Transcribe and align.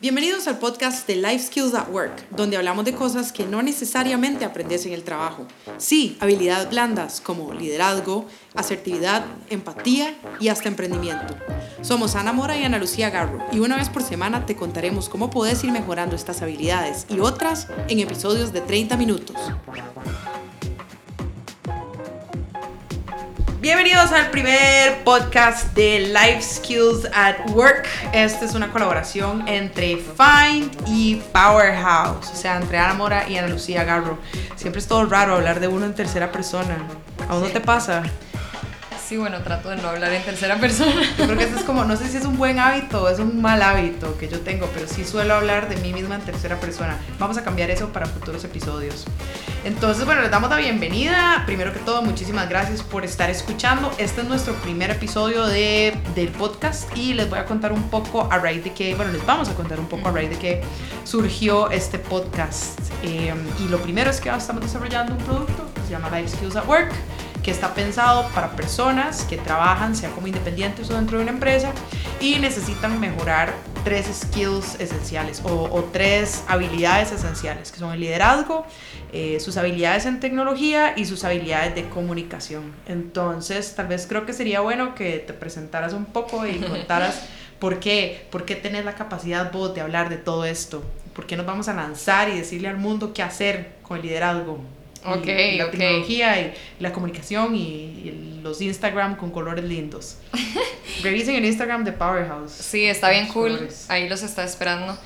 Bienvenidos 0.00 0.48
al 0.48 0.58
podcast 0.58 1.06
de 1.06 1.16
Life 1.16 1.48
Skills 1.48 1.74
at 1.74 1.90
Work, 1.90 2.30
donde 2.30 2.56
hablamos 2.56 2.86
de 2.86 2.94
cosas 2.94 3.32
que 3.32 3.44
no 3.44 3.60
necesariamente 3.60 4.46
aprendes 4.46 4.86
en 4.86 4.94
el 4.94 5.04
trabajo. 5.04 5.46
Sí, 5.76 6.16
habilidades 6.20 6.70
blandas 6.70 7.20
como 7.20 7.52
liderazgo, 7.52 8.24
asertividad, 8.54 9.26
empatía 9.50 10.18
y 10.40 10.48
hasta 10.48 10.68
emprendimiento. 10.68 11.36
Somos 11.82 12.16
Ana 12.16 12.32
Mora 12.32 12.56
y 12.56 12.64
Ana 12.64 12.78
Lucía 12.78 13.10
Garro 13.10 13.44
y 13.52 13.58
una 13.58 13.76
vez 13.76 13.90
por 13.90 14.02
semana 14.02 14.46
te 14.46 14.56
contaremos 14.56 15.10
cómo 15.10 15.28
puedes 15.28 15.62
ir 15.64 15.70
mejorando 15.70 16.16
estas 16.16 16.40
habilidades 16.40 17.04
y 17.10 17.20
otras 17.20 17.68
en 17.88 17.98
episodios 17.98 18.54
de 18.54 18.62
30 18.62 18.96
minutos. 18.96 19.36
Bienvenidos 23.60 24.10
al 24.12 24.30
primer 24.30 25.04
podcast 25.04 25.74
de 25.74 26.00
Life 26.00 26.40
Skills 26.40 27.06
at 27.12 27.50
Work. 27.50 27.86
Esta 28.14 28.46
es 28.46 28.54
una 28.54 28.72
colaboración 28.72 29.46
entre 29.46 29.98
Find 29.98 30.72
y 30.86 31.16
Powerhouse, 31.30 32.30
o 32.32 32.34
sea, 32.34 32.56
entre 32.56 32.78
Ana 32.78 32.94
Mora 32.94 33.28
y 33.28 33.36
Ana 33.36 33.48
Lucía 33.48 33.84
Garro. 33.84 34.16
Siempre 34.56 34.80
es 34.80 34.88
todo 34.88 35.04
raro 35.04 35.34
hablar 35.34 35.60
de 35.60 35.68
uno 35.68 35.84
en 35.84 35.94
tercera 35.94 36.32
persona. 36.32 36.78
¿A 37.28 37.36
uno 37.36 37.48
te 37.48 37.60
pasa? 37.60 38.02
Sí, 39.10 39.16
bueno, 39.16 39.42
trato 39.42 39.70
de 39.70 39.76
no 39.76 39.88
hablar 39.88 40.12
en 40.12 40.22
tercera 40.22 40.60
persona. 40.60 41.02
Yo 41.18 41.24
creo 41.24 41.36
que 41.36 41.42
eso 41.42 41.56
es 41.56 41.64
como, 41.64 41.82
no 41.84 41.96
sé 41.96 42.06
si 42.06 42.18
es 42.18 42.24
un 42.24 42.36
buen 42.36 42.60
hábito 42.60 43.02
o 43.02 43.08
es 43.08 43.18
un 43.18 43.42
mal 43.42 43.60
hábito 43.60 44.16
que 44.16 44.28
yo 44.28 44.38
tengo, 44.38 44.68
pero 44.72 44.86
sí 44.86 45.04
suelo 45.04 45.34
hablar 45.34 45.68
de 45.68 45.74
mí 45.78 45.92
misma 45.92 46.14
en 46.14 46.20
tercera 46.20 46.60
persona. 46.60 46.96
Vamos 47.18 47.36
a 47.36 47.42
cambiar 47.42 47.70
eso 47.70 47.88
para 47.88 48.06
futuros 48.06 48.44
episodios. 48.44 49.06
Entonces, 49.64 50.04
bueno, 50.04 50.22
les 50.22 50.30
damos 50.30 50.48
la 50.48 50.58
bienvenida. 50.58 51.42
Primero 51.44 51.72
que 51.72 51.80
todo, 51.80 52.02
muchísimas 52.02 52.48
gracias 52.48 52.84
por 52.84 53.04
estar 53.04 53.28
escuchando. 53.30 53.90
Este 53.98 54.20
es 54.20 54.28
nuestro 54.28 54.54
primer 54.54 54.92
episodio 54.92 55.44
de, 55.44 55.98
del 56.14 56.28
podcast 56.28 56.96
y 56.96 57.14
les 57.14 57.28
voy 57.28 57.40
a 57.40 57.46
contar 57.46 57.72
un 57.72 57.90
poco 57.90 58.28
a 58.30 58.38
raíz 58.38 58.62
de 58.62 58.72
que, 58.72 58.94
bueno, 58.94 59.10
les 59.10 59.26
vamos 59.26 59.48
a 59.48 59.54
contar 59.54 59.80
un 59.80 59.88
poco 59.88 60.08
a 60.08 60.12
raíz 60.12 60.30
de 60.30 60.38
que 60.38 60.62
surgió 61.02 61.68
este 61.72 61.98
podcast. 61.98 62.78
Eh, 63.02 63.34
y 63.58 63.68
lo 63.70 63.78
primero 63.78 64.08
es 64.08 64.20
que 64.20 64.30
estamos 64.30 64.62
desarrollando 64.62 65.14
un 65.14 65.24
producto 65.24 65.68
que 65.74 65.80
se 65.80 65.90
llama 65.90 66.16
Life 66.16 66.36
Skills 66.36 66.54
at 66.54 66.68
Work 66.68 66.92
que 67.42 67.50
está 67.50 67.74
pensado 67.74 68.28
para 68.34 68.50
personas 68.52 69.24
que 69.24 69.36
trabajan, 69.36 69.96
sea 69.96 70.10
como 70.10 70.26
independientes 70.26 70.90
o 70.90 70.94
dentro 70.94 71.18
de 71.18 71.24
una 71.24 71.32
empresa, 71.32 71.72
y 72.20 72.36
necesitan 72.36 73.00
mejorar 73.00 73.54
tres 73.84 74.06
skills 74.12 74.78
esenciales 74.78 75.42
o, 75.44 75.88
tres 75.92 76.44
habilidades 76.48 77.12
esenciales, 77.12 77.72
que 77.72 77.78
son 77.78 77.92
el 77.92 78.00
liderazgo, 78.00 78.66
eh, 79.12 79.40
sus 79.40 79.56
habilidades 79.56 80.06
en 80.06 80.20
tecnología 80.20 80.94
y 80.96 81.06
sus 81.06 81.24
habilidades 81.24 81.74
de 81.74 81.88
comunicación. 81.88 82.72
Entonces, 82.86 83.74
tal 83.74 83.88
vez 83.88 84.06
creo 84.06 84.26
que 84.26 84.32
sería 84.32 84.60
bueno 84.60 84.94
que 84.94 85.18
te 85.18 85.32
presentaras 85.32 85.92
un 85.92 86.04
poco 86.04 86.46
y 86.46 86.58
contaras 86.58 87.22
por 87.58 87.80
qué, 87.80 88.26
por 88.30 88.44
qué 88.44 88.54
tenés 88.54 88.84
la 88.84 88.94
capacidad 88.94 89.50
vos 89.52 89.74
de 89.74 89.80
hablar 89.80 90.08
de 90.08 90.16
todo 90.16 90.44
esto, 90.44 90.82
por 91.14 91.26
qué 91.26 91.36
nos 91.36 91.46
vamos 91.46 91.68
a 91.68 91.74
lanzar 91.74 92.28
y 92.28 92.36
decirle 92.36 92.68
al 92.68 92.76
mundo 92.76 93.12
qué 93.12 93.22
hacer 93.22 93.76
con 93.82 93.98
el 93.98 94.04
liderazgo. 94.04 94.60
Ok, 95.04 95.26
y 95.26 95.56
la 95.56 95.70
tecnología 95.70 96.40
y 96.40 96.54
la 96.78 96.92
comunicación 96.92 97.54
y, 97.54 97.60
y 97.60 98.40
los 98.42 98.60
Instagram 98.60 99.16
con 99.16 99.30
colores 99.30 99.64
lindos. 99.64 100.18
Revisen 101.02 101.36
el 101.36 101.44
Instagram 101.44 101.84
de 101.84 101.92
Powerhouse. 101.92 102.52
Sí, 102.52 102.84
está 102.84 103.10
bien 103.10 103.28
cool. 103.28 103.52
colores. 103.52 103.86
Ahí 103.88 104.08
los 104.08 104.22
está 104.22 104.44
esperando. 104.44 104.98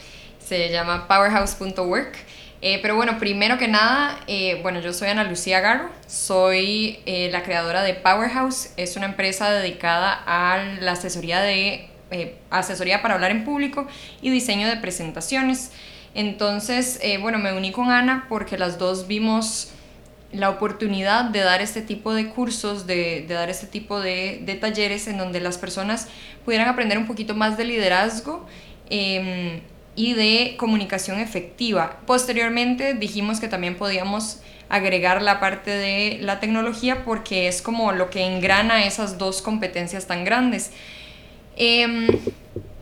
Se 0.44 0.70
llama 0.70 1.06
powerhouse.work. 1.08 2.16
Eh, 2.62 2.78
pero 2.80 2.96
bueno, 2.96 3.18
primero 3.18 3.58
que 3.58 3.68
nada, 3.68 4.18
eh, 4.26 4.58
bueno, 4.62 4.80
yo 4.80 4.94
soy 4.94 5.08
Ana 5.08 5.24
Lucía 5.24 5.60
Garro, 5.60 5.90
soy 6.06 6.98
eh, 7.04 7.28
la 7.30 7.42
creadora 7.42 7.82
de 7.82 7.92
Powerhouse, 7.92 8.70
es 8.78 8.96
una 8.96 9.04
empresa 9.04 9.50
dedicada 9.52 10.22
a 10.26 10.64
la 10.80 10.92
asesoría 10.92 11.42
de 11.42 11.90
eh, 12.10 12.38
asesoría 12.48 13.02
para 13.02 13.14
hablar 13.14 13.32
en 13.32 13.44
público 13.44 13.86
y 14.22 14.30
diseño 14.30 14.68
de 14.68 14.76
presentaciones. 14.76 15.72
Entonces, 16.14 17.00
eh, 17.02 17.18
bueno, 17.18 17.38
me 17.38 17.52
uní 17.52 17.72
con 17.72 17.90
Ana 17.90 18.26
porque 18.28 18.56
las 18.56 18.78
dos 18.78 19.08
vimos 19.08 19.72
la 20.34 20.50
oportunidad 20.50 21.24
de 21.26 21.40
dar 21.40 21.62
este 21.62 21.82
tipo 21.82 22.12
de 22.14 22.28
cursos, 22.28 22.86
de, 22.86 23.24
dar 23.28 23.50
este 23.50 23.66
tipo 23.66 24.00
de, 24.00 24.58
talleres 24.60 25.06
en 25.06 25.18
donde 25.18 25.40
las 25.40 25.58
personas 25.58 26.08
pudieran 26.44 26.68
aprender 26.68 26.98
un 26.98 27.06
poquito 27.06 27.34
más 27.34 27.56
de 27.56 27.64
liderazgo 27.64 28.46
eh, 28.90 29.62
y 29.96 30.14
de 30.14 30.56
comunicación 30.58 31.20
efectiva. 31.20 32.00
Posteriormente 32.06 32.94
dijimos 32.94 33.40
que 33.40 33.48
también 33.48 33.76
podíamos 33.76 34.40
agregar 34.68 35.22
la 35.22 35.40
parte 35.40 35.70
de 35.70 36.18
la 36.20 36.40
tecnología 36.40 37.04
porque 37.04 37.48
es 37.48 37.62
como 37.62 37.92
lo 37.92 38.10
que 38.10 38.24
engrana 38.24 38.84
esas 38.84 39.18
dos 39.18 39.42
competencias 39.42 40.06
tan 40.06 40.24
grandes. 40.24 40.72
Em, 41.56 42.08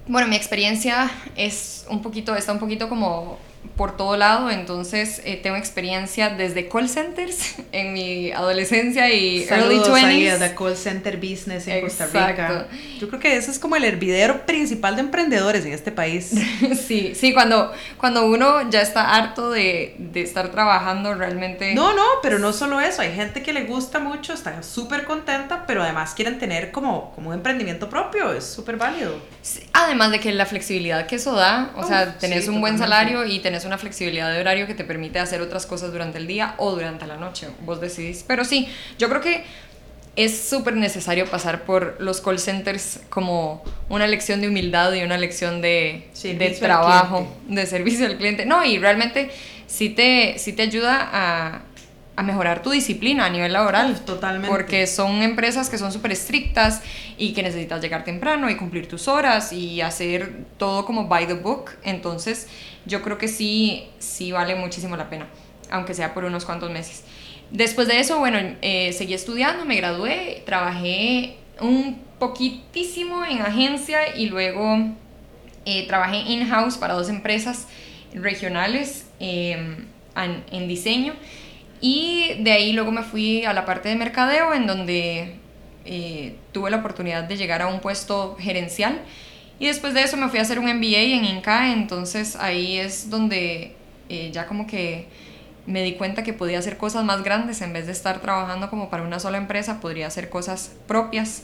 bueno, 0.07 0.29
mi 0.29 0.37
experiencia 0.37 1.11
es 1.37 1.87
un 1.89 2.03
poquito, 2.03 2.35
está 2.35 2.53
un 2.53 2.59
poquito 2.59 2.89
como 2.89 3.39
por 3.77 3.97
todo 3.97 4.17
lado, 4.17 4.51
entonces 4.51 5.23
eh, 5.25 5.41
tengo 5.43 5.57
experiencia 5.57 6.29
desde 6.31 6.69
call 6.69 6.89
centers 6.89 7.55
en 7.73 7.93
mi 7.93 8.31
adolescencia 8.33 9.11
y 9.13 9.45
Saludos 9.45 9.89
early 9.89 10.05
ahí 10.05 10.25
20s. 10.25 10.33
a 10.33 10.39
The 10.49 10.55
Call 10.55 10.77
Center 10.77 11.17
Business 11.17 11.67
en 11.69 11.81
Costa 11.81 12.05
Exacto. 12.05 12.43
Rica. 12.43 12.67
Yo 13.01 13.09
creo 13.09 13.21
que 13.21 13.37
ese 13.37 13.51
es 13.51 13.59
como 13.59 13.77
el 13.77 13.85
hervidero 13.85 14.45
principal 14.47 14.97
de 14.97 15.01
emprendedores 15.03 15.65
en 15.65 15.73
este 15.73 15.93
país. 15.93 16.33
Sí, 16.83 17.15
sí, 17.15 17.33
cuando, 17.33 17.73
cuando 17.99 18.27
uno 18.27 18.69
ya 18.71 18.83
está 18.83 19.15
harto 19.15 19.51
de, 19.51 19.95
de 19.99 20.23
estar 20.23 20.51
trabajando 20.51 21.15
realmente. 21.15 21.75
No, 21.75 21.95
no, 21.95 22.05
pero 22.23 22.39
no 22.39 22.53
solo 22.53 22.81
eso. 22.81 23.03
Hay 23.03 23.15
gente 23.15 23.43
que 23.43 23.53
le 23.53 23.65
gusta 23.65 23.99
mucho, 23.99 24.33
está 24.33 24.63
súper 24.63 25.05
contenta, 25.05 25.65
pero 25.67 25.83
además 25.83 26.13
quieren 26.15 26.39
tener 26.39 26.71
como, 26.73 27.13
como 27.15 27.31
un 27.31 27.35
emprendimiento 27.37 27.89
propio. 27.89 28.33
Es 28.33 28.45
súper 28.47 28.77
válido. 28.77 29.17
Sí, 29.43 29.61
Además 29.73 30.11
de 30.11 30.21
que 30.21 30.33
la 30.33 30.47
flexibilidad 30.47 31.07
que 31.07 31.17
eso 31.17 31.33
da, 31.35 31.71
o 31.77 31.81
Uf, 31.81 31.89
sea, 31.89 32.19
tenés 32.19 32.45
sí, 32.45 32.51
un 32.51 32.61
buen 32.61 32.79
salario 32.79 33.25
y 33.25 33.41
tenés 33.41 33.62
una 33.65 33.79
flexibilidad 33.79 34.33
de 34.33 34.41
horario 34.41 34.67
que 34.67 34.75
te 34.75 34.85
permite 34.85 35.19
hacer 35.19 35.41
otras 35.41 35.67
cosas 35.67 35.93
durante 35.93 36.19
el 36.19 36.27
día 36.27 36.55
o 36.59 36.73
durante 36.73 37.07
la 37.07 37.17
noche, 37.17 37.49
vos 37.61 37.81
decidís. 37.81 38.25
Pero 38.27 38.45
sí, 38.45 38.69
yo 38.99 39.09
creo 39.09 39.21
que 39.21 39.45
es 40.15 40.49
súper 40.49 40.77
necesario 40.77 41.27
pasar 41.27 41.65
por 41.65 41.97
los 41.99 42.21
call 42.21 42.39
centers 42.39 43.01
como 43.09 43.65
una 43.89 44.07
lección 44.07 44.41
de 44.41 44.49
humildad 44.49 44.93
y 44.93 45.03
una 45.03 45.17
lección 45.17 45.63
de, 45.63 46.09
de 46.23 46.57
trabajo, 46.59 47.27
de 47.49 47.67
servicio 47.67 48.07
al 48.07 48.19
cliente. 48.19 48.45
No, 48.45 48.65
y 48.65 48.79
realmente 48.79 49.31
sí 49.67 49.89
te, 49.89 50.35
sí 50.39 50.53
te 50.53 50.63
ayuda 50.63 51.09
a, 51.13 51.63
a 52.15 52.23
mejorar 52.23 52.63
tu 52.63 52.71
disciplina 52.71 53.27
a 53.27 53.31
nivel 53.31 53.53
laboral. 53.53 54.01
Totalmente. 54.01 54.49
Porque 54.49 54.87
son 54.87 55.23
empresas 55.23 55.71
que 55.71 55.79
son 55.79 55.93
súper 55.93 56.13
estrictas 56.13 56.83
y 57.17 57.33
que 57.33 57.43
necesitas 57.43 57.81
llegar 57.81 58.05
temprano 58.05 58.51
y 58.51 58.57
cumplir 58.57 58.89
tus 58.89 59.09
horas 59.09 59.53
y 59.53 59.81
hacer 59.81 60.45
todo 60.59 60.85
como 60.85 61.09
by 61.09 61.27
the 61.27 61.35
book. 61.35 61.71
Entonces, 61.85 62.49
yo 62.85 63.03
creo 63.03 63.19
que 63.19 63.29
sí, 63.29 63.85
sí 63.99 64.33
vale 64.33 64.55
muchísimo 64.55 64.97
la 64.97 65.09
pena, 65.09 65.27
aunque 65.71 65.95
sea 65.95 66.13
por 66.13 66.25
unos 66.25 66.45
cuantos 66.45 66.71
meses. 66.71 67.05
Después 67.51 67.89
de 67.89 68.01
eso, 68.01 68.19
bueno, 68.19 68.39
eh, 68.63 68.93
seguí 68.93 69.15
estudiando, 69.15 69.65
me 69.65 69.77
gradué, 69.77 70.43
trabajé 70.47 71.37
un 71.61 72.01
poquitísimo 72.19 73.25
en 73.25 73.43
agencia 73.43 74.17
y 74.17 74.27
luego 74.27 74.79
eh, 75.65 75.87
trabajé 75.87 76.19
in-house 76.19 76.77
para 76.77 76.95
dos 76.95 77.09
empresas 77.09 77.69
regionales 78.15 79.07
eh, 79.21 79.53
en, 80.17 80.45
en 80.51 80.69
diseño. 80.69 81.15
Y 81.83 82.35
de 82.39 82.53
ahí 82.53 82.73
luego 82.73 82.93
me 82.93 83.03
fui 83.03 83.45
a 83.45 83.53
la 83.53 83.67
parte 83.67 83.89
de 83.89 83.97
mercadeo, 83.97 84.55
en 84.55 84.69
donde 84.69 85.35
eh, 85.85 86.37
tuve 86.53 86.71
la 86.71 86.79
oportunidad 86.79 87.25
de 87.25 87.37
llegar 87.37 87.61
a 87.61 87.67
un 87.67 87.81
puesto 87.81 88.37
gerencial. 88.39 89.03
Y 89.59 89.67
después 89.67 89.93
de 89.93 90.03
eso 90.03 90.17
me 90.17 90.29
fui 90.29 90.39
a 90.39 90.43
hacer 90.43 90.61
un 90.61 90.67
MBA 90.67 91.01
en 91.01 91.25
Inca, 91.25 91.73
entonces 91.73 92.37
ahí 92.37 92.79
es 92.79 93.11
donde 93.11 93.75
eh, 94.09 94.31
ya 94.33 94.47
como 94.47 94.67
que 94.67 95.09
me 95.67 95.83
di 95.83 95.95
cuenta 95.95 96.23
que 96.23 96.33
podía 96.33 96.59
hacer 96.59 96.77
cosas 96.77 97.05
más 97.05 97.23
grandes 97.23 97.61
en 97.63 97.73
vez 97.73 97.87
de 97.87 97.93
estar 97.93 98.21
trabajando 98.21 98.71
como 98.71 98.89
para 98.89 99.03
una 99.03 99.19
sola 99.19 99.39
empresa, 99.39 99.81
podría 99.81 100.07
hacer 100.07 100.29
cosas 100.29 100.73
propias. 100.87 101.43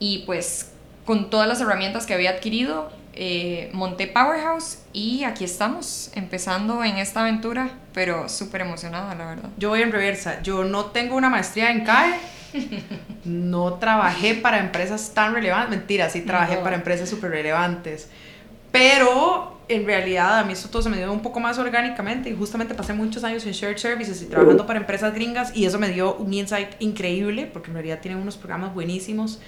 Y 0.00 0.24
pues 0.26 0.72
con 1.04 1.30
todas 1.30 1.46
las 1.48 1.60
herramientas 1.60 2.06
que 2.06 2.14
había 2.14 2.30
adquirido, 2.30 2.90
eh, 3.16 3.70
monté 3.72 4.06
Powerhouse 4.06 4.78
y 4.92 5.24
aquí 5.24 5.44
estamos, 5.44 6.10
empezando 6.14 6.84
en 6.84 6.98
esta 6.98 7.22
aventura, 7.22 7.70
pero 7.94 8.28
súper 8.28 8.60
emocionada, 8.60 9.14
la 9.14 9.26
verdad. 9.26 9.48
Yo 9.56 9.70
voy 9.70 9.82
en 9.82 9.90
reversa. 9.90 10.42
Yo 10.42 10.64
no 10.64 10.86
tengo 10.86 11.16
una 11.16 11.30
maestría 11.30 11.70
en 11.70 11.84
CAE. 11.84 12.14
No 13.24 13.74
trabajé 13.74 14.34
para 14.34 14.58
empresas 14.58 15.12
tan 15.14 15.34
relevantes. 15.34 15.70
Mentira, 15.78 16.08
sí 16.10 16.20
trabajé 16.22 16.56
No. 16.56 16.62
para 16.62 16.76
empresas 16.76 17.08
súper 17.08 17.30
relevantes. 17.30 18.08
Pero 18.72 19.60
en 19.68 19.84
realidad 19.84 20.38
a 20.38 20.44
mí 20.44 20.52
eso 20.52 20.68
todo 20.68 20.82
se 20.82 20.88
me 20.88 20.96
dio 20.96 21.10
un 21.12 21.20
poco 21.20 21.40
más 21.40 21.58
orgánicamente. 21.58 22.30
Y 22.30 22.36
justamente 22.36 22.74
pasé 22.74 22.92
muchos 22.92 23.24
años 23.24 23.44
en 23.46 23.52
shared 23.52 23.78
services 23.78 24.22
y 24.22 24.26
trabajando 24.26 24.66
para 24.66 24.78
empresas 24.78 25.14
gringas. 25.14 25.56
Y 25.56 25.64
eso 25.66 25.78
me 25.78 25.88
dio 25.88 26.14
un 26.16 26.32
insight 26.32 26.68
increíble 26.80 27.48
porque 27.52 27.68
en 27.68 27.74
realidad 27.74 27.98
tienen 28.00 28.20
unos 28.20 28.36
programas 28.36 28.74
buenísimos 28.74 29.40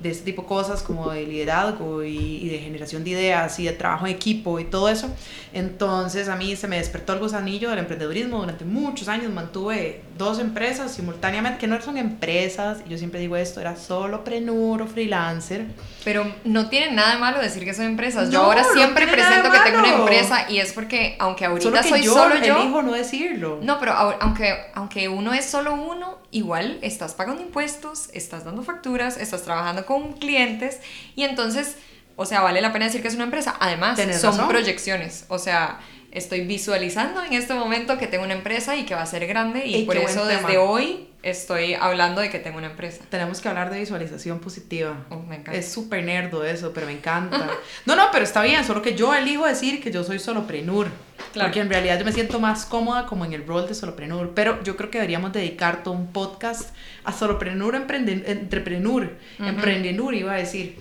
de 0.00 0.10
este 0.10 0.24
tipo 0.24 0.42
de 0.42 0.48
cosas 0.48 0.82
como 0.82 1.10
de 1.10 1.26
liderazgo 1.26 2.02
y, 2.02 2.48
de 2.48 2.58
generación 2.58 3.04
de 3.04 3.10
ideas 3.10 3.58
y 3.58 3.64
de 3.64 3.72
trabajo 3.72 4.06
en 4.06 4.12
equipo 4.12 4.60
y 4.60 4.64
todo 4.64 4.88
eso. 4.88 5.08
Entonces 5.52 6.28
a 6.28 6.36
mí 6.36 6.56
se 6.56 6.68
me 6.68 6.76
despertó 6.76 7.14
el 7.14 7.20
gusanillo 7.20 7.70
del 7.70 7.78
emprendedurismo. 7.80 8.38
Durante 8.38 8.64
muchos 8.64 9.08
años 9.08 9.32
mantuve 9.32 10.02
dos 10.18 10.38
empresas 10.38 10.92
simultáneamente, 10.92 11.58
que 11.58 11.66
no 11.66 11.80
son 11.80 11.96
empresas, 11.96 12.78
yo 12.88 12.98
siempre 12.98 13.20
digo 13.20 13.36
esto, 13.36 13.60
era 13.60 13.76
solo 13.76 14.24
prenur 14.24 14.82
o 14.82 14.86
freelancer. 14.86 15.66
Pero 16.04 16.30
no 16.44 16.68
tiene 16.68 16.92
nada 16.92 17.14
de 17.14 17.18
malo 17.18 17.40
decir 17.40 17.64
que 17.64 17.72
son 17.72 17.86
empresas. 17.86 18.30
yo 18.30 18.42
ahora 18.42 18.64
siempre 18.72 19.06
presento 19.06 19.50
que 19.50 19.58
tengo 19.60 19.78
una 19.78 19.94
empresa 19.94 20.50
y 20.50 20.58
es 20.58 20.72
porque 20.72 21.16
aunque 21.18 21.46
ahorita 21.46 21.82
soy 21.82 22.02
yo 22.02 22.12
solo 22.12 22.36
yo... 22.36 22.60
elijo 22.60 22.82
no 22.82 22.92
decirlo. 22.92 23.58
No, 23.62 23.80
pero 23.80 23.92
aunque, 23.92 24.66
aunque 24.74 25.08
uno 25.08 25.32
es 25.32 25.46
solo 25.46 25.74
uno, 25.74 26.18
igual 26.30 26.78
estás 26.82 27.14
pagando 27.14 27.42
impuestos, 27.42 28.10
estás 28.12 28.44
dando 28.44 28.62
facturas, 28.62 29.16
estás 29.16 29.42
trabajando 29.42 29.86
con 29.86 30.12
clientes 30.14 30.80
y 31.16 31.24
entonces, 31.24 31.76
o 32.16 32.26
sea, 32.26 32.42
vale 32.42 32.60
la 32.60 32.72
pena 32.72 32.84
decir 32.84 33.00
que 33.00 33.08
es 33.08 33.14
una 33.14 33.24
empresa. 33.24 33.56
Además, 33.58 33.98
son 34.20 34.46
proyecciones, 34.46 35.24
o 35.28 35.38
sea, 35.38 35.80
estoy 36.10 36.42
visualizando 36.42 37.22
en 37.24 37.32
este 37.32 37.54
momento 37.54 37.98
que 37.98 38.06
tengo 38.06 38.24
una 38.24 38.34
empresa 38.34 38.76
y 38.76 38.84
que 38.84 38.94
va 38.94 39.02
a 39.02 39.06
ser 39.06 39.26
grande 39.26 39.66
y, 39.66 39.84
por 39.84 39.96
eso 39.96 40.26
desde 40.26 40.58
hoy 40.58 41.08
estoy 41.24 41.72
hablando 41.74 42.20
de 42.20 42.28
que 42.28 42.38
tengo 42.38 42.58
una 42.58 42.68
empresa. 42.68 43.02
Tenemos 43.08 43.40
que 43.40 43.48
hablar 43.48 43.70
de 43.70 43.80
visualización 43.80 44.40
positiva. 44.40 45.04
Oh, 45.08 45.16
me 45.16 45.36
encanta. 45.36 45.58
Es 45.58 45.72
súper 45.72 46.04
nerdo 46.04 46.44
eso, 46.44 46.72
pero 46.72 46.86
me 46.86 46.92
encanta. 46.92 47.50
no, 47.86 47.96
no, 47.96 48.08
pero 48.12 48.24
está 48.24 48.42
bien, 48.42 48.62
solo 48.64 48.82
que 48.82 48.94
yo 48.94 49.14
elijo 49.14 49.46
decir 49.46 49.82
que 49.82 49.90
yo 49.90 50.04
soy 50.04 50.18
soloprenur. 50.18 50.88
Claro. 51.32 51.48
Porque 51.48 51.60
en 51.60 51.70
realidad 51.70 51.98
yo 51.98 52.04
me 52.04 52.12
siento 52.12 52.38
más 52.38 52.66
cómoda 52.66 53.06
como 53.06 53.24
en 53.24 53.32
el 53.32 53.46
rol 53.46 53.66
de 53.66 53.74
soloprenur. 53.74 54.32
Pero 54.34 54.62
yo 54.62 54.76
creo 54.76 54.90
que 54.90 54.98
deberíamos 54.98 55.32
dedicar 55.32 55.82
todo 55.82 55.94
un 55.94 56.12
podcast 56.12 56.74
a 57.04 57.12
soloprenur, 57.12 57.74
entreprenur, 57.74 59.16
uh 59.40 60.12
iba 60.12 60.32
a 60.32 60.36
decir. 60.36 60.76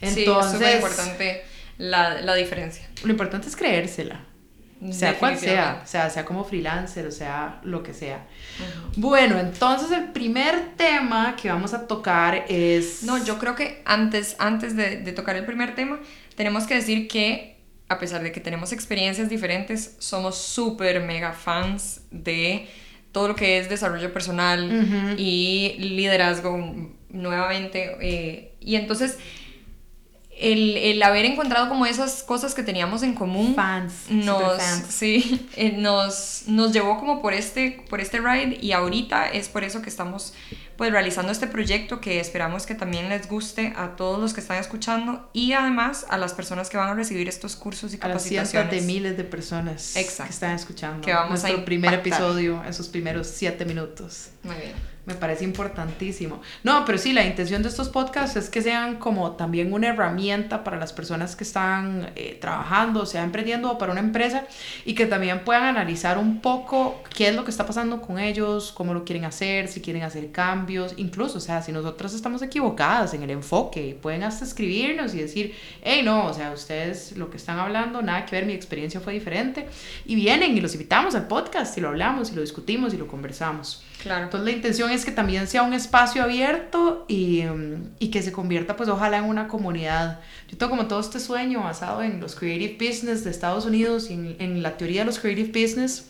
Entonces, 0.00 0.58
sí, 0.58 0.64
es 0.64 0.74
importante 0.76 1.42
la, 1.78 2.22
la 2.22 2.34
diferencia. 2.34 2.88
Lo 3.02 3.10
importante 3.10 3.48
es 3.48 3.56
creérsela 3.56 4.30
sea 4.90 5.18
cual 5.18 5.38
sea, 5.38 5.82
sea, 5.84 6.08
sea 6.08 6.24
como 6.24 6.44
freelancer, 6.44 7.06
o 7.06 7.10
sea, 7.10 7.60
lo 7.64 7.82
que 7.82 7.92
sea. 7.92 8.26
Bueno, 8.96 9.38
entonces 9.38 9.90
el 9.92 10.10
primer 10.12 10.76
tema 10.76 11.36
que 11.40 11.48
vamos 11.48 11.74
a 11.74 11.86
tocar 11.86 12.44
es... 12.48 13.02
No, 13.04 13.22
yo 13.24 13.38
creo 13.38 13.54
que 13.54 13.82
antes, 13.84 14.36
antes 14.38 14.76
de, 14.76 14.96
de 14.96 15.12
tocar 15.12 15.36
el 15.36 15.44
primer 15.44 15.74
tema, 15.74 16.00
tenemos 16.34 16.66
que 16.66 16.74
decir 16.74 17.08
que 17.08 17.60
a 17.90 17.98
pesar 17.98 18.22
de 18.22 18.30
que 18.30 18.38
tenemos 18.38 18.72
experiencias 18.72 19.28
diferentes, 19.28 19.96
somos 19.98 20.38
súper 20.38 21.02
mega 21.02 21.32
fans 21.32 22.02
de 22.12 22.68
todo 23.10 23.26
lo 23.26 23.34
que 23.34 23.58
es 23.58 23.68
desarrollo 23.68 24.12
personal 24.12 25.16
y 25.18 25.74
liderazgo 25.76 26.56
nuevamente. 27.08 27.96
Eh, 28.00 28.54
y 28.60 28.76
entonces 28.76 29.18
el, 30.40 30.76
el, 30.76 31.02
haber 31.02 31.26
encontrado 31.26 31.68
como 31.68 31.86
esas 31.86 32.22
cosas 32.22 32.54
que 32.54 32.62
teníamos 32.62 33.02
en 33.02 33.14
común 33.14 33.54
fans, 33.54 33.92
nos, 34.08 34.56
fans. 34.56 34.86
Sí, 34.88 35.48
eh, 35.56 35.72
nos, 35.72 36.44
nos 36.46 36.72
llevó 36.72 36.98
como 36.98 37.20
por 37.20 37.34
este, 37.34 37.84
por 37.88 38.00
este 38.00 38.18
ride 38.18 38.58
y 38.60 38.72
ahorita 38.72 39.28
es 39.28 39.48
por 39.48 39.64
eso 39.64 39.82
que 39.82 39.90
estamos 39.90 40.32
pues 40.76 40.92
realizando 40.92 41.30
este 41.30 41.46
proyecto 41.46 42.00
que 42.00 42.20
esperamos 42.20 42.64
que 42.64 42.74
también 42.74 43.10
les 43.10 43.28
guste 43.28 43.74
a 43.76 43.96
todos 43.96 44.18
los 44.18 44.32
que 44.32 44.40
están 44.40 44.58
escuchando 44.58 45.28
y 45.34 45.52
además 45.52 46.06
a 46.08 46.16
las 46.16 46.32
personas 46.32 46.70
que 46.70 46.78
van 46.78 46.88
a 46.88 46.94
recibir 46.94 47.28
estos 47.28 47.54
cursos 47.54 47.92
y 47.92 47.98
capacitaciones. 47.98 48.54
A 48.54 48.74
las 48.74 48.86
de 48.86 48.92
miles 48.92 49.16
de 49.18 49.24
personas 49.24 49.94
Exacto. 49.96 50.24
que 50.24 50.32
están 50.32 50.54
escuchando 50.54 51.04
que 51.04 51.12
vamos 51.12 51.42
nuestro 51.42 51.62
a 51.62 51.64
primer 51.66 51.92
episodio, 51.92 52.64
esos 52.64 52.88
primeros 52.88 53.26
siete 53.26 53.66
minutos. 53.66 54.30
Muy 54.42 54.56
bien 54.56 54.99
me 55.10 55.16
parece 55.16 55.44
importantísimo. 55.44 56.40
No, 56.62 56.84
pero 56.84 56.98
sí, 56.98 57.12
la 57.12 57.24
intención 57.24 57.62
de 57.62 57.68
estos 57.68 57.88
podcasts 57.88 58.36
es 58.36 58.48
que 58.48 58.62
sean 58.62 58.96
como 58.96 59.32
también 59.32 59.72
una 59.72 59.88
herramienta 59.88 60.64
para 60.64 60.78
las 60.78 60.92
personas 60.92 61.36
que 61.36 61.44
están 61.44 62.12
eh, 62.16 62.38
trabajando, 62.40 63.06
sea 63.06 63.22
emprendiendo 63.24 63.72
o 63.72 63.78
para 63.78 63.92
una 63.92 64.00
empresa, 64.00 64.46
y 64.84 64.94
que 64.94 65.06
también 65.06 65.44
puedan 65.44 65.64
analizar 65.64 66.18
un 66.18 66.40
poco 66.40 67.02
qué 67.14 67.28
es 67.28 67.34
lo 67.34 67.44
que 67.44 67.50
está 67.50 67.66
pasando 67.66 68.00
con 68.00 68.18
ellos, 68.18 68.72
cómo 68.72 68.94
lo 68.94 69.04
quieren 69.04 69.24
hacer, 69.24 69.68
si 69.68 69.80
quieren 69.80 70.02
hacer 70.02 70.30
cambios, 70.30 70.94
incluso, 70.96 71.38
o 71.38 71.40
sea, 71.40 71.62
si 71.62 71.72
nosotras 71.72 72.14
estamos 72.14 72.42
equivocadas 72.42 73.14
en 73.14 73.22
el 73.22 73.30
enfoque, 73.30 73.98
pueden 74.00 74.22
hasta 74.22 74.44
escribirnos 74.44 75.14
y 75.14 75.18
decir, 75.18 75.54
hey, 75.82 76.02
no, 76.04 76.26
o 76.26 76.34
sea, 76.34 76.52
ustedes 76.52 77.16
lo 77.16 77.30
que 77.30 77.36
están 77.36 77.58
hablando, 77.58 78.02
nada 78.02 78.24
que 78.26 78.36
ver, 78.36 78.46
mi 78.46 78.52
experiencia 78.52 79.00
fue 79.00 79.12
diferente, 79.12 79.66
y 80.06 80.14
vienen 80.14 80.56
y 80.56 80.60
los 80.60 80.74
invitamos 80.74 81.14
al 81.14 81.26
podcast 81.26 81.76
y 81.76 81.80
lo 81.80 81.88
hablamos 81.88 82.30
y 82.30 82.34
lo 82.34 82.40
discutimos 82.40 82.94
y 82.94 82.96
lo 82.96 83.06
conversamos. 83.06 83.82
Claro. 84.02 84.24
Entonces 84.24 84.46
la 84.46 84.52
intención 84.52 84.90
es 84.90 85.04
que 85.04 85.12
también 85.12 85.46
sea 85.46 85.62
un 85.62 85.74
espacio 85.74 86.22
abierto 86.22 87.04
y, 87.06 87.42
mm, 87.42 87.96
y, 87.98 88.10
que 88.10 88.22
se 88.22 88.32
convierta 88.32 88.74
pues 88.76 88.88
ojalá 88.88 89.18
en 89.18 89.24
una 89.24 89.46
comunidad. 89.46 90.20
Yo 90.48 90.56
tengo 90.56 90.70
como 90.70 90.86
todo 90.86 91.00
este 91.00 91.20
sueño 91.20 91.62
basado 91.62 92.02
en 92.02 92.18
los 92.18 92.34
creative 92.34 92.76
business 92.78 93.24
de 93.24 93.30
Estados 93.30 93.66
Unidos 93.66 94.10
y 94.10 94.14
en, 94.14 94.36
en 94.38 94.62
la 94.62 94.78
teoría 94.78 95.02
de 95.02 95.06
los 95.06 95.18
creative 95.18 95.48
business 95.48 96.09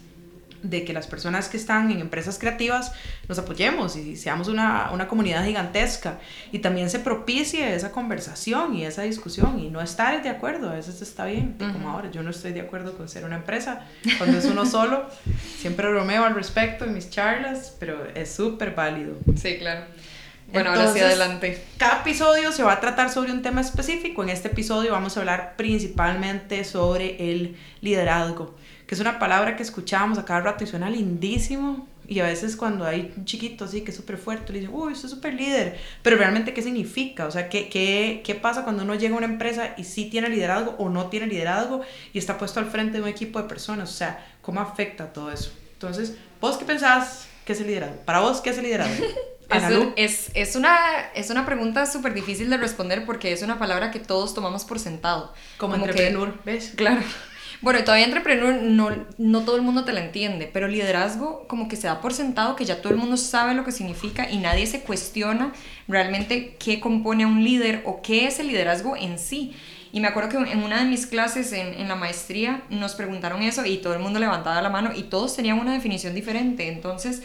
de 0.63 0.85
que 0.85 0.93
las 0.93 1.07
personas 1.07 1.49
que 1.49 1.57
están 1.57 1.91
en 1.91 2.01
empresas 2.01 2.39
creativas 2.39 2.93
nos 3.29 3.39
apoyemos 3.39 3.97
y 3.97 4.17
seamos 4.17 4.49
una, 4.49 4.91
una, 4.93 5.09
comunidad 5.09 5.45
gigantesca 5.45 6.19
y 6.53 6.59
también 6.59 6.91
se 6.91 6.99
propicie 6.99 7.75
esa 7.75 7.93
conversación 7.93 8.75
y 8.75 8.85
esa 8.85 9.03
discusión 9.03 9.59
y 9.59 9.71
no 9.71 9.81
estar 9.81 10.23
de 10.23 10.29
acuerdo, 10.29 10.71
a 10.71 10.75
veces 10.75 11.03
está 11.03 11.25
bien, 11.25 11.57
como 11.59 11.91
ahora 11.91 12.11
yo 12.11 12.23
no 12.23 12.31
estoy 12.31 12.53
de 12.53 12.61
acuerdo 12.61 12.97
con 12.97 13.09
ser 13.09 13.25
una 13.25 13.37
empresa, 13.37 13.87
cuando 14.19 14.39
es 14.39 14.45
uno 14.45 14.67
solo, 14.71 15.09
siempre 15.59 15.89
bromeo 15.89 16.25
al 16.25 16.35
respecto 16.35 16.85
en 16.85 16.95
mis 16.95 17.11
charlas, 17.11 17.75
pero 17.79 18.07
es 18.15 18.31
súper 18.33 18.75
válido. 18.75 19.15
Sí, 19.37 19.59
claro. 19.59 19.85
Bueno, 20.53 20.71
ahora 20.71 20.93
sí 20.93 20.99
adelante. 20.99 21.63
Cada 21.79 22.01
episodio 22.01 22.51
se 22.51 22.65
va 22.65 22.73
a 22.73 22.81
tratar 22.81 23.11
sobre 23.11 23.33
un 23.33 23.41
tema 23.41 23.61
específico. 23.61 24.25
En 24.25 24.31
este 24.31 24.49
episodio 24.49 24.91
vamos 24.91 25.17
a 25.17 25.21
hablar 25.21 25.55
principalmente 25.57 26.65
sobre 26.65 27.31
el 27.31 27.57
liderazgo 27.81 28.57
que 28.91 28.97
es 28.97 29.01
una 29.01 29.21
palabra 29.21 29.55
que 29.55 29.63
escuchábamos 29.63 30.19
a 30.19 30.25
cada 30.25 30.41
rato 30.41 30.65
y 30.65 30.67
suena 30.67 30.91
lindísimo. 30.91 31.87
Y 32.09 32.19
a 32.19 32.25
veces 32.25 32.57
cuando 32.57 32.85
hay 32.85 33.15
un 33.17 33.25
chiquito 33.25 33.65
así 33.65 33.83
que 33.83 33.93
es 33.93 33.97
súper 33.97 34.19
fuerte, 34.19 34.53
le 34.53 34.59
dicen, 34.59 34.75
uy, 34.75 34.95
usted 34.95 35.05
es 35.05 35.13
súper 35.13 35.35
líder. 35.35 35.79
Pero 36.03 36.17
realmente, 36.17 36.53
¿qué 36.53 36.61
significa? 36.61 37.27
O 37.27 37.31
sea, 37.31 37.49
¿qué, 37.49 37.69
¿qué, 37.69 38.21
qué, 38.25 38.35
pasa 38.35 38.65
cuando 38.65 38.83
uno 38.83 38.97
llega 38.97 39.15
a 39.15 39.19
una 39.19 39.29
empresa 39.29 39.75
y 39.77 39.85
sí 39.85 40.07
tiene 40.07 40.29
liderazgo 40.29 40.75
o 40.79 40.89
no 40.89 41.07
tiene 41.07 41.29
liderazgo 41.29 41.83
y 42.13 42.19
está 42.19 42.37
puesto 42.37 42.59
al 42.59 42.67
frente 42.67 42.97
de 42.97 43.05
un 43.05 43.09
equipo 43.09 43.41
de 43.41 43.49
personas? 43.49 43.91
O 43.91 43.95
sea, 43.95 44.27
¿cómo 44.43 44.61
afecta 44.61 45.13
todo 45.13 45.31
eso? 45.31 45.53
Entonces, 45.75 46.17
¿vos 46.41 46.57
qué 46.57 46.65
pensás 46.65 47.29
que 47.45 47.53
es 47.53 47.61
el 47.61 47.69
liderazgo? 47.69 47.95
Para 48.05 48.19
vos, 48.19 48.41
¿qué 48.41 48.51
es 48.51 48.59
el 48.59 48.65
liderazgo? 48.65 49.05
Es, 49.97 50.31
es, 50.35 50.55
una, 50.55 50.77
es 51.13 51.29
una 51.29 51.45
pregunta 51.45 51.85
súper 51.85 52.15
difícil 52.15 52.49
de 52.51 52.57
responder 52.57 53.05
porque 53.05 53.33
es 53.33 53.43
una 53.43 53.59
palabra 53.59 53.91
que 53.91 53.99
todos 53.99 54.33
tomamos 54.33 54.65
por 54.65 54.79
sentado. 54.79 55.35
Como, 55.59 55.73
Como 55.73 55.87
entrepreneur, 55.87 56.39
¿ves? 56.45 56.73
Claro. 56.77 57.03
Bueno, 57.63 57.85
todavía 57.85 58.07
entrepreneur 58.07 58.55
no, 58.63 58.89
no 59.19 59.45
todo 59.45 59.57
el 59.57 59.63
mundo 59.63 59.85
te 59.85 59.93
la 59.93 60.01
entiende, 60.01 60.49
pero 60.51 60.67
liderazgo 60.67 61.47
como 61.47 61.69
que 61.69 61.77
se 61.77 61.89
da 61.89 62.01
por 62.01 62.15
sentado 62.15 62.57
que 62.57 62.65
ya 62.65 62.81
todo 62.81 62.95
el 62.95 62.99
mundo 62.99 63.19
sabe 63.19 63.55
lo 63.55 63.65
que 63.65 63.73
significa 63.73 64.31
y 64.31 64.39
nadie 64.39 64.67
se 64.67 64.81
cuestiona 64.81 65.53
realmente 65.87 66.57
qué 66.59 66.81
compone 66.81 67.25
a 67.25 67.27
un 67.27 67.45
líder 67.45 67.83
o 67.85 68.01
qué 68.01 68.27
es 68.27 68.39
el 68.41 68.47
liderazgo 68.49 68.97
en 68.97 69.19
sí. 69.19 69.55
Y 69.93 70.01
me 70.01 70.09
acuerdo 70.09 70.31
que 70.31 70.53
en 70.53 70.63
una 70.63 70.79
de 70.79 70.87
mis 70.87 71.07
clases 71.07 71.53
en, 71.53 71.75
en 71.75 71.89
la 71.89 71.97
maestría 71.97 72.63
nos 72.71 72.95
preguntaron 72.95 73.43
eso 73.43 73.67
y 73.67 73.79
todo 73.79 73.93
el 73.93 74.01
mundo 74.01 74.21
levantaba 74.21 74.63
la 74.63 74.71
mano 74.71 74.93
y 74.95 75.05
todos 75.05 75.37
tenían 75.37 75.59
una 75.59 75.75
definición 75.75 76.15
diferente. 76.15 76.69
Entonces, 76.69 77.23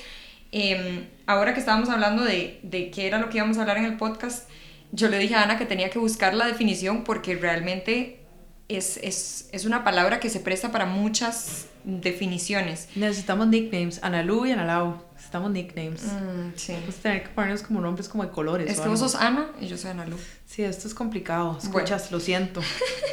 eh, 0.51 1.07
ahora 1.27 1.53
que 1.53 1.59
estábamos 1.61 1.87
hablando 1.89 2.23
de, 2.23 2.59
de 2.63 2.91
qué 2.91 3.07
era 3.07 3.19
lo 3.19 3.29
que 3.29 3.37
íbamos 3.37 3.57
a 3.57 3.61
hablar 3.61 3.77
en 3.77 3.85
el 3.85 3.95
podcast, 3.95 4.49
yo 4.91 5.07
le 5.07 5.17
dije 5.17 5.35
a 5.35 5.43
Ana 5.43 5.57
que 5.57 5.65
tenía 5.65 5.89
que 5.89 5.99
buscar 5.99 6.33
la 6.33 6.45
definición 6.45 7.03
porque 7.03 7.35
realmente 7.35 8.24
es, 8.67 8.97
es, 8.97 9.49
es, 9.51 9.65
una 9.65 9.83
palabra 9.83 10.19
que 10.19 10.29
se 10.29 10.39
presta 10.39 10.71
para 10.71 10.85
muchas 10.85 11.67
definiciones. 11.83 12.89
Necesitamos 12.95 13.47
nicknames, 13.47 14.03
Analu 14.03 14.45
y 14.47 14.51
Analau. 14.51 15.03
Necesitamos 15.13 15.51
nicknames. 15.51 16.03
Mm, 16.03 16.51
sí. 16.55 16.73
Vamos 16.73 16.95
a 16.97 17.01
tener 17.01 17.23
que 17.23 17.29
ponernos 17.29 17.61
como 17.61 17.81
nombres 17.81 18.09
como 18.09 18.23
de 18.23 18.31
colores. 18.31 18.69
Es 18.71 18.79
que 18.79 18.87
vos 18.87 18.99
sos 18.99 19.15
Ana 19.15 19.51
y 19.61 19.67
yo 19.67 19.77
soy 19.77 19.91
Analu. 19.91 20.17
Sí, 20.47 20.63
esto 20.63 20.87
es 20.87 20.95
complicado. 20.95 21.57
Escuchas, 21.61 22.11
lo 22.11 22.19
siento. 22.19 22.61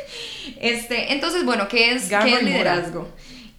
este, 0.61 1.12
entonces, 1.12 1.44
bueno, 1.44 1.68
¿qué 1.68 1.92
es, 1.92 2.09
¿qué 2.09 2.35
es 2.35 2.42
liderazgo? 2.42 3.09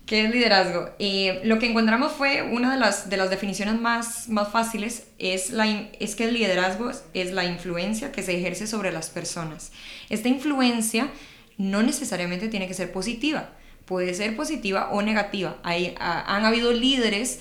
¿Qué 0.08 0.26
es 0.26 0.32
liderazgo? 0.32 0.90
Eh, 1.00 1.42
lo 1.46 1.60
que 1.60 1.70
encontramos 1.70 2.12
fue 2.12 2.42
una 2.42 2.74
de 2.74 2.80
las, 2.80 3.10
de 3.10 3.18
las 3.18 3.30
definiciones 3.30 3.80
más, 3.80 4.28
más 4.30 4.52
fáciles, 4.52 5.06
es, 5.18 5.52
la, 5.52 5.66
es 6.00 6.16
que 6.16 6.26
el 6.26 6.34
liderazgo 6.34 6.92
es 7.14 7.32
la 7.32 7.46
influencia 7.46 8.12
que 8.12 8.22
se 8.22 8.38
ejerce 8.38 8.68
sobre 8.68 8.92
las 8.92 9.10
personas. 9.10 9.72
Esta 10.10 10.28
influencia 10.28 11.10
no 11.58 11.84
necesariamente 11.84 12.48
tiene 12.48 12.68
que 12.68 12.74
ser 12.74 12.92
positiva, 12.92 13.52
puede 13.86 14.14
ser 14.14 14.36
positiva 14.36 14.90
o 14.92 15.02
negativa. 15.02 15.58
Hay, 15.64 15.96
han 16.00 16.46
habido 16.46 16.72
líderes 16.72 17.40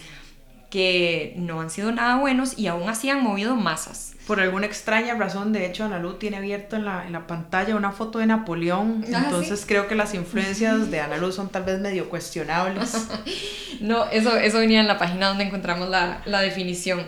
que 0.73 1.35
no 1.37 1.61
han 1.61 1.69
sido 1.69 1.92
nada 1.92 2.16
buenos 2.16 2.59
y 2.59 2.66
aún 2.66 2.88
así 2.88 3.11
han 3.11 3.23
movido 3.23 3.54
masas. 3.57 4.14
Por 4.26 4.40
alguna 4.40 4.64
extraña 4.64 5.14
razón, 5.14 5.52
de 5.52 5.66
hecho, 5.66 5.85
Ana 5.85 6.02
tiene 6.19 6.38
abierto 6.38 6.76
en 6.76 6.87
la, 6.87 7.07
en 7.07 7.12
la 7.12 7.26
pantalla 7.26 7.76
una 7.76 7.92
foto 7.92 8.21
de 8.21 8.26
Napoleón, 8.26 9.04
ah, 9.14 9.25
entonces 9.25 9.64
creo 9.66 9.87
que 9.87 9.95
las 9.95 10.14
influencias 10.14 10.90
de 10.90 11.00
Ana 11.00 11.21
son 11.31 11.50
tal 11.50 11.64
vez 11.64 11.78
medio 11.81 12.09
cuestionables. 12.09 13.07
no, 13.81 14.07
eso, 14.07 14.35
eso 14.37 14.59
venía 14.61 14.81
en 14.81 14.88
la 14.88 14.97
página 14.97 15.28
donde 15.28 15.45
encontramos 15.45 15.90
la, 15.90 16.23
la 16.25 16.40
definición. 16.40 17.04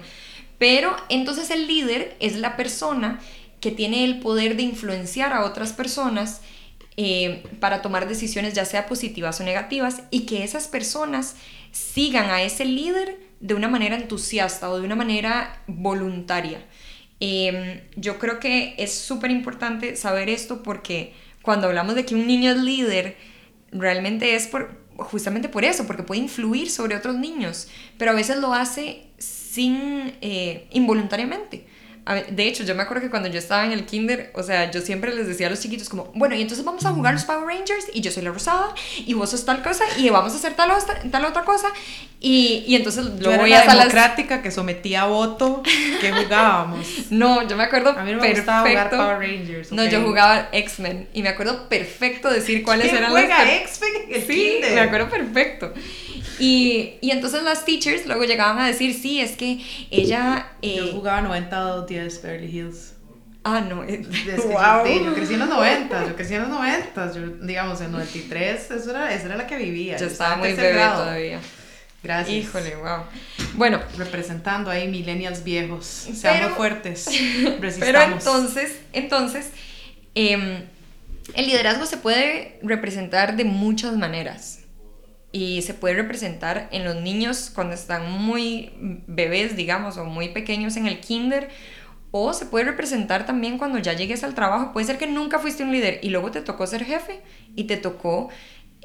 Pero 0.58 0.94
entonces 1.08 1.50
el 1.50 1.66
líder 1.66 2.16
es 2.20 2.36
la 2.36 2.56
persona 2.56 3.18
que 3.60 3.70
tiene 3.70 4.04
el 4.04 4.20
poder 4.20 4.56
de 4.56 4.62
influenciar 4.62 5.32
a 5.32 5.42
otras 5.42 5.72
personas 5.72 6.42
eh, 6.96 7.42
para 7.58 7.82
tomar 7.82 8.06
decisiones 8.06 8.54
ya 8.54 8.64
sea 8.64 8.86
positivas 8.86 9.40
o 9.40 9.44
negativas 9.44 10.02
y 10.10 10.26
que 10.26 10.44
esas 10.44 10.68
personas 10.68 11.34
sigan 11.72 12.30
a 12.30 12.42
ese 12.42 12.64
líder 12.64 13.18
de 13.40 13.54
una 13.54 13.68
manera 13.68 13.96
entusiasta 13.96 14.70
o 14.70 14.78
de 14.78 14.86
una 14.86 14.94
manera 14.94 15.60
voluntaria. 15.66 16.64
Em, 17.18 17.80
yo 17.96 18.18
creo 18.18 18.38
que 18.38 18.74
es 18.78 18.94
súper 18.94 19.32
importante 19.32 19.96
saber 19.96 20.28
esto 20.28 20.62
porque 20.62 21.14
cuando 21.42 21.66
hablamos 21.66 21.96
de 21.96 22.04
que 22.04 22.14
un 22.14 22.26
niño 22.26 22.52
es 22.52 22.58
líder, 22.58 23.16
realmente 23.72 24.36
es 24.36 24.46
por, 24.46 24.80
justamente 24.96 25.48
por 25.48 25.64
eso, 25.64 25.86
porque 25.86 26.04
puede 26.04 26.20
influir 26.20 26.70
sobre 26.70 26.96
otros 26.96 27.16
niños, 27.16 27.68
pero 27.98 28.12
a 28.12 28.14
veces 28.14 28.38
lo 28.38 28.54
hace 28.54 29.08
sin 29.18 30.14
eh, 30.20 30.68
involuntariamente 30.70 31.66
de 32.30 32.46
hecho, 32.46 32.64
yo 32.64 32.74
me 32.74 32.82
acuerdo 32.82 33.02
que 33.02 33.10
cuando 33.10 33.30
yo 33.30 33.38
estaba 33.38 33.64
en 33.64 33.72
el 33.72 33.86
kinder, 33.86 34.30
o 34.34 34.42
sea, 34.42 34.70
yo 34.70 34.82
siempre 34.82 35.14
les 35.14 35.26
decía 35.26 35.46
a 35.46 35.50
los 35.50 35.60
chiquitos 35.60 35.88
como, 35.88 36.10
bueno, 36.14 36.34
y 36.34 36.42
entonces 36.42 36.64
vamos 36.64 36.84
a 36.84 36.90
jugar 36.90 37.14
los 37.14 37.24
Power 37.24 37.46
Rangers 37.46 37.86
y 37.94 38.02
yo 38.02 38.10
soy 38.10 38.22
la 38.22 38.30
rosada 38.30 38.74
y 38.98 39.14
vos 39.14 39.30
sos 39.30 39.46
tal 39.46 39.62
cosa 39.62 39.84
y 39.96 40.10
vamos 40.10 40.34
a 40.34 40.36
hacer 40.36 40.52
tal, 40.54 40.70
otra, 40.70 41.00
tal 41.10 41.24
otra 41.24 41.44
cosa 41.44 41.68
y, 42.20 42.64
y 42.66 42.76
entonces 42.76 43.04
lo 43.04 43.32
voy 43.38 43.52
a 43.54 43.64
la 43.64 43.74
democrática 43.74 44.42
que 44.42 44.50
sometía 44.50 45.02
a 45.02 45.06
voto 45.06 45.62
que 45.62 46.12
jugábamos. 46.12 46.86
no, 47.10 47.46
yo 47.48 47.56
me 47.56 47.64
acuerdo 47.64 47.90
a 47.90 48.04
mí 48.04 48.12
no 48.12 48.18
me 48.18 48.28
perfecto. 48.28 48.52
Gustaba 48.52 48.68
jugar 48.68 48.90
Power 48.90 49.18
Rangers. 49.18 49.72
No, 49.72 49.84
yo 49.84 50.02
jugaba 50.02 50.48
X-Men 50.52 51.08
y 51.14 51.22
me 51.22 51.30
acuerdo 51.30 51.68
perfecto 51.68 52.30
decir 52.30 52.62
cuáles 52.62 52.92
eran 52.92 53.12
juega 53.12 53.54
X-Men 53.62 53.92
el 54.10 54.22
sí, 54.22 54.60
me 54.74 54.80
acuerdo 54.80 55.08
perfecto. 55.08 55.72
Y, 56.38 56.94
y, 57.00 57.10
entonces 57.10 57.42
las 57.42 57.64
teachers 57.64 58.06
luego 58.06 58.24
llegaban 58.24 58.58
a 58.58 58.66
decir, 58.66 58.94
sí, 58.94 59.20
es 59.20 59.36
que 59.36 59.64
ella... 59.90 60.52
Eh, 60.62 60.76
yo 60.76 60.92
jugaba 60.92 61.20
90 61.20 61.86
10 61.86 62.22
Beverly 62.22 62.58
Hills. 62.58 62.94
Ah, 63.44 63.60
no. 63.60 63.84
Eh, 63.84 64.02
wow. 64.46 64.86
yo 65.04 65.14
crecí 65.14 65.34
en 65.34 65.40
los 65.40 65.48
90, 65.48 66.06
yo 66.06 66.16
crecí 66.16 66.34
en 66.34 66.42
los 66.42 66.50
90, 66.50 67.12
yo, 67.12 67.26
digamos 67.46 67.80
en 67.82 67.92
93, 67.92 68.70
eso 68.70 68.90
era, 68.90 69.12
esa 69.12 69.26
era 69.26 69.36
la 69.36 69.46
que 69.46 69.56
vivía. 69.56 69.96
Yo, 69.96 70.06
estaba, 70.06 70.36
muy 70.36 70.52
bebé 70.54 70.80
todavía. 70.80 71.40
Gracias. 72.02 72.36
Híjole, 72.36 72.76
wow. 72.76 73.04
Bueno. 73.54 73.80
Representando 73.96 74.70
ahí 74.70 74.88
millennials 74.88 75.44
viejos. 75.44 75.84
Seamos 75.86 76.56
fuertes. 76.56 77.06
Resistamos. 77.60 77.78
Pero 77.78 78.02
entonces, 78.02 78.78
entonces, 78.92 79.50
eh, 80.14 80.64
el 81.34 81.46
liderazgo 81.46 81.86
se 81.86 81.96
puede 81.96 82.58
representar 82.62 83.36
de 83.36 83.44
muchas 83.44 83.96
maneras 83.96 84.63
y 85.34 85.62
se 85.62 85.74
puede 85.74 85.96
representar 85.96 86.68
en 86.70 86.84
los 86.84 86.94
niños 86.94 87.50
cuando 87.52 87.74
están 87.74 88.08
muy 88.08 88.70
bebés, 89.08 89.56
digamos, 89.56 89.96
o 89.96 90.04
muy 90.04 90.28
pequeños 90.28 90.76
en 90.76 90.86
el 90.86 91.00
kinder, 91.00 91.48
o 92.12 92.32
se 92.32 92.46
puede 92.46 92.66
representar 92.66 93.26
también 93.26 93.58
cuando 93.58 93.78
ya 93.78 93.94
llegues 93.94 94.22
al 94.22 94.34
trabajo. 94.34 94.72
Puede 94.72 94.86
ser 94.86 94.96
que 94.96 95.08
nunca 95.08 95.40
fuiste 95.40 95.64
un 95.64 95.72
líder 95.72 95.98
y 96.02 96.10
luego 96.10 96.30
te 96.30 96.40
tocó 96.40 96.68
ser 96.68 96.84
jefe 96.84 97.20
y 97.56 97.64
te 97.64 97.76
tocó 97.76 98.28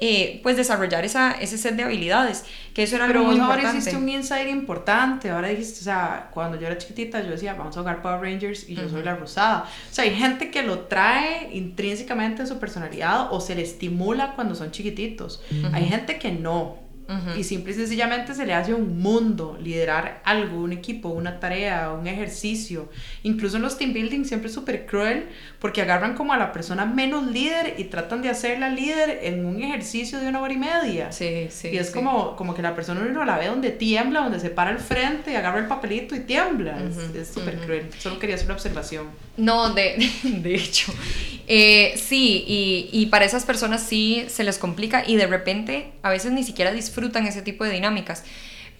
eh, 0.00 0.40
pues 0.42 0.56
desarrollar 0.56 1.04
esa, 1.04 1.32
ese 1.32 1.58
set 1.58 1.76
de 1.76 1.82
habilidades, 1.82 2.44
que 2.74 2.84
eso 2.84 2.96
era 2.96 3.06
Pero 3.06 3.24
muy 3.24 3.34
importante. 3.34 3.66
ahora 3.66 3.78
hiciste 3.78 3.96
un 3.96 4.08
insight 4.08 4.48
importante, 4.48 5.28
ahora 5.30 5.48
dijiste, 5.48 5.80
o 5.80 5.84
sea, 5.84 6.30
cuando 6.32 6.58
yo 6.58 6.66
era 6.66 6.78
chiquitita 6.78 7.22
yo 7.22 7.30
decía, 7.30 7.52
vamos 7.54 7.76
a 7.76 7.80
jugar 7.80 8.00
Power 8.00 8.20
Rangers 8.20 8.68
y 8.68 8.74
yo 8.74 8.88
soy 8.88 9.02
la 9.02 9.14
rosada. 9.16 9.64
O 9.64 9.94
sea, 9.94 10.04
hay 10.04 10.14
gente 10.14 10.50
que 10.50 10.62
lo 10.62 10.80
trae 10.80 11.50
intrínsecamente 11.52 12.42
en 12.42 12.48
su 12.48 12.58
personalidad 12.58 13.32
o 13.32 13.40
se 13.40 13.54
le 13.54 13.62
estimula 13.62 14.34
cuando 14.34 14.54
son 14.54 14.70
chiquititos. 14.70 15.42
Hay 15.72 15.84
gente 15.86 16.18
que 16.18 16.32
no. 16.32 16.78
Y 17.36 17.44
simple 17.44 17.72
y 17.72 17.74
sencillamente 17.74 18.34
se 18.34 18.46
le 18.46 18.54
hace 18.54 18.72
un 18.72 19.00
mundo 19.00 19.58
liderar 19.60 20.20
algo, 20.24 20.60
un 20.60 20.72
equipo, 20.72 21.08
una 21.08 21.40
tarea, 21.40 21.90
un 21.90 22.06
ejercicio. 22.06 22.88
Incluso 23.24 23.56
en 23.56 23.62
los 23.62 23.76
team 23.76 23.92
building 23.92 24.24
siempre 24.24 24.48
es 24.48 24.54
súper 24.54 24.86
cruel 24.86 25.26
porque 25.58 25.82
agarran 25.82 26.14
como 26.14 26.32
a 26.32 26.38
la 26.38 26.52
persona 26.52 26.86
menos 26.86 27.26
líder 27.26 27.74
y 27.78 27.84
tratan 27.84 28.22
de 28.22 28.28
hacerla 28.28 28.68
líder 28.68 29.20
en 29.22 29.44
un 29.44 29.60
ejercicio 29.60 30.20
de 30.20 30.28
una 30.28 30.40
hora 30.40 30.52
y 30.52 30.58
media. 30.58 31.10
Sí, 31.10 31.48
sí. 31.50 31.68
Y 31.72 31.78
es 31.78 31.90
como, 31.90 32.36
como 32.36 32.54
que 32.54 32.62
la 32.62 32.74
persona 32.74 33.00
uno 33.08 33.24
la 33.24 33.38
ve 33.38 33.46
donde 33.46 33.70
tiembla, 33.70 34.20
donde 34.20 34.38
se 34.38 34.50
para 34.50 34.70
el 34.70 34.78
frente 34.78 35.32
y 35.32 35.34
agarra 35.34 35.58
el 35.58 35.66
papelito 35.66 36.14
y 36.14 36.20
tiembla. 36.20 36.78
Es 37.14 37.28
súper 37.28 37.56
cruel. 37.58 37.88
Solo 37.98 38.18
quería 38.18 38.36
hacer 38.36 38.46
una 38.46 38.54
observación. 38.54 39.06
No, 39.40 39.74
de, 39.74 40.10
de 40.22 40.54
hecho. 40.54 40.92
Eh, 41.48 41.94
sí, 41.96 42.44
y, 42.46 42.90
y 42.92 43.06
para 43.06 43.24
esas 43.24 43.44
personas 43.44 43.82
sí 43.82 44.24
se 44.28 44.44
les 44.44 44.58
complica 44.58 45.02
y 45.06 45.16
de 45.16 45.26
repente 45.26 45.92
a 46.02 46.10
veces 46.10 46.30
ni 46.32 46.44
siquiera 46.44 46.70
disfrutan 46.72 47.26
ese 47.26 47.42
tipo 47.42 47.64
de 47.64 47.72
dinámicas. 47.72 48.24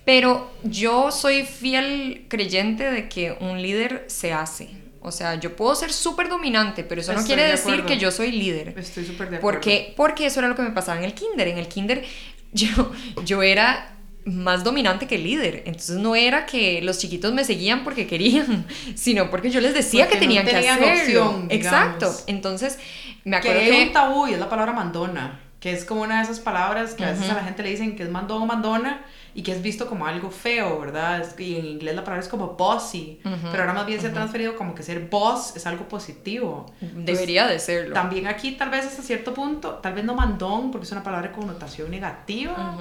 Pero 0.05 0.51
yo 0.63 1.11
soy 1.11 1.45
fiel 1.45 2.27
creyente 2.29 2.91
de 2.91 3.09
que 3.09 3.37
un 3.41 3.61
líder 3.61 4.05
se 4.09 4.33
hace. 4.33 4.69
O 5.03 5.13
sea, 5.13 5.37
yo 5.37 5.57
puedo 5.57 5.75
ser 5.75 5.93
súper 5.93 6.29
dominante, 6.29 6.85
pero 6.85 7.01
eso 7.01 7.13
no 7.13 7.25
quiere 7.25 7.45
decir 7.45 7.85
que 7.85 7.97
yo 7.97 8.11
soy 8.11 8.33
líder. 8.33 8.75
Estoy 8.77 9.05
súper 9.05 9.31
de 9.31 9.37
acuerdo. 9.37 9.59
Porque, 9.59 9.95
porque 9.97 10.27
eso 10.27 10.41
era 10.41 10.49
lo 10.49 10.55
que 10.55 10.63
me 10.63 10.71
pasaba 10.71 10.99
en 10.99 11.05
el 11.05 11.15
kinder. 11.15 11.49
En 11.49 11.59
el 11.59 11.69
kinder 11.69 12.05
yo, 12.53 12.93
yo 13.25 13.43
era 13.43 13.97
más 14.25 14.65
dominante 14.65 15.07
que 15.07 15.19
líder. 15.19 15.63
Entonces 15.67 15.97
no 15.97 16.17
era 16.17 16.47
que 16.47 16.83
los 16.83 16.99
chiquitos 16.99 17.33
me 17.33 17.45
seguían 17.45 17.85
porque 17.85 18.07
querían, 18.07 18.67
sino 18.95 19.31
porque 19.31 19.51
yo 19.51 19.61
les 19.61 19.75
decía 19.75 20.09
que 20.09 20.17
tenían 20.17 20.47
que 20.47 20.57
hacerlo. 20.57 21.45
Exacto. 21.49 22.13
Entonces 22.27 22.79
me 23.25 23.37
acuerdo 23.37 23.61
que, 23.61 23.71
que... 23.71 23.83
un 23.85 23.93
tabú 23.93 24.27
y 24.27 24.33
es 24.33 24.39
la 24.39 24.49
palabra 24.49 24.73
mandona 24.73 25.41
que 25.61 25.73
es 25.73 25.85
como 25.85 26.01
una 26.03 26.17
de 26.17 26.23
esas 26.23 26.41
palabras 26.41 26.95
que 26.95 27.05
a 27.05 27.11
veces 27.11 27.29
a 27.29 27.35
la 27.35 27.45
gente 27.45 27.63
le 27.63 27.71
dicen 27.71 27.95
que 27.95 28.03
es 28.03 28.11
mandón 28.11 28.43
o 28.43 28.47
mandona 28.47 29.05
y 29.35 29.43
que 29.43 29.53
es 29.53 29.63
visto 29.63 29.87
como 29.87 30.07
algo 30.07 30.31
feo, 30.31 30.81
¿verdad? 30.81 31.25
y 31.39 31.57
en 31.57 31.67
inglés 31.67 31.95
la 31.95 32.03
palabra 32.03 32.25
es 32.25 32.29
como 32.29 32.55
bossy, 32.55 33.21
pero 33.23 33.63
ahora 33.63 33.75
más 33.75 33.87
bien 33.87 34.01
se 34.01 34.09
ha 34.09 34.13
transferido 34.13 34.57
como 34.57 34.75
que 34.75 34.83
ser 34.83 35.09
boss 35.09 35.55
es 35.55 35.67
algo 35.67 35.87
positivo. 35.87 36.73
Debería 36.81 37.47
de 37.47 37.59
serlo. 37.59 37.95
También 37.95 38.27
aquí 38.27 38.53
tal 38.53 38.71
vez 38.71 38.87
hasta 38.87 39.03
cierto 39.03 39.35
punto, 39.35 39.75
tal 39.75 39.93
vez 39.93 40.05
no 40.05 40.15
mandón 40.15 40.71
porque 40.71 40.87
es 40.87 40.93
una 40.93 41.03
palabra 41.03 41.29
de 41.29 41.35
connotación 41.35 41.91
negativa, 41.91 42.79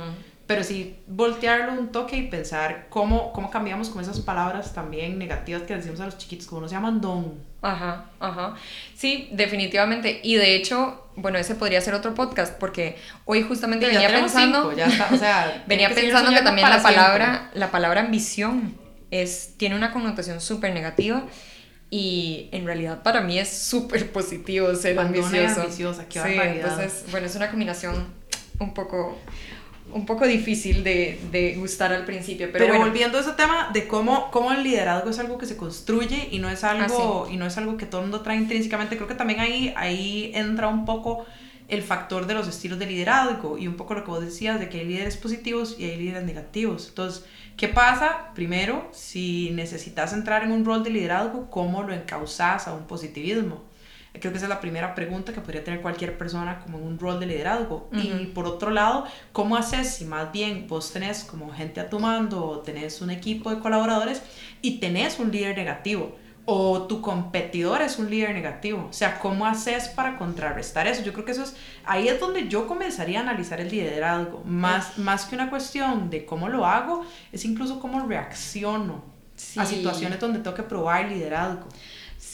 pero 0.50 0.64
sí 0.64 0.96
voltearlo 1.06 1.74
un 1.74 1.92
toque 1.92 2.18
y 2.18 2.24
pensar 2.24 2.88
cómo, 2.90 3.32
cómo 3.34 3.52
cambiamos 3.52 3.90
con 3.90 4.02
esas 4.02 4.20
palabras 4.20 4.74
también 4.74 5.20
negativas 5.20 5.62
que 5.62 5.76
decimos 5.76 6.00
a 6.00 6.06
los 6.06 6.18
chiquitos, 6.18 6.48
como 6.48 6.62
no 6.62 6.68
se 6.68 6.74
llaman 6.74 7.00
don. 7.00 7.36
Ajá, 7.62 8.06
ajá. 8.20 8.56
Sí, 8.96 9.30
definitivamente. 9.32 10.22
Y 10.24 10.38
de 10.38 10.56
hecho, 10.56 11.12
bueno, 11.16 11.38
ese 11.38 11.54
podría 11.54 11.80
ser 11.82 11.94
otro 11.94 12.16
podcast 12.16 12.58
porque 12.58 12.98
hoy 13.26 13.44
justamente 13.44 13.86
venía 13.86 14.10
pensando, 14.10 14.76
ya 14.76 14.88
está, 14.88 15.10
o 15.14 15.18
sea, 15.18 15.64
venía 15.68 15.94
pensando 15.94 16.32
que 16.32 16.42
también 16.42 16.68
la 16.68 16.82
palabra, 16.82 17.52
la 17.54 17.70
palabra 17.70 18.02
ambición 18.02 18.76
es, 19.12 19.54
tiene 19.58 19.76
una 19.76 19.92
connotación 19.92 20.42
súper 20.42 20.74
negativa 20.74 21.28
y 21.92 22.50
en 22.54 22.66
realidad 22.66 23.04
para 23.04 23.22
mí 23.22 23.38
es 23.38 23.56
súper 23.56 24.12
positivo 24.12 24.74
ser 24.74 24.98
ambicioso. 24.98 25.62
ambiciosa, 25.62 26.10
qué 26.10 26.20
sí, 26.20 26.40
entonces, 26.42 27.06
bueno, 27.12 27.28
es 27.28 27.36
una 27.36 27.52
combinación 27.52 28.18
un 28.60 28.74
poco 28.74 29.16
un 29.94 30.06
poco 30.06 30.26
difícil 30.26 30.84
de, 30.84 31.20
de, 31.32 31.56
gustar 31.56 31.94
al 31.94 32.06
principio. 32.06 32.50
Pero, 32.52 32.66
pero 32.66 32.80
volviendo 32.80 33.18
a 33.18 33.22
ese 33.22 33.34
tema 33.34 33.70
de 33.74 33.88
cómo, 33.88 34.30
cómo 34.32 34.52
el 34.52 34.64
liderazgo 34.64 35.10
es 35.10 35.20
algo 35.20 35.38
que 35.38 35.46
se 35.46 35.58
construye 35.58 36.30
y 36.32 36.40
no 36.40 36.50
es 36.50 36.64
algo, 36.64 37.26
ah, 37.28 37.32
y 37.32 37.38
no 37.38 37.46
es 37.46 37.58
algo 37.58 37.78
que 37.78 37.86
todo 37.86 38.02
el 38.02 38.08
mundo 38.08 38.22
trae 38.22 38.38
intrínsecamente, 38.38 38.96
creo 38.96 39.08
que 39.08 39.16
también 39.16 39.40
ahí, 39.40 39.74
ahí 39.76 40.32
entra 40.34 40.68
un 40.68 40.86
poco 40.86 41.26
el 41.70 41.84
factor 41.84 42.26
de 42.26 42.34
los 42.34 42.48
estilos 42.48 42.80
de 42.80 42.88
liderazgo 42.88 43.58
y 43.58 43.68
un 43.68 43.76
poco 43.76 43.94
lo 43.94 44.04
que 44.04 44.12
vos 44.12 44.26
decías 44.26 44.60
de 44.60 44.70
que 44.70 44.80
hay 44.80 44.86
líderes 44.86 45.18
positivos 45.18 45.76
y 45.78 45.86
hay 45.86 45.98
líderes 45.98 46.24
negativos. 46.24 46.88
Entonces, 46.90 47.26
¿qué 47.58 47.68
pasa? 47.68 48.32
Primero, 48.34 48.90
si 48.92 49.52
necesitas 49.52 50.14
entrar 50.14 50.44
en 50.44 50.52
un 50.52 50.66
rol 50.66 50.84
de 50.84 50.90
liderazgo, 50.90 51.50
¿cómo 51.50 51.84
lo 51.84 51.94
encauzas 51.94 52.68
a 52.68 52.74
un 52.74 52.88
positivismo? 52.88 53.69
Creo 54.20 54.32
que 54.32 54.38
esa 54.38 54.46
es 54.46 54.50
la 54.50 54.62
primera 54.62 54.96
pregunta 54.96 55.34
que 55.34 55.42
podría 55.42 55.64
tener 55.64 55.82
cualquier 55.82 56.18
persona 56.18 56.60
como 56.60 56.78
en 56.78 56.86
un 56.86 57.00
rol 57.00 57.20
de 57.20 57.26
liderazgo. 57.26 57.90
Y 57.92 58.28
por 58.28 58.46
otro 58.46 58.72
lado, 58.72 59.06
¿cómo 59.32 59.56
haces 59.56 59.94
si 59.96 60.06
más 60.06 60.32
bien 60.32 60.68
vos 60.68 60.92
tenés 60.92 61.24
como 61.24 61.52
gente 61.52 61.80
a 61.80 61.90
tu 61.90 62.00
mando 62.00 62.46
o 62.46 62.60
tenés 62.60 63.02
un 63.02 63.10
equipo 63.10 63.50
de 63.50 63.60
colaboradores 63.60 64.22
y 64.62 64.80
tenés 64.80 65.20
un 65.20 65.32
líder 65.32 65.56
negativo? 65.58 66.16
o 66.52 66.88
tu 66.88 67.00
competidor 67.00 67.84
es 67.84 68.00
un 68.00 68.10
líder 68.10 68.34
negativo. 68.34 68.88
O 68.90 68.94
sea, 68.94 69.20
¿cómo 69.20 69.46
haces 69.46 69.88
para 69.88 70.18
contrarrestar 70.18 70.88
eso? 70.88 71.04
Yo 71.04 71.14
creo 71.14 71.24
que 71.24 71.34
eso 71.34 71.44
es, 71.44 71.56
ahí 71.86 72.08
es 72.08 72.20
donde 72.20 72.48
yo 72.48 72.66
comenzaría 72.66 73.20
a 73.20 73.22
analizar 73.22 73.62
el 73.62 73.70
liderazgo. 73.70 74.42
Más, 74.46 74.98
más 74.98 75.26
que 75.26 75.36
una 75.36 75.52
cuestión 75.52 76.10
de 76.10 76.26
cómo 76.26 76.50
lo 76.50 76.66
hago, 76.66 77.06
es 77.32 77.46
incluso 77.46 77.80
cómo 77.80 78.04
reacciono 78.08 79.04
a 79.58 79.66
situaciones 79.68 80.20
donde 80.20 80.40
tengo 80.40 80.56
que 80.56 80.64
probar 80.64 81.08
liderazgo. 81.08 81.68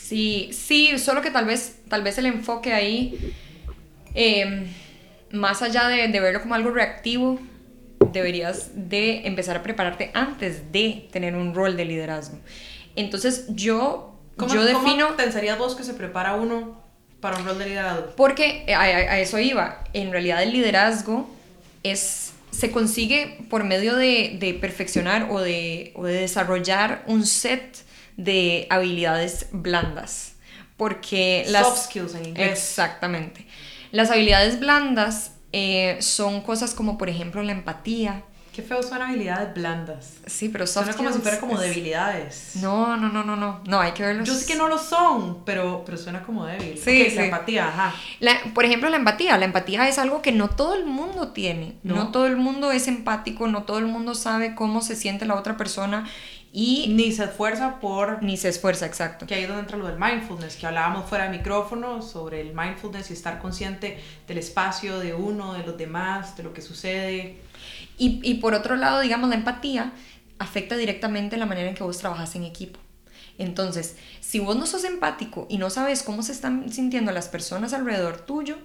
Sí, 0.08 0.52
sí, 0.54 1.00
solo 1.00 1.24
que 1.24 1.32
tal 1.32 1.46
vez, 1.46 1.80
tal 1.90 2.04
vez 2.04 2.18
el 2.20 2.28
enfoque 2.28 2.74
ahí, 2.74 3.34
em, 4.14 4.68
más 5.32 5.64
allá 5.64 5.88
de, 5.88 6.08
de, 6.08 6.20
verlo 6.20 6.42
como 6.42 6.54
algo 6.54 6.70
reactivo, 6.70 7.40
deberías 8.12 8.70
de 8.76 9.26
empezar 9.26 9.58
a 9.58 9.64
prepararte 9.64 10.12
antes 10.14 10.72
de 10.72 11.08
tener 11.12 11.36
un 11.36 11.56
rol 11.56 11.76
de 11.76 11.86
liderazgo. 11.86 12.38
Entonces 12.96 13.46
yo, 13.50 14.16
yo 14.38 14.64
defino... 14.64 15.06
¿Cómo 15.08 15.18
pensarías 15.18 15.58
vos 15.58 15.74
que 15.74 15.84
se 15.84 15.96
prepara 15.96 16.36
uno 16.36 16.80
para 17.20 17.38
un 17.38 17.46
rol 17.46 17.58
de 17.58 17.66
liderazgo? 17.66 18.14
Porque 18.16 18.72
a, 18.76 18.82
a 18.82 19.20
eso 19.20 19.40
iba. 19.40 19.84
En 19.94 20.12
realidad 20.12 20.44
el 20.44 20.54
liderazgo 20.54 21.28
es 21.82 22.32
se 22.52 22.72
consigue 22.72 23.40
por 23.50 23.64
medio 23.64 23.96
de, 23.96 24.38
de 24.40 24.54
perfeccionar 24.54 25.28
o 25.30 25.42
de, 25.42 25.92
o 25.96 26.06
de, 26.06 26.14
desarrollar 26.14 27.04
un 27.08 27.26
set 27.26 27.85
de 28.18 28.68
habilidades 28.70 29.48
blandas. 29.52 30.34
porque 30.78 31.46
las... 31.50 31.66
Soft 31.68 31.86
skills 31.86 32.16
en 32.16 32.26
inglés. 32.28 32.52
Exactamente. 32.52 33.46
Las 33.92 34.12
habilidades 34.12 34.60
blandas 34.60 35.32
eh, 35.54 35.98
son 36.02 36.42
cosas 36.42 36.74
como, 36.74 36.98
por 36.98 37.08
ejemplo, 37.10 37.42
la 37.44 37.54
empatía. 37.54 38.24
Qué 38.54 38.62
feo 38.62 38.82
son 38.84 39.02
habilidades 39.02 39.54
blandas. 39.54 40.14
Sí, 40.28 40.48
pero 40.48 40.66
soft 40.66 40.86
Suena 40.86 40.98
como 40.98 41.12
si 41.14 41.20
fuera 41.20 41.40
como 41.42 41.56
es- 41.56 41.70
debilidades. 41.70 42.52
No, 42.56 42.96
no, 42.96 43.10
no, 43.10 43.24
no, 43.26 43.36
no. 43.36 43.62
No, 43.66 43.82
hay 43.82 43.92
que 43.92 44.04
verlos. 44.04 44.26
Yo 44.28 44.34
sé 44.34 44.46
que 44.46 44.56
no 44.58 44.70
lo 44.70 44.78
son, 44.78 45.44
pero, 45.44 45.84
pero 45.86 45.98
suena 45.98 46.24
como 46.24 46.46
débil. 46.46 46.78
Sí, 46.78 47.02
Ok, 47.04 47.10
sí. 47.10 47.16
La 47.16 47.26
empatía, 47.26 47.68
ajá. 47.68 47.94
La- 48.22 48.40
por 48.54 48.64
ejemplo, 48.64 48.90
la 48.90 48.96
empatía. 48.96 49.38
La 49.38 49.44
empatía 49.46 49.88
es 49.90 49.98
algo 49.98 50.22
que 50.22 50.32
no 50.32 50.50
todo 50.50 50.74
el 50.76 50.86
mundo 50.86 51.30
tiene. 51.34 51.76
No. 51.84 51.96
No. 51.96 52.08
todo 52.12 52.28
el 52.28 52.38
mundo 52.38 52.72
es 52.72 52.88
empático, 52.88 53.48
no 53.48 53.64
todo 53.64 53.78
el 53.80 53.88
mundo 53.88 54.16
sabe 54.16 54.56
cómo 54.56 54.82
se 54.82 54.96
siente 54.96 55.26
la 55.26 55.36
otra 55.36 55.58
persona 55.58 56.08
y 56.58 56.88
Ni 56.88 57.12
se 57.12 57.26
esfuerza 57.26 57.82
por... 57.82 58.24
ni 58.24 58.38
se 58.38 58.48
esfuerza, 58.48 58.86
exacto. 58.86 59.28
Que 59.28 59.36
ahí 59.36 59.42
es 59.42 59.50
donde 59.50 59.64
entra 59.64 59.76
lo 59.76 59.88
del 59.88 60.00
mindfulness, 60.00 60.56
que 60.56 60.66
hablábamos 60.66 61.10
fuera 61.10 61.26
de 61.26 61.38
micrófono 61.38 62.02
sobre 62.02 62.40
el 62.40 62.56
mindfulness 62.56 63.10
y 63.10 63.14
estar 63.14 63.40
consciente 63.40 64.00
del 64.26 64.38
espacio 64.38 64.98
de 65.00 65.14
uno, 65.14 65.54
de 65.54 65.66
los 65.66 65.78
demás, 65.78 66.38
de 66.38 66.44
lo 66.44 66.54
que 66.54 66.62
sucede. 66.62 67.42
Y, 67.98 68.22
y 68.24 68.36
por 68.36 68.54
otro 68.54 68.78
lado, 68.78 69.02
digamos, 69.02 69.30
la 69.30 69.36
empatía 69.36 69.92
afecta 70.40 70.78
directamente 70.78 71.36
la 71.36 71.46
manera 71.46 71.68
en 71.68 71.76
que 71.76 71.84
vos 71.84 71.98
trabajas 71.98 72.34
en 72.38 72.46
equipo. 72.46 72.80
Entonces, 73.38 73.98
si 74.22 74.40
vos 74.40 74.56
no 74.56 74.66
sos 74.66 74.86
empático 74.86 75.48
y 75.50 75.58
no 75.58 75.70
sabes 75.70 76.04
cómo 76.04 76.24
se 76.24 76.32
están 76.32 76.72
sintiendo 76.72 77.12
las 77.12 77.28
personas 77.28 77.74
alrededor 77.74 78.22
tuyo, 78.22 78.56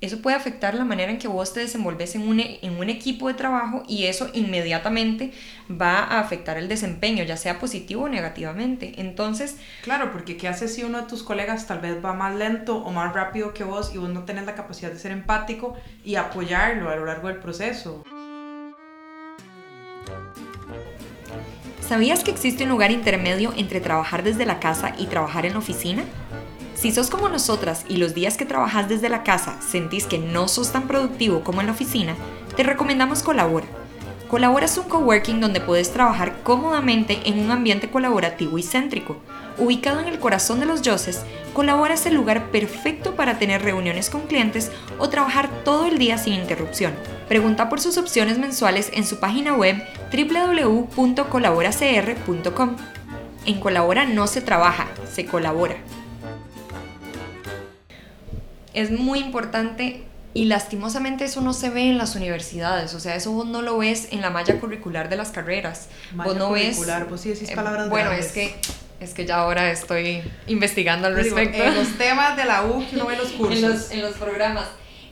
eso 0.00 0.22
puede 0.22 0.36
afectar 0.36 0.74
la 0.74 0.84
manera 0.84 1.10
en 1.12 1.18
que 1.18 1.28
vos 1.28 1.52
te 1.52 1.60
desenvolves 1.60 2.14
en 2.14 2.26
un, 2.26 2.40
e- 2.40 2.58
en 2.62 2.78
un 2.78 2.88
equipo 2.88 3.28
de 3.28 3.34
trabajo 3.34 3.82
y 3.86 4.04
eso 4.06 4.30
inmediatamente 4.32 5.32
va 5.70 5.98
a 5.98 6.20
afectar 6.20 6.56
el 6.56 6.68
desempeño, 6.68 7.22
ya 7.24 7.36
sea 7.36 7.58
positivo 7.58 8.04
o 8.04 8.08
negativamente. 8.08 8.94
Entonces, 8.96 9.56
Claro, 9.82 10.10
porque 10.10 10.36
¿qué 10.38 10.48
haces 10.48 10.74
si 10.74 10.84
uno 10.84 11.02
de 11.02 11.06
tus 11.06 11.22
colegas 11.22 11.66
tal 11.66 11.80
vez 11.80 12.02
va 12.02 12.14
más 12.14 12.34
lento 12.34 12.78
o 12.78 12.90
más 12.92 13.12
rápido 13.12 13.52
que 13.52 13.64
vos 13.64 13.92
y 13.94 13.98
vos 13.98 14.08
no 14.08 14.24
tenés 14.24 14.46
la 14.46 14.54
capacidad 14.54 14.90
de 14.90 14.98
ser 14.98 15.12
empático 15.12 15.74
y 16.04 16.14
apoyarlo 16.14 16.88
a 16.90 16.96
lo 16.96 17.04
largo 17.04 17.28
del 17.28 17.36
proceso? 17.38 18.02
¿Sabías 21.86 22.22
que 22.22 22.30
existe 22.30 22.62
un 22.64 22.70
lugar 22.70 22.90
intermedio 22.90 23.52
entre 23.56 23.80
trabajar 23.80 24.22
desde 24.22 24.46
la 24.46 24.60
casa 24.60 24.94
y 24.96 25.06
trabajar 25.06 25.44
en 25.44 25.52
la 25.54 25.58
oficina? 25.58 26.04
Si 26.80 26.90
sos 26.92 27.10
como 27.10 27.28
nosotras 27.28 27.84
y 27.90 27.98
los 27.98 28.14
días 28.14 28.38
que 28.38 28.46
trabajas 28.46 28.88
desde 28.88 29.10
la 29.10 29.22
casa 29.22 29.60
sentís 29.60 30.06
que 30.06 30.16
no 30.16 30.48
sos 30.48 30.72
tan 30.72 30.88
productivo 30.88 31.44
como 31.44 31.60
en 31.60 31.66
la 31.66 31.74
oficina, 31.74 32.16
te 32.56 32.62
recomendamos 32.62 33.22
Colabora. 33.22 33.66
Colabora 34.28 34.64
es 34.64 34.78
un 34.78 34.88
coworking 34.88 35.42
donde 35.42 35.60
puedes 35.60 35.92
trabajar 35.92 36.38
cómodamente 36.42 37.20
en 37.26 37.38
un 37.38 37.50
ambiente 37.50 37.90
colaborativo 37.90 38.56
y 38.56 38.62
céntrico. 38.62 39.18
Ubicado 39.58 40.00
en 40.00 40.08
el 40.08 40.18
corazón 40.18 40.58
de 40.58 40.64
los 40.64 40.80
Yoses, 40.80 41.26
Colabora 41.52 41.92
es 41.92 42.06
el 42.06 42.14
lugar 42.14 42.50
perfecto 42.50 43.14
para 43.14 43.38
tener 43.38 43.60
reuniones 43.60 44.08
con 44.08 44.22
clientes 44.22 44.72
o 44.98 45.10
trabajar 45.10 45.50
todo 45.64 45.84
el 45.84 45.98
día 45.98 46.16
sin 46.16 46.32
interrupción. 46.32 46.94
Pregunta 47.28 47.68
por 47.68 47.82
sus 47.82 47.98
opciones 47.98 48.38
mensuales 48.38 48.88
en 48.94 49.04
su 49.04 49.20
página 49.20 49.52
web 49.52 49.76
www.colaboracr.com. 50.10 52.76
En 53.44 53.60
Colabora 53.60 54.06
no 54.06 54.26
se 54.26 54.40
trabaja, 54.40 54.86
se 55.12 55.26
colabora. 55.26 55.76
Es 58.74 58.90
muy 58.90 59.18
importante 59.20 60.04
y 60.32 60.44
lastimosamente 60.44 61.24
eso 61.24 61.40
no 61.40 61.52
se 61.52 61.70
ve 61.70 61.90
en 61.90 61.98
las 61.98 62.14
universidades, 62.14 62.94
o 62.94 63.00
sea, 63.00 63.16
eso 63.16 63.32
vos 63.32 63.46
no 63.46 63.62
lo 63.62 63.78
ves 63.78 64.08
en 64.12 64.20
la 64.20 64.30
malla 64.30 64.60
curricular 64.60 65.08
de 65.08 65.16
las 65.16 65.30
carreras. 65.30 65.88
Malla 66.14 66.30
vos 66.30 66.38
no 66.38 66.48
curricular, 66.48 67.02
ves 67.02 67.10
vos 67.10 67.20
sí 67.20 67.30
decís 67.30 67.50
eh, 67.50 67.54
Bueno, 67.56 67.88
grandes. 67.88 68.26
es 68.26 68.32
que 68.32 68.54
es 69.00 69.14
que 69.14 69.24
ya 69.26 69.36
ahora 69.38 69.70
estoy 69.72 70.22
investigando 70.46 71.06
al 71.08 71.16
digo, 71.20 71.34
respecto. 71.34 71.64
en 71.64 71.74
los 71.74 71.88
temas 71.96 72.36
de 72.36 72.44
la 72.44 72.64
U 72.66 72.84
que 72.88 72.96
uno 72.96 73.06
ve 73.06 73.14
en 73.14 73.20
los 73.20 73.28
cursos. 73.32 73.56
en, 73.62 73.68
los, 73.70 73.90
en 73.92 74.02
los 74.02 74.12
programas. 74.16 74.66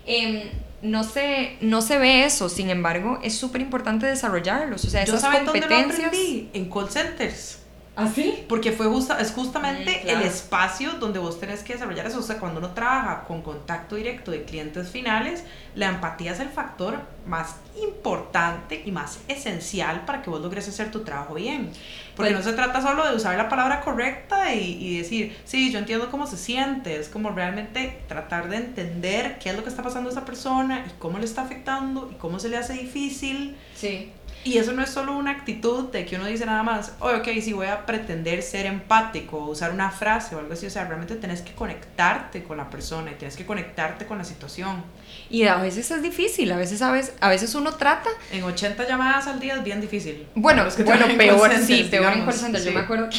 Em, 0.07 0.43
no, 0.83 1.03
se, 1.05 1.57
no 1.63 1.81
se 1.83 1.99
ve 1.99 2.25
eso, 2.25 2.49
sin 2.51 2.71
embargo, 2.71 3.19
es 3.23 3.35
súper 3.37 3.61
importante 3.63 4.07
desarrollarlos. 4.07 4.85
O 4.85 4.91
sea, 4.91 5.05
Yo 5.05 5.17
esas 5.17 5.33
dónde 5.33 5.47
lo 5.47 5.53
competencias. 5.53 6.07
aprendí? 6.09 6.51
En 6.53 6.71
call 6.71 6.91
centers. 6.91 7.59
¿Ah, 8.01 8.09
sí? 8.15 8.45
Porque 8.49 8.71
fue 8.71 8.87
justa, 8.87 9.19
es 9.21 9.33
justamente 9.33 9.99
Mm, 9.99 10.03
claro. 10.05 10.21
el 10.21 10.27
espacio 10.27 10.93
donde 11.01 11.19
vos 11.19 11.41
tenés 11.41 11.65
que 11.65 11.73
desarrollar 11.73 12.07
eso. 12.07 12.21
O 12.21 12.23
sea, 12.23 12.39
cuando 12.39 12.61
uno 12.61 12.71
trabaja 12.71 13.25
con 13.27 13.43
contacto 13.43 13.97
directo 13.97 14.31
de 14.31 14.45
clientes 14.45 14.89
finales, 14.89 15.43
la 15.75 15.89
empatía 15.89 16.31
es 16.33 16.39
el 16.39 16.49
factor 16.49 17.01
más 17.27 17.57
importante 17.83 18.83
y 18.85 18.93
más 18.93 19.19
esencial 19.29 20.05
para 20.05 20.23
que 20.23 20.31
vos 20.31 20.41
logres 20.41 20.69
hacer 20.69 20.91
tu 20.93 21.01
trabajo 21.01 21.35
bien. 21.35 21.71
Porque 22.17 22.33
Pues- 22.33 22.45
no 22.45 22.51
se 22.51 22.57
trata 22.57 22.81
solo 22.81 23.05
de 23.09 23.17
usar 23.17 23.37
la 23.37 23.49
palabra 23.49 23.81
correcta 23.81 24.55
y, 24.55 24.75
y 24.81 24.99
decir, 24.99 25.37
sí, 25.45 25.73
yo 25.73 25.79
entiendo 25.81 26.11
cómo 26.11 26.27
se 26.29 26.37
siente. 26.37 26.97
Es 26.97 27.09
como 27.09 27.31
realmente 27.31 28.01
tratar 28.09 28.49
de 28.49 28.57
entender 28.59 29.39
qué 29.41 29.51
es 29.51 29.57
lo 29.57 29.63
que 29.65 29.71
está 29.71 29.83
pasando 29.83 30.09
a 30.09 30.13
esa 30.13 30.25
persona 30.25 30.85
y 30.87 30.91
cómo 31.01 31.19
le 31.19 31.25
está 31.25 31.43
afectando 31.43 32.09
y 32.13 32.15
cómo 32.15 32.39
se 32.39 32.49
le 32.49 32.57
hace 32.59 32.75
difícil. 32.75 33.57
Sí. 33.75 34.13
Y 34.45 34.57
eso 34.57 34.73
no 34.73 34.83
es 34.83 34.91
solo 34.91 35.17
una 35.17 35.33
actitud 35.33 35.91
de 35.91 36.07
que 36.07 36.17
uno 36.17 36.27
dice 36.27 36.47
nada 36.47 36.63
más, 36.63 36.93
oh, 37.01 37.11
ok, 37.11 37.29
sí 37.43 37.53
voy 37.53 37.67
a 37.67 37.85
pretender 37.85 38.43
ser 38.43 38.67
empático 38.67 39.37
o 39.37 39.51
usar 39.51 39.73
una 39.73 39.91
frase 39.91 40.37
o 40.37 40.39
algo 40.39 40.53
así. 40.53 40.67
O 40.67 40.71
sea, 40.71 40.85
realmente 40.85 41.17
tenés 41.17 41.43
que 41.43 41.53
conectarte 41.53 42.43
con 42.45 42.57
la 42.57 42.71
persona 42.71 43.11
y 43.11 43.15
tienes 43.15 43.37
que 43.37 43.45
conectarte 43.45 44.07
con 44.07 44.17
la 44.17 44.25
situación. 44.25 44.83
Y 45.29 45.45
a 45.45 45.57
veces 45.57 45.91
es 45.91 46.03
difícil, 46.03 46.51
a 46.53 46.57
veces, 46.57 46.81
a 46.83 46.93
veces, 46.93 47.15
a 47.21 47.29
veces 47.29 47.55
uno 47.55 47.75
trata. 47.75 48.09
En 48.33 48.45
80 48.45 48.89
llamadas 48.89 49.27
al 49.27 49.41
día 49.41 49.57
es 49.57 49.65
bien 49.65 49.81
difícil. 49.81 50.27
Bueno, 50.35 50.65
los 50.65 50.75
que 50.75 50.85
bueno, 50.85 51.07
peor, 51.17 51.51
sí, 51.59 51.87
peor 51.91 52.13
en 52.13 52.33
center. 52.33 52.63
Yo 52.63 52.71
sí. 52.71 52.75
me 52.75 52.81
acuerdo 52.81 53.11
que. 53.11 53.17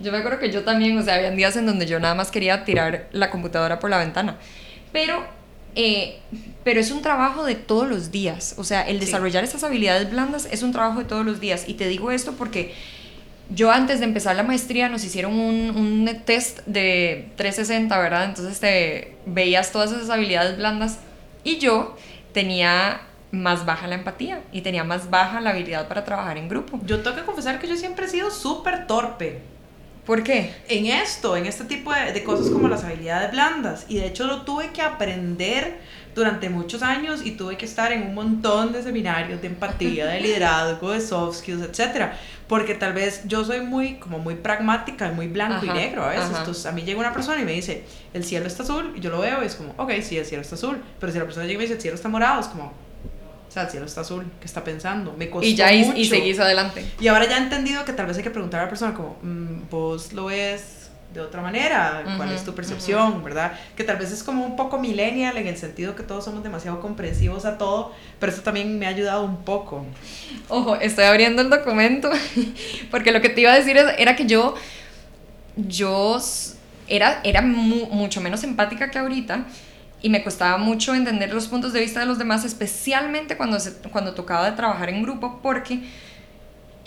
Yo 0.00 0.12
me 0.12 0.18
acuerdo 0.18 0.38
que 0.38 0.50
yo 0.50 0.64
también, 0.64 0.96
o 0.96 1.02
sea, 1.02 1.14
habían 1.14 1.36
días 1.36 1.56
en 1.56 1.66
donde 1.66 1.86
yo 1.86 2.00
nada 2.00 2.14
más 2.14 2.30
quería 2.30 2.64
tirar 2.64 3.08
la 3.12 3.30
computadora 3.30 3.78
por 3.78 3.90
la 3.90 3.98
ventana. 3.98 4.38
Pero, 4.92 5.26
eh, 5.80 6.18
pero 6.64 6.80
es 6.80 6.90
un 6.90 7.02
trabajo 7.02 7.44
de 7.44 7.54
todos 7.54 7.88
los 7.88 8.10
días. 8.10 8.54
O 8.58 8.64
sea, 8.64 8.82
el 8.82 8.98
Sí. 8.98 9.06
desarrollar 9.06 9.44
esas 9.44 9.62
habilidades 9.62 10.10
blandas 10.10 10.48
es 10.50 10.62
un 10.64 10.72
trabajo 10.72 10.98
de 10.98 11.04
todos 11.04 11.24
los 11.24 11.38
días. 11.38 11.68
Y 11.68 11.74
te 11.74 11.86
digo 11.86 12.10
esto 12.10 12.32
porque 12.32 12.74
yo 13.48 13.70
antes 13.70 14.00
de 14.00 14.04
empezar 14.06 14.34
la 14.34 14.42
maestría 14.42 14.88
nos 14.88 15.04
hicieron 15.04 15.32
un, 15.38 15.70
un 15.76 16.10
test 16.24 16.58
de 16.66 17.30
360, 17.36 17.96
¿verdad? 17.98 18.24
Entonces 18.24 18.58
te 18.58 19.16
veías 19.24 19.70
todas 19.70 19.92
esas 19.92 20.10
habilidades 20.10 20.56
blandas 20.58 20.98
y 21.44 21.58
yo 21.58 21.96
tenía 22.32 23.02
más 23.30 23.64
baja 23.64 23.86
la 23.86 23.94
empatía 23.94 24.42
y 24.52 24.62
tenía 24.62 24.82
más 24.84 25.10
baja 25.10 25.40
la 25.40 25.50
habilidad 25.50 25.86
para 25.86 26.04
trabajar 26.04 26.38
en 26.38 26.48
grupo. 26.48 26.80
Yo 26.84 27.00
tengo 27.02 27.16
que 27.16 27.22
confesar 27.22 27.60
que 27.60 27.68
yo 27.68 27.76
siempre 27.76 28.06
he 28.06 28.08
sido 28.08 28.30
súper 28.30 28.86
torpe 28.88 29.38
¿Por 30.08 30.22
qué? 30.22 30.54
en 30.68 30.86
esto, 30.86 31.36
en 31.36 31.44
este 31.44 31.64
tipo 31.64 31.92
de, 31.92 32.14
de 32.14 32.24
cosas 32.24 32.48
como 32.48 32.66
las 32.66 32.82
habilidades 32.82 33.30
blandas. 33.30 33.84
Y 33.88 33.98
de 33.98 34.06
hecho 34.06 34.26
lo 34.26 34.40
tuve 34.40 34.70
que 34.70 34.80
aprender 34.80 35.78
durante 36.14 36.48
muchos 36.48 36.82
años 36.82 37.20
y 37.24 37.32
tuve 37.32 37.58
que 37.58 37.66
estar 37.66 37.92
en 37.92 38.02
un 38.02 38.14
montón 38.14 38.72
de 38.72 38.82
seminarios 38.82 39.42
de 39.42 39.48
empatía, 39.48 40.06
de 40.06 40.20
liderazgo, 40.26 40.92
de 40.92 41.02
soft 41.02 41.40
skills, 41.40 41.62
etcétera, 41.62 42.18
porque 42.48 42.74
tal 42.74 42.94
vez 42.94 43.20
yo 43.26 43.44
soy 43.44 43.60
muy 43.60 43.96
como 43.96 44.18
muy 44.18 44.34
pragmática 44.34 45.08
y 45.08 45.14
muy 45.14 45.28
blanco 45.28 45.66
y 45.66 45.68
negro 45.68 46.02
a 46.04 46.08
veces. 46.08 46.24
ajá. 46.30 46.38
Entonces 46.38 46.64
a 46.64 46.72
mí 46.72 46.82
llega 46.82 46.98
una 46.98 47.12
persona 47.12 47.42
y 47.42 47.44
me 47.44 47.52
dice, 47.52 47.84
"El 48.14 48.24
cielo 48.24 48.46
está 48.46 48.62
azul" 48.62 48.94
y 48.96 49.00
yo 49.00 49.10
lo 49.10 49.20
veo 49.20 49.42
y 49.42 49.46
es 49.46 49.56
como, 49.56 49.74
"Ok, 49.76 49.92
sí, 50.00 50.16
el 50.16 50.24
cielo 50.24 50.40
está 50.40 50.54
azul." 50.54 50.82
Pero 50.98 51.12
si 51.12 51.18
la 51.18 51.24
persona 51.26 51.44
llega 51.44 51.56
y 51.56 51.58
me 51.58 51.62
dice, 51.64 51.74
"El 51.74 51.82
cielo 51.82 51.94
está 51.96 52.08
morado", 52.08 52.40
es 52.40 52.46
como, 52.46 52.72
o 53.48 53.50
sea, 53.52 53.62
el 53.64 53.70
cielo 53.70 53.86
está 53.86 54.02
azul, 54.02 54.24
¿qué 54.40 54.46
está 54.46 54.62
pensando? 54.62 55.14
Me 55.16 55.30
costó 55.30 55.48
Y 55.48 55.54
ya 55.54 55.72
mucho. 55.72 55.96
y 55.96 56.04
seguís 56.04 56.38
adelante. 56.38 56.84
Y 57.00 57.08
ahora 57.08 57.26
ya 57.26 57.38
he 57.38 57.42
entendido 57.42 57.84
que 57.84 57.92
tal 57.94 58.06
vez 58.06 58.16
hay 58.18 58.22
que 58.22 58.30
preguntar 58.30 58.60
a 58.60 58.64
la 58.64 58.68
persona 58.68 58.92
como, 58.94 59.16
"Mm, 59.22 59.68
vos 59.70 60.12
lo 60.12 60.26
ves 60.26 60.74
de 61.14 61.22
otra 61.22 61.40
manera, 61.40 62.02
cuál 62.18 62.28
Ujú, 62.28 62.36
es 62.36 62.44
tu 62.44 62.54
percepción, 62.54 63.24
¿verdad? 63.24 63.52
Que 63.74 63.82
tal 63.82 63.96
vez 63.96 64.12
es 64.12 64.22
como 64.22 64.44
un 64.44 64.56
poco 64.56 64.78
millennial 64.78 65.38
en 65.38 65.46
el 65.46 65.56
sentido 65.56 65.96
que 65.96 66.02
todos 66.02 66.26
somos 66.26 66.42
demasiado 66.42 66.80
comprensivos 66.80 67.46
a 67.46 67.56
todo, 67.56 67.92
pero 68.20 68.30
eso 68.30 68.42
también 68.42 68.78
me 68.78 68.84
ha 68.84 68.90
ayudado 68.90 69.24
un 69.24 69.38
poco. 69.42 69.86
Ojo, 70.48 70.76
estoy 70.76 71.04
abriendo 71.04 71.40
el 71.40 71.48
documento 71.48 72.10
porque 72.90 73.10
lo 73.10 73.22
que 73.22 73.30
te 73.30 73.40
iba 73.40 73.52
a 73.52 73.56
decir 73.56 73.78
era 73.78 74.14
que 74.16 74.26
yo, 74.26 74.54
yo 75.56 76.18
era, 76.88 77.20
era 77.24 77.42
mu- 77.42 77.86
mucho 77.86 78.20
menos 78.20 78.44
empática 78.44 78.90
que 78.90 78.98
ahorita 78.98 79.44
y 80.00 80.10
me 80.10 80.22
costaba 80.22 80.58
mucho 80.58 80.94
entender 80.94 81.32
los 81.34 81.48
puntos 81.48 81.72
de 81.72 81.80
vista 81.80 82.00
de 82.00 82.06
los 82.06 82.18
demás, 82.18 82.44
especialmente 82.44 83.36
cuando, 83.36 83.58
se, 83.60 83.72
cuando 83.90 84.14
tocaba 84.14 84.48
de 84.50 84.56
trabajar 84.56 84.88
en 84.90 85.02
grupo, 85.02 85.40
porque 85.42 85.80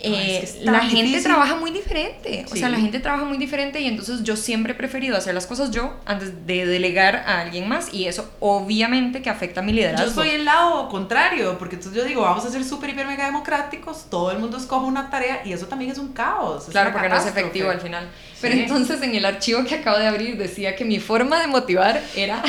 Ay, 0.04 0.14
eh, 0.14 0.40
es 0.42 0.50
que 0.52 0.58
es 0.58 0.64
tan 0.64 0.74
la 0.74 0.80
gente 0.80 0.96
difícil. 1.02 1.22
trabaja 1.24 1.54
muy 1.56 1.70
diferente. 1.70 2.44
O 2.50 2.54
Sí. 2.54 2.58
sea, 2.58 2.68
la 2.70 2.78
gente 2.80 2.98
trabaja 2.98 3.24
muy 3.24 3.38
diferente 3.38 3.80
y 3.80 3.86
entonces 3.86 4.24
yo 4.24 4.34
siempre 4.34 4.72
he 4.72 4.74
preferido 4.74 5.16
hacer 5.16 5.32
las 5.32 5.46
cosas 5.46 5.70
yo 5.70 5.94
antes 6.06 6.44
de 6.44 6.66
delegar 6.66 7.14
a 7.26 7.40
alguien 7.40 7.68
más 7.68 7.94
y 7.94 8.06
eso 8.06 8.28
obviamente 8.40 9.22
que 9.22 9.30
afecta 9.30 9.60
a 9.60 9.62
mi 9.62 9.72
liderazgo. 9.72 10.06
Yo 10.06 10.12
soy 10.12 10.30
el 10.30 10.44
lado 10.44 10.88
contrario, 10.88 11.56
porque 11.56 11.76
entonces 11.76 12.00
yo 12.02 12.08
digo, 12.08 12.22
vamos 12.22 12.44
a 12.44 12.50
ser 12.50 12.64
súper, 12.64 12.90
hiper, 12.90 13.06
mega 13.06 13.26
democráticos, 13.26 14.06
todo 14.10 14.32
el 14.32 14.38
mundo 14.40 14.56
escoge 14.56 14.86
una 14.86 15.08
tarea 15.08 15.42
y 15.44 15.52
eso 15.52 15.66
también 15.66 15.92
es 15.92 15.98
un 15.98 16.12
caos. 16.12 16.64
es 16.64 16.70
Claro, 16.70 16.90
porque 16.92 17.08
no 17.08 17.14
es 17.14 17.20
catástrofe. 17.20 17.40
efectivo 17.48 17.70
al 17.70 17.80
final. 17.80 18.08
Pero 18.42 18.54
entonces 18.56 19.00
en 19.02 19.14
el 19.14 19.24
archivo 19.24 19.64
que 19.64 19.76
acabo 19.76 19.98
de 19.98 20.06
abrir 20.06 20.36
decía 20.36 20.76
que 20.76 20.84
mi 20.84 20.98
forma 21.00 21.40
de 21.40 21.46
motivar 21.46 22.02
era 22.14 22.42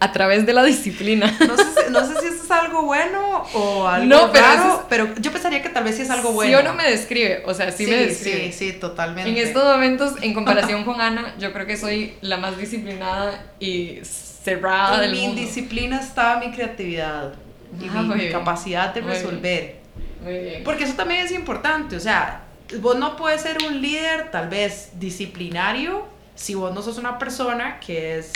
a 0.00 0.12
través 0.12 0.46
de 0.46 0.52
la 0.54 0.64
disciplina. 0.64 1.36
No 1.46 1.56
sé, 1.56 1.64
si, 1.64 1.90
no 1.92 2.00
sé 2.06 2.14
si 2.20 2.26
eso 2.28 2.44
es 2.44 2.50
algo 2.50 2.82
bueno 2.82 3.44
o 3.52 3.86
algo 3.86 4.30
pero 4.32 4.46
raro, 4.46 4.86
pero 4.88 5.14
yo 5.20 5.30
pensaría 5.32 5.60
que 5.62 5.68
tal 5.68 5.84
vez 5.84 5.96
sí 5.96 6.02
es 6.02 6.10
algo 6.10 6.32
bueno. 6.32 6.58
Sí 6.58 6.64
o 6.64 6.66
no 6.66 6.74
me 6.74 6.88
describe, 6.88 7.42
o 7.44 7.52
sea, 7.52 7.70
sí, 7.72 7.86
me 7.86 7.96
describe. 7.96 8.52
Sí, 8.52 8.70
sí, 8.70 8.78
totalmente. 8.78 9.28
En 9.28 9.36
estos 9.36 9.64
momentos, 9.64 10.14
en 10.22 10.32
comparación 10.32 10.84
con 10.84 11.00
Ana, 11.00 11.34
yo 11.38 11.52
creo 11.52 11.66
que 11.66 11.76
soy 11.76 12.14
la 12.20 12.36
más 12.38 12.56
disciplinada 12.56 13.44
y 13.60 13.98
cerrada 14.02 14.94
en 14.96 15.00
del 15.02 15.12
mi 15.12 15.26
mundo. 15.26 15.40
indisciplina 15.40 16.00
está 16.00 16.38
mi 16.38 16.50
creatividad 16.52 17.34
y 17.80 17.88
Ah, 17.88 18.02
mi, 18.02 18.14
mi 18.14 18.30
capacidad 18.30 18.94
de 18.94 19.00
resolver. 19.00 19.76
Muy 20.22 20.38
bien. 20.38 20.64
Porque 20.64 20.84
eso 20.84 20.94
también 20.94 21.24
es 21.24 21.32
importante, 21.32 21.96
o 21.96 22.00
sea, 22.00 22.41
vos 22.80 22.96
no 22.96 23.16
puedes 23.16 23.42
ser 23.42 23.58
un 23.66 23.80
líder 23.80 24.30
tal 24.30 24.48
vez 24.48 24.92
disciplinario 24.98 26.06
si 26.34 26.54
vos 26.54 26.74
no 26.74 26.82
sos 26.82 26.98
una 26.98 27.18
persona 27.18 27.78
que 27.80 28.18
es 28.18 28.32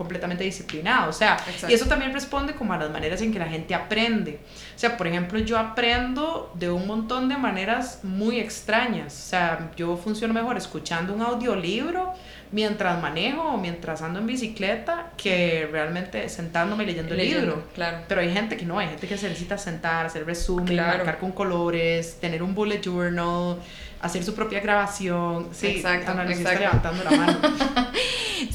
completamente 0.00 0.44
disciplinada, 0.44 1.08
o 1.08 1.12
sea, 1.12 1.34
Exacto. 1.34 1.68
y 1.68 1.74
eso 1.74 1.84
también 1.84 2.14
responde 2.14 2.54
como 2.54 2.72
a 2.72 2.78
las 2.78 2.90
maneras 2.90 3.20
en 3.20 3.34
que 3.34 3.38
la 3.38 3.48
gente 3.48 3.74
aprende. 3.74 4.40
O 4.74 4.78
sea, 4.78 4.96
por 4.96 5.06
ejemplo, 5.06 5.38
yo 5.40 5.58
aprendo 5.58 6.50
de 6.54 6.70
un 6.70 6.86
montón 6.86 7.28
de 7.28 7.36
maneras 7.36 8.00
muy 8.02 8.40
extrañas, 8.40 9.12
o 9.12 9.28
sea, 9.28 9.70
yo 9.76 9.98
funciono 9.98 10.32
mejor 10.32 10.56
escuchando 10.56 11.12
un 11.12 11.20
audiolibro 11.20 12.14
mientras 12.52 13.00
manejo 13.00 13.42
o 13.42 13.56
mientras 13.56 14.02
ando 14.02 14.18
en 14.18 14.26
bicicleta 14.26 15.10
que 15.16 15.68
realmente 15.70 16.28
sentándome 16.28 16.82
y 16.84 16.86
leyendo 16.86 17.12
el 17.12 17.18
Leyendo, 17.18 17.40
libro. 17.46 17.64
claro. 17.74 17.98
Pero 18.08 18.20
hay 18.20 18.32
gente 18.32 18.56
que 18.56 18.64
no, 18.66 18.78
hay 18.78 18.88
gente 18.88 19.06
que 19.06 19.16
se 19.16 19.28
necesita 19.28 19.56
sentar, 19.58 20.06
hacer 20.06 20.26
resumen, 20.26 20.66
Claro. 20.66 20.98
marcar 20.98 21.18
con 21.18 21.32
colores, 21.32 22.18
tener 22.20 22.42
un 22.42 22.54
bullet 22.54 22.80
journal, 22.82 23.58
hacer 24.00 24.24
su 24.24 24.34
propia 24.34 24.60
grabación. 24.60 25.48
Sí, 25.52 25.68
Exacto, 25.68 26.10
Ana 26.10 26.24
exacto. 26.30 26.60
levantando 26.60 27.04
la 27.04 27.10
mano. 27.12 27.38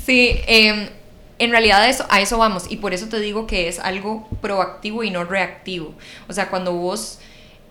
Sí, 0.04 0.40
em, 0.48 0.90
en 1.40 1.52
realidad 1.52 1.82
a 1.82 1.90
eso, 1.90 2.06
a 2.10 2.20
eso 2.22 2.38
vamos 2.38 2.66
y 2.70 2.78
por 2.78 2.94
eso 2.94 3.08
te 3.08 3.20
digo 3.20 3.46
que 3.48 3.68
es 3.68 3.80
algo 3.80 4.28
proactivo 4.42 5.04
y 5.04 5.12
no 5.12 5.24
reactivo. 5.26 5.94
O 6.28 6.34
sea, 6.34 6.50
cuando 6.50 6.74
vos 6.74 7.20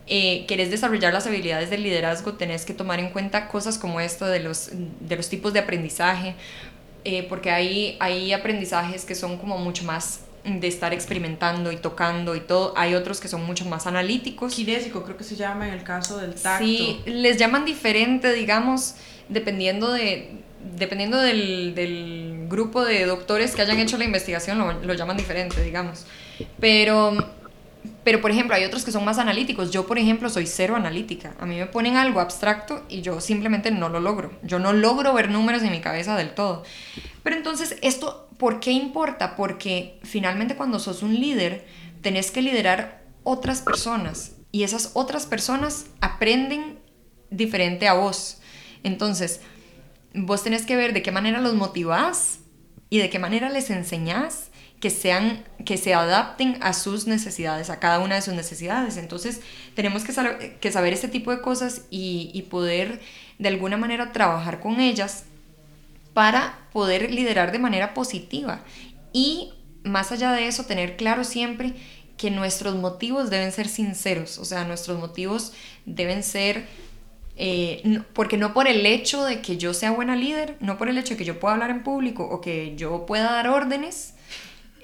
eh, 0.07 0.45
querés 0.47 0.71
desarrollar 0.71 1.13
las 1.13 1.27
habilidades 1.27 1.71
del 1.71 1.83
liderazgo, 1.83 2.35
tenés 2.35 2.65
que 2.65 2.75
tomar 2.75 3.01
en 3.01 3.11
cuenta 3.11 3.49
cosas 3.49 3.79
como 3.79 4.01
esto 4.01 4.27
de 4.27 4.41
los, 4.41 4.71
de 4.73 5.17
los 5.17 5.29
tipos 5.29 5.53
de 5.53 5.61
aprendizaje, 5.61 6.35
eh, 7.05 7.27
porque 7.29 7.51
hay, 7.51 7.97
hay 8.01 8.33
aprendizajes 8.33 9.05
que 9.05 9.15
son 9.15 9.39
como 9.39 9.59
mucho 9.59 9.85
más 9.85 10.21
de 10.45 10.69
estar 10.69 10.93
experimentando 10.93 11.73
y 11.73 11.77
tocando 11.77 12.37
y 12.37 12.41
todo. 12.41 12.75
Hay 12.77 12.95
otros 12.95 13.21
que 13.21 13.29
son 13.29 13.45
mucho 13.45 13.65
más 13.65 13.87
analíticos. 13.87 14.55
Kinésico, 14.55 15.03
creo 15.03 15.17
que 15.17 15.25
se 15.25 15.37
llama 15.37 15.69
en 15.69 15.75
el 15.75 15.83
caso 15.85 16.19
del 16.19 16.35
tacto. 16.35 16.65
Sí, 16.65 17.01
les 17.07 17.39
llaman 17.39 17.65
diferente, 17.65 18.33
digamos, 18.33 18.97
dependiendo 19.29 19.91
de 19.91 20.45
dependiendo 20.77 21.19
del, 21.19 21.75
del 21.75 22.47
grupo 22.49 22.85
de 22.85 23.05
doctores 23.05 23.55
que 23.55 23.63
hayan 23.63 23.79
hecho 23.79 23.99
la 23.99 24.05
investigación, 24.05 24.59
lo, 24.59 24.73
lo 24.73 24.95
llaman 24.95 25.17
diferente, 25.17 25.63
digamos. 25.63 26.07
Pero, 26.59 27.17
pero, 28.05 28.21
por 28.21 28.31
ejemplo, 28.31 28.55
hay 28.55 28.65
otros 28.65 28.85
que 28.85 28.93
son 28.93 29.05
más 29.05 29.19
analíticos. 29.19 29.71
Yo, 29.71 29.87
por 29.87 29.99
ejemplo, 29.99 30.29
soy 30.29 30.47
cero 30.47 30.77
analítica. 30.77 31.35
A 31.41 31.47
mí 31.47 31.57
me 31.57 31.67
ponen 31.67 31.97
algo 31.97 32.21
abstracto 32.21 32.85
y 32.91 33.01
yo 33.01 33.21
simplemente 33.21 33.71
no 33.71 33.89
lo 33.89 33.99
logro. 33.99 34.39
Yo 34.43 34.59
no 34.59 34.75
logro 34.75 35.15
ver 35.15 35.31
números 35.31 35.63
en 35.63 35.71
mi 35.71 35.81
cabeza 35.81 36.15
del 36.15 36.35
todo. 36.35 36.65
Pero 37.23 37.37
entonces, 37.37 37.77
¿esto 37.81 38.29
por 38.37 38.61
qué 38.61 38.73
importa? 38.73 39.37
Porque 39.37 39.99
finalmente 40.03 40.55
cuando 40.55 40.79
sos 40.79 41.03
un 41.03 41.15
líder, 41.19 41.67
tenés 42.03 42.31
que 42.31 42.43
liderar 42.43 43.03
otras 43.23 43.63
personas. 43.63 44.33
Y 44.53 44.65
esas 44.65 44.91
otras 44.93 45.25
personas 45.25 45.87
aprenden 46.03 46.79
diferente 47.31 47.89
a 47.89 47.95
vos. 47.95 48.39
Entonces, 48.83 49.41
vos 50.13 50.43
tenés 50.43 50.67
que 50.67 50.77
ver 50.77 50.93
de 50.93 51.03
qué 51.03 51.11
manera 51.11 51.41
los 51.41 51.55
motivás 51.55 52.41
y 52.91 52.99
de 52.99 53.09
qué 53.09 53.19
manera 53.19 53.49
les 53.49 53.71
enseñás 53.71 54.51
que 54.85 54.91
sean 54.91 55.43
que 55.65 55.79
se 55.79 55.95
adapten 55.95 56.59
a 56.61 56.75
sus 56.75 57.07
necesidades, 57.07 57.71
a 57.71 57.81
cada 57.81 58.01
una 58.01 58.17
de 58.17 58.21
sus 58.21 58.35
necesidades. 58.35 58.99
Entonces, 58.99 59.41
tenemos 59.75 60.05
que, 60.05 60.13
saber, 60.13 60.59
que 60.61 60.71
saber 60.71 60.93
este 60.93 61.09
tipo 61.09 61.31
de 61.31 61.41
cosas 61.41 61.87
y, 61.89 62.43
poder 62.51 63.01
de 63.39 63.49
alguna 63.49 63.79
manera 63.79 64.13
trabajar 64.13 64.61
con 64.61 64.81
ellas 64.81 65.25
para 66.13 66.59
poder 66.71 67.11
liderar 67.11 67.51
de 67.51 67.61
manera 67.61 67.95
positiva. 67.95 68.61
Y 69.15 69.55
más 69.85 70.13
allá 70.13 70.33
de 70.33 70.49
eso, 70.49 70.67
tener 70.67 70.99
claro 70.99 71.25
siempre 71.25 71.73
que 72.19 72.31
nuestros 72.31 72.77
motivos 72.77 73.31
deben 73.31 73.53
ser 73.53 73.69
sinceros, 73.69 74.37
o 74.37 74.45
sea, 74.45 74.65
nuestros 74.65 75.01
motivos 75.01 75.55
deben 75.87 76.23
ser 76.23 76.67
eh, 77.37 78.03
porque 78.13 78.37
no 78.37 78.53
por 78.53 78.69
el 78.69 78.85
hecho 78.85 79.25
de 79.25 79.41
que 79.41 79.57
yo 79.57 79.73
sea 79.73 79.93
buena 79.93 80.15
líder, 80.15 80.59
no 80.61 80.77
por 80.77 80.91
el 80.91 80.99
hecho 80.99 81.15
de 81.15 81.17
que 81.17 81.25
yo 81.25 81.41
pueda 81.41 81.55
hablar 81.55 81.71
en 81.71 81.83
público 81.83 82.23
o 82.23 82.43
que 82.43 82.75
yo 82.77 83.07
pueda 83.07 83.33
dar 83.33 83.49
órdenes, 83.49 84.14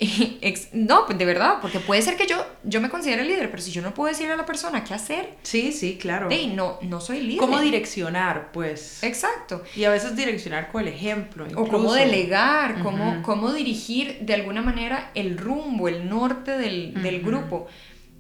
no, 0.73 1.05
pues 1.07 1.19
de 1.19 1.25
verdad, 1.25 1.59
porque 1.61 1.79
puede 1.79 2.01
ser 2.01 2.17
que 2.17 2.27
yo, 2.27 2.45
yo 2.65 2.81
me 2.81 2.89
considere 2.89 3.25
líder, 3.25 3.51
pero 3.51 3.63
si 3.63 3.71
yo 3.71 3.83
no 3.83 3.93
puedo 3.93 4.09
decirle 4.09 4.33
a 4.33 4.37
la 4.37 4.47
persona 4.47 4.83
qué 4.83 4.95
hacer, 4.95 5.35
Sí, 5.43 5.73
sí, 5.73 5.99
claro. 6.01 6.29
hey, 6.31 6.53
no, 6.55 6.79
no 6.83 7.01
soy 7.01 7.21
líder. 7.21 7.39
¿Cómo 7.39 7.61
direccionar, 7.61 8.51
pues? 8.53 9.03
Exacto. 9.03 9.63
Y 9.77 9.85
a 9.85 9.91
veces 9.91 10.17
direccionar 10.17 10.71
con 10.73 10.83
el 10.83 10.89
ejemplo. 10.89 11.45
O 11.55 11.67
cómo 11.67 11.79
incluso. 11.79 11.95
delegar, 11.95 12.83
cómo, 12.83 13.23
cómo 13.23 13.53
dirigir 13.53 14.21
de 14.21 14.35
alguna 14.35 14.63
manera 14.63 15.11
el 15.15 15.37
rumbo, 15.37 15.89
el 15.89 16.09
norte 16.09 16.57
del, 16.57 16.95
del 17.03 17.21
grupo. 17.21 17.67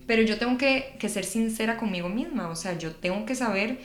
Pero 0.06 0.22
yo 0.22 0.38
tengo 0.38 0.58
que, 0.58 0.96
que 0.98 1.08
ser 1.08 1.24
sincera 1.24 1.76
conmigo 1.76 2.08
misma, 2.08 2.48
o 2.48 2.56
sea, 2.56 2.76
yo 2.76 2.92
tengo 2.94 3.24
que 3.24 3.34
saber 3.34 3.78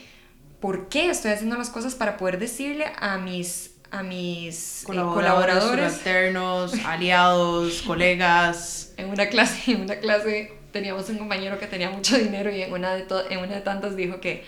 por 0.60 0.88
qué 0.88 1.10
estoy 1.10 1.30
haciendo 1.30 1.56
las 1.56 1.70
cosas 1.70 1.94
para 1.94 2.16
poder 2.16 2.38
decirle 2.38 2.86
a 2.98 3.18
mis, 3.18 3.75
a 3.96 4.02
mis 4.02 4.82
eh, 4.82 4.86
Colaboradores, 4.86 5.92
subalternos, 5.92 6.74
aliados, 6.84 7.82
colegas. 7.82 8.92
En 8.96 9.08
una 9.08 9.28
clase, 9.28 9.72
en 9.72 9.82
una 9.82 9.96
clase 9.96 10.52
teníamos 10.72 11.08
un 11.08 11.18
compañero 11.18 11.58
que 11.58 11.66
tenía 11.66 11.90
mucho 11.90 12.18
dinero 12.18 12.50
y 12.50 12.62
en 12.62 12.72
una 12.72 12.94
de, 12.94 13.06
en 13.30 13.38
una 13.38 13.54
de 13.54 13.60
tantas 13.62 13.96
dijo 13.96 14.20
que, 14.20 14.44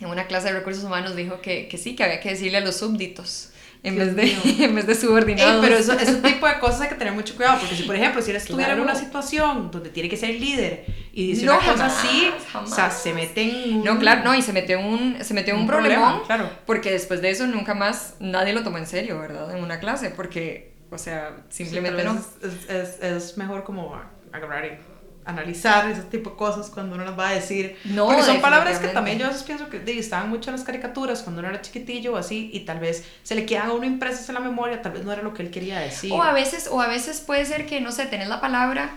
en 0.00 0.08
una 0.08 0.26
clase 0.26 0.48
de 0.48 0.58
recursos 0.58 0.84
humanos 0.84 1.16
dijo 1.16 1.40
que, 1.40 1.68
que 1.68 1.78
sí, 1.78 1.96
que 1.96 2.04
había 2.04 2.20
que 2.20 2.30
decirle 2.30 2.58
a 2.58 2.60
los 2.60 2.76
súbditos 2.76 3.51
en, 3.84 3.94
Dios 3.96 4.14
vez 4.14 4.16
de, 4.16 4.22
mío. 4.52 4.54
en 4.68 4.74
vez 4.74 4.86
de 4.86 4.92
Ey, 4.92 4.98
subordinados. 4.98 5.64
pero 5.64 5.76
eso, 5.76 5.92
ese 5.94 6.14
tipo 6.16 6.46
de 6.46 6.58
cosas 6.60 6.82
hay 6.82 6.88
que 6.88 6.94
tener 6.94 7.12
mucho 7.12 7.34
cuidado, 7.34 7.58
porque 7.60 7.74
si 7.74 7.82
por 7.82 7.96
ejemplo, 7.96 8.22
si 8.22 8.30
él 8.30 8.36
estuviera 8.36 8.72
en 8.72 8.78
Claro. 8.78 8.90
una 8.90 8.98
situación 8.98 9.70
donde 9.70 9.90
tiene 9.90 10.08
que 10.08 10.16
ser 10.16 10.30
líder 10.30 10.84
y 11.12 11.28
dice 11.28 11.44
No, 11.46 11.54
una 11.58 11.60
cosa 11.72 11.88
jamás, 11.88 11.98
así, 12.04 12.30
jamás. 12.52 12.72
o 12.72 12.74
sea, 12.74 12.90
se 12.90 13.12
mete 13.12 13.42
en. 13.42 13.82
No, 13.84 13.98
claro, 13.98 14.22
no, 14.24 14.34
y 14.34 14.42
se 14.42 14.52
metió 14.52 14.78
en 14.78 14.86
un, 14.86 15.24
se 15.24 15.34
metió 15.34 15.54
en 15.54 15.60
un, 15.60 15.66
problema, 15.66 16.22
claro. 16.26 16.48
porque 16.64 16.90
después 16.92 17.20
de 17.22 17.30
eso 17.30 17.46
nunca 17.46 17.74
más 17.74 18.14
nadie 18.20 18.52
lo 18.52 18.62
tomó 18.62 18.78
en 18.78 18.86
serio, 18.86 19.18
¿verdad? 19.18 19.56
En 19.56 19.62
una 19.64 19.80
clase, 19.80 20.10
porque, 20.10 20.74
o 20.90 20.98
sea, 20.98 21.36
Sí, 21.48 21.64
simplemente 21.64 22.02
tal 22.02 22.14
no. 22.14 22.20
Es, 22.20 22.68
es, 22.70 22.70
es, 22.70 23.02
es 23.02 23.36
mejor 23.38 23.64
como 23.64 24.00
agarrar 24.32 24.64
y 24.64 24.91
analizar 25.24 25.88
ese 25.90 26.02
tipo 26.02 26.30
de 26.30 26.36
cosas 26.36 26.70
cuando 26.70 26.94
uno 26.94 27.04
las 27.04 27.18
va 27.18 27.28
a 27.28 27.32
decir. 27.32 27.76
No, 27.84 28.06
Porque 28.06 28.22
son 28.22 28.40
palabras 28.40 28.78
que 28.78 28.88
también 28.88 29.18
yo 29.18 29.26
a 29.26 29.28
veces 29.28 29.44
pienso 29.44 29.68
que 29.68 29.82
estaban 29.98 30.28
mucho 30.28 30.50
en 30.50 30.56
las 30.56 30.64
caricaturas 30.64 31.22
cuando 31.22 31.40
uno 31.40 31.48
era 31.48 31.60
chiquitillo 31.60 32.14
o 32.14 32.16
así, 32.16 32.50
y 32.52 32.60
tal 32.60 32.78
vez 32.78 33.04
se 33.22 33.34
le 33.34 33.46
quedan 33.46 33.68
a 33.68 33.72
uno 33.72 33.86
impresas 33.86 34.28
en 34.28 34.34
la 34.34 34.40
memoria, 34.40 34.82
tal 34.82 34.92
vez 34.92 35.04
no 35.04 35.12
era 35.12 35.22
lo 35.22 35.34
que 35.34 35.42
él 35.42 35.50
quería 35.50 35.78
decir. 35.78 36.12
O 36.12 36.22
a 36.22 36.32
veces, 36.32 36.68
o 36.70 36.80
a 36.80 36.88
veces 36.88 37.20
puede 37.20 37.44
ser 37.44 37.66
que, 37.66 37.80
no 37.80 37.92
sé, 37.92 38.06
tenés 38.06 38.28
la 38.28 38.40
palabra, 38.40 38.92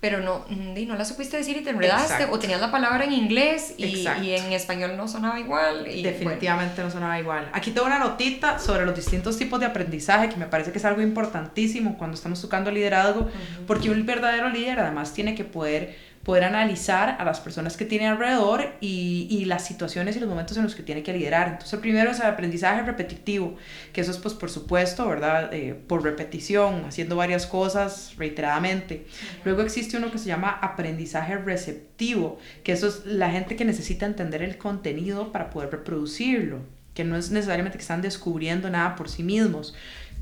pero 0.00 0.20
no, 0.20 0.44
y 0.50 0.84
no 0.84 0.94
la 0.94 1.04
supiste 1.04 1.38
decir 1.38 1.56
y 1.56 1.62
te 1.62 1.70
enredaste, 1.70 2.12
Exacto. 2.12 2.34
o 2.34 2.38
tenías 2.38 2.60
la 2.60 2.70
palabra 2.70 3.04
en 3.04 3.12
inglés 3.12 3.74
y, 3.78 4.06
y 4.22 4.34
en 4.34 4.52
español 4.52 4.96
no 4.96 5.08
sonaba 5.08 5.40
igual. 5.40 5.86
Y, 5.88 6.02
Definitivamente 6.02 6.82
no 6.82 6.90
sonaba 6.90 7.18
igual. 7.18 7.48
Aquí 7.52 7.70
tengo 7.70 7.86
una 7.86 7.98
notita 7.98 8.58
sobre 8.58 8.84
los 8.84 8.94
distintos 8.94 9.38
tipos 9.38 9.58
de 9.58 9.66
aprendizaje 9.66 10.28
que 10.28 10.36
me 10.36 10.46
parece 10.46 10.70
que 10.70 10.78
es 10.78 10.84
algo 10.84 11.00
importantísimo 11.00 11.96
cuando 11.96 12.14
estamos 12.14 12.40
tocando 12.42 12.70
liderazgo, 12.70 13.28
porque 13.66 13.90
un 13.90 14.04
verdadero 14.04 14.50
líder 14.50 14.80
además 14.80 15.14
tiene 15.14 15.34
que 15.34 15.44
poder 15.44 15.96
poder 16.26 16.42
analizar 16.42 17.16
a 17.20 17.24
las 17.24 17.38
personas 17.38 17.76
que 17.76 17.84
tiene 17.84 18.08
alrededor 18.08 18.74
y, 18.80 19.28
y 19.30 19.44
las 19.44 19.64
situaciones 19.64 20.16
y 20.16 20.18
los 20.18 20.28
momentos 20.28 20.56
en 20.56 20.64
los 20.64 20.74
que 20.74 20.82
tiene 20.82 21.04
que 21.04 21.12
liderar. 21.12 21.46
Entonces, 21.46 21.72
el 21.74 21.78
primero 21.78 22.10
es 22.10 22.18
el 22.18 22.26
aprendizaje 22.26 22.82
repetitivo, 22.82 23.54
que 23.92 24.00
eso 24.00 24.10
es, 24.10 24.18
pues, 24.18 24.34
por 24.34 24.50
supuesto, 24.50 25.08
¿verdad? 25.08 25.54
Eh, 25.54 25.80
por 25.86 26.02
repetición, 26.02 26.84
haciendo 26.84 27.14
varias 27.14 27.46
cosas 27.46 28.12
reiteradamente. 28.16 29.06
Luego 29.44 29.62
existe 29.62 29.98
uno 29.98 30.10
que 30.10 30.18
se 30.18 30.26
llama 30.26 30.50
aprendizaje 30.50 31.38
receptivo, 31.38 32.40
que 32.64 32.72
eso 32.72 32.88
es 32.88 33.06
la 33.06 33.30
gente 33.30 33.54
que 33.54 33.64
necesita 33.64 34.04
entender 34.04 34.42
el 34.42 34.58
contenido 34.58 35.30
para 35.30 35.50
poder 35.50 35.70
reproducirlo, 35.70 36.58
que 36.94 37.04
no 37.04 37.16
es 37.16 37.30
necesariamente 37.30 37.78
que 37.78 37.82
están 37.82 38.02
descubriendo 38.02 38.68
nada 38.68 38.96
por 38.96 39.08
sí 39.08 39.22
mismos. 39.22 39.76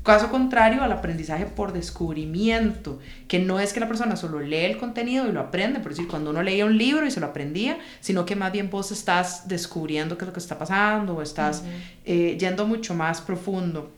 Caso 0.05 0.29
contrario 0.29 0.83
al 0.83 0.91
aprendizaje 0.91 1.47
por 1.47 1.73
descubrimiento, 1.73 2.99
que 3.27 3.39
no 3.39 3.59
es 3.59 3.73
que 3.73 3.79
la 3.79 3.87
persona 3.87 4.15
solo 4.15 4.39
lee 4.39 4.65
el 4.65 4.77
contenido 4.77 5.27
y 5.27 5.31
lo 5.31 5.39
aprende, 5.39 5.79
por 5.79 5.89
decir, 5.89 6.07
cuando 6.07 6.29
uno 6.29 6.43
leía 6.43 6.67
un 6.67 6.77
libro 6.77 7.07
y 7.07 7.11
se 7.11 7.19
lo 7.19 7.25
aprendía, 7.25 7.79
sino 8.01 8.23
que 8.23 8.35
más 8.35 8.51
bien 8.51 8.69
vos 8.69 8.91
estás 8.91 9.47
descubriendo 9.47 10.15
qué 10.15 10.25
es 10.25 10.27
lo 10.27 10.33
que 10.33 10.39
está 10.39 10.59
pasando 10.59 11.15
o 11.15 11.23
estás 11.23 11.63
eh, 12.05 12.37
yendo 12.39 12.67
mucho 12.67 12.93
más 12.93 13.19
profundo. 13.19 13.89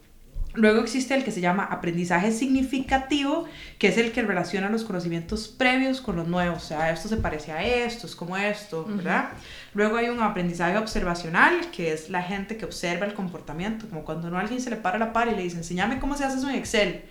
Luego 0.57 0.81
existe 0.81 1.13
el 1.13 1.23
que 1.23 1.31
se 1.31 1.39
llama 1.39 1.63
aprendizaje 1.63 2.31
significativo, 2.31 3.45
que 3.77 3.89
es 3.89 3.97
el 3.99 4.11
que 4.11 4.23
relaciona 4.23 4.69
los 4.69 4.83
conocimientos 4.83 5.47
previos 5.47 6.01
con 6.01 6.15
los 6.15 6.27
nuevos. 6.27 6.63
O 6.63 6.67
sea, 6.67 6.91
esto 6.91 7.07
se 7.07 7.17
parece 7.17 7.51
a 7.51 7.63
esto, 7.63 8.07
es 8.07 8.15
como 8.15 8.35
esto, 8.35 8.83
¿verdad? 8.85 9.29
Luego 9.75 9.97
hay 9.97 10.09
un 10.09 10.19
aprendizaje 10.19 10.75
observacional, 10.77 11.69
que 11.71 11.93
es 11.93 12.09
la 12.09 12.23
gente 12.23 12.57
que 12.57 12.65
observa 12.65 13.05
el 13.05 13.13
comportamiento, 13.13 13.87
como 13.87 14.03
cuando 14.03 14.35
a 14.35 14.39
alguien 14.39 14.59
se 14.59 14.71
le 14.71 14.77
para 14.77 14.97
la 14.97 15.13
par 15.13 15.27
y 15.27 15.35
le 15.35 15.43
dice, 15.43 15.57
enséñame 15.57 15.99
cómo 15.99 16.17
se 16.17 16.25
hace 16.25 16.39
eso 16.39 16.49
en 16.49 16.55
Excel. 16.55 17.03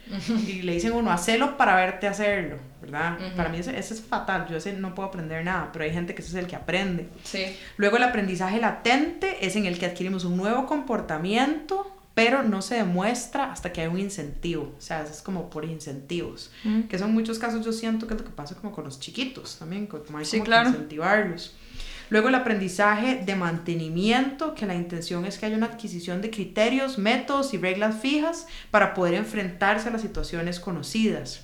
Y 0.47 0.63
le 0.63 0.73
dicen 0.73 0.93
uno, 0.93 1.13
hacelo 1.13 1.57
para 1.57 1.77
verte 1.77 2.09
hacerlo, 2.09 2.57
¿verdad? 2.83 3.17
Para 3.37 3.49
mí 3.49 3.59
eso, 3.59 3.71
es 3.71 4.03
fatal, 4.03 4.49
yo 4.51 4.57
ese 4.57 4.73
no 4.73 4.93
puedo 4.97 5.09
aprender 5.09 5.45
nada, 5.45 5.71
pero 5.73 5.85
hay 5.85 5.93
gente 5.93 6.17
que 6.17 6.23
ese 6.23 6.31
es 6.31 6.37
el 6.43 6.49
que 6.49 6.57
aprende. 6.57 7.09
Sí. 7.23 7.45
Luego 7.77 7.97
el 7.97 8.03
aprendizaje 8.03 8.61
latente 8.61 9.47
es 9.47 9.55
en 9.55 9.67
el 9.67 9.79
que 9.79 9.87
adquirimos 9.87 10.25
un 10.25 10.37
nuevo 10.37 10.67
comportamiento 10.67 11.96
pero 12.17 12.43
no 12.43 12.63
se 12.63 12.77
demuestra 12.77 13.53
hasta 13.53 13.75
que 13.75 13.83
hay 13.83 13.89
un 13.89 14.01
incentivo, 14.01 14.75
o 14.79 14.81
sea, 14.81 15.03
es 15.03 15.21
como 15.21 15.51
por 15.51 15.67
incentivos, 15.67 16.51
que 16.89 16.99
son 16.99 17.13
muchos 17.13 17.39
casos 17.39 17.63
yo 17.63 17.75
siento 17.75 18.07
que 18.07 18.15
es 18.15 18.21
lo 18.21 18.25
que 18.25 18.33
pasa 18.33 18.55
como 18.55 18.73
con 18.73 18.85
los 18.85 18.99
chiquitos 18.99 19.59
también, 19.59 19.87
como 19.87 20.17
hay 20.17 20.25
sí, 20.25 20.39
como 20.39 20.47
claro. 20.47 20.71
que 20.71 20.77
incentivarlos. 20.77 21.55
Luego 22.09 22.29
el 22.29 22.35
aprendizaje 22.35 23.17
de 23.17 23.37
mantenimiento, 23.37 24.55
que 24.55 24.65
la 24.65 24.75
intención 24.75 25.27
es 25.27 25.37
que 25.37 25.45
haya 25.45 25.59
una 25.59 25.67
adquisición 25.67 26.23
de 26.23 26.31
criterios, 26.31 26.97
métodos 26.97 27.53
y 27.53 27.59
reglas 27.59 28.01
fijas 28.01 28.47
para 28.71 28.95
poder 28.95 29.13
enfrentarse 29.13 29.91
a 29.91 29.93
las 29.93 30.01
situaciones 30.01 30.59
conocidas, 30.59 31.43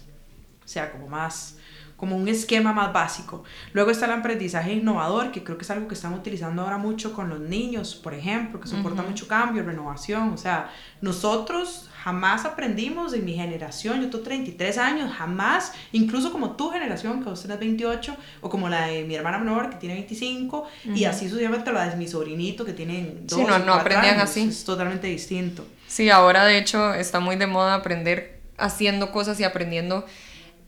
o 0.65 0.69
sea, 0.69 0.91
como 0.91 1.07
más 1.07 1.59
como 2.03 2.17
un 2.17 2.27
esquema 2.27 2.73
más 2.73 2.93
básico. 2.93 3.45
Luego 3.75 3.93
está 3.93 4.07
el 4.07 4.11
aprendizaje 4.11 4.73
innovador, 4.73 5.31
que 5.31 5.45
creo 5.45 5.57
que 5.57 5.63
es 5.63 5.71
algo 5.71 5.87
que 5.87 5.95
están 5.95 6.13
utilizando 6.15 6.63
ahora 6.63 6.77
mucho 6.77 7.13
con 7.13 7.29
los 7.29 7.39
niños, 7.39 7.95
por 7.95 8.13
ejemplo, 8.13 8.59
que 8.59 8.67
soporta 8.67 9.03
mucho 9.03 9.29
cambio, 9.29 9.63
renovación. 9.63 10.31
O 10.33 10.37
sea, 10.37 10.69
nosotros 11.01 11.89
jamás 12.03 12.45
aprendimos 12.45 13.15
en 13.15 13.25
mi 13.25 13.35
generación, 13.35 14.01
yo 14.03 14.11
tengo 14.11 14.25
33 14.25 14.79
años, 14.79 15.13
jamás, 15.13 15.75
incluso 15.93 16.33
como 16.33 16.57
tu 16.57 16.71
generación, 16.71 17.23
que 17.23 17.31
vos 17.31 17.41
tenés 17.41 17.61
28, 17.61 18.17
o 18.41 18.51
como 18.51 18.69
la 18.69 18.89
de 18.89 19.05
mi 19.05 19.15
hermana 19.15 19.39
menor, 19.39 19.71
que 19.71 19.77
tiene 19.77 19.95
25, 19.95 20.67
y 20.97 21.05
así 21.05 21.29
sucesivamente 21.29 21.71
la 21.71 21.89
de 21.89 21.95
mi 21.95 22.09
sobrinito, 22.09 22.65
que 22.65 22.73
tiene 22.73 23.15
2 23.23 23.39
Sí, 23.39 23.47
no, 23.47 23.61
no 23.61 23.75
aprendían 23.75 24.17
años. 24.17 24.25
así. 24.25 24.43
Es 24.49 24.65
totalmente 24.65 25.07
distinto. 25.07 25.65
Sí, 25.87 26.11
ahora 26.11 26.47
de 26.47 26.59
hecho 26.59 26.95
está 26.95 27.21
muy 27.21 27.37
de 27.37 27.47
moda 27.47 27.75
aprender 27.75 28.41
haciendo 28.59 29.13
cosas 29.13 29.39
y 29.39 29.45
aprendiendo. 29.45 30.05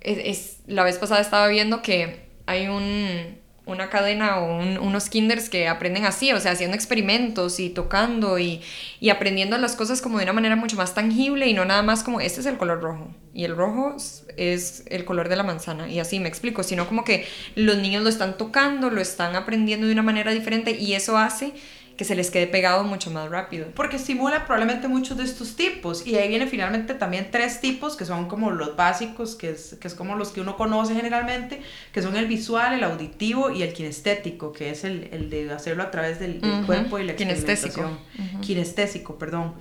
Es, 0.04 0.58
la 0.66 0.84
vez 0.84 0.98
pasada 0.98 1.20
estaba 1.20 1.48
viendo 1.48 1.82
que 1.82 2.26
hay 2.46 2.68
un, 2.68 3.38
una 3.66 3.88
cadena 3.88 4.38
o 4.40 4.58
un- 4.58 4.78
unos 4.78 5.08
kinders 5.08 5.48
que 5.48 5.66
aprenden 5.66 6.04
así, 6.04 6.30
o 6.32 6.40
sea, 6.40 6.52
haciendo 6.52 6.76
experimentos 6.76 7.58
y 7.58 7.70
tocando 7.70 8.38
y, 8.38 8.60
y 9.00 9.08
aprendiendo 9.08 9.56
las 9.58 9.76
cosas 9.76 10.02
como 10.02 10.18
de 10.18 10.24
una 10.24 10.34
manera 10.34 10.56
mucho 10.56 10.76
más 10.76 10.94
tangible 10.94 11.46
y 11.48 11.54
no 11.54 11.64
nada 11.64 11.82
más 11.82 12.04
como 12.04 12.20
este 12.20 12.40
es 12.40 12.46
el 12.46 12.58
color 12.58 12.82
rojo 12.82 13.08
y 13.32 13.44
el 13.44 13.56
rojo 13.56 13.96
es 14.36 14.84
el 14.88 15.04
color 15.06 15.28
de 15.30 15.36
la 15.36 15.42
manzana 15.42 15.88
y 15.88 15.98
así 16.00 16.20
me 16.20 16.28
explico, 16.28 16.62
sino 16.62 16.86
como 16.86 17.02
que 17.04 17.26
los 17.56 17.78
niños 17.78 18.02
lo 18.02 18.10
están 18.10 18.36
tocando, 18.36 18.90
lo 18.90 19.00
están 19.00 19.34
aprendiendo 19.36 19.86
de 19.86 19.92
una 19.94 20.02
manera 20.02 20.32
diferente 20.32 20.72
y 20.72 20.92
eso 20.94 21.16
hace 21.16 21.52
que 21.96 22.04
se 22.04 22.16
les 22.16 22.30
quede 22.30 22.46
pegado 22.46 22.82
mucho 22.82 23.10
más 23.10 23.30
rápido. 23.30 23.66
Porque 23.74 23.96
estimula 23.96 24.46
probablemente 24.46 24.88
muchos 24.88 25.16
de 25.16 25.24
estos 25.24 25.54
tipos. 25.54 26.06
Y 26.06 26.16
ahí 26.16 26.28
viene 26.28 26.46
finalmente 26.46 26.94
también 26.94 27.28
tres 27.30 27.60
tipos 27.60 27.96
que 27.96 28.04
son 28.04 28.26
como 28.28 28.50
los 28.50 28.76
básicos, 28.76 29.36
que 29.36 29.50
es, 29.50 29.76
que 29.80 29.86
es 29.86 29.94
como 29.94 30.16
los 30.16 30.30
que 30.30 30.40
uno 30.40 30.56
conoce 30.56 30.94
generalmente, 30.94 31.60
que 31.92 32.02
son 32.02 32.16
el 32.16 32.26
visual, 32.26 32.74
el 32.74 32.84
auditivo 32.84 33.50
y 33.50 33.62
el 33.62 33.72
kinestético, 33.72 34.52
que 34.52 34.70
es 34.70 34.84
el, 34.84 35.08
el 35.12 35.30
de 35.30 35.52
hacerlo 35.52 35.84
a 35.84 35.90
través 35.90 36.18
del, 36.18 36.40
cuerpo 36.66 36.98
y 36.98 37.04
la 37.04 37.14
kinestésico. 37.14 37.80
experimentación. 37.80 38.40
Kinestésico, 38.40 39.18
perdón. 39.18 39.54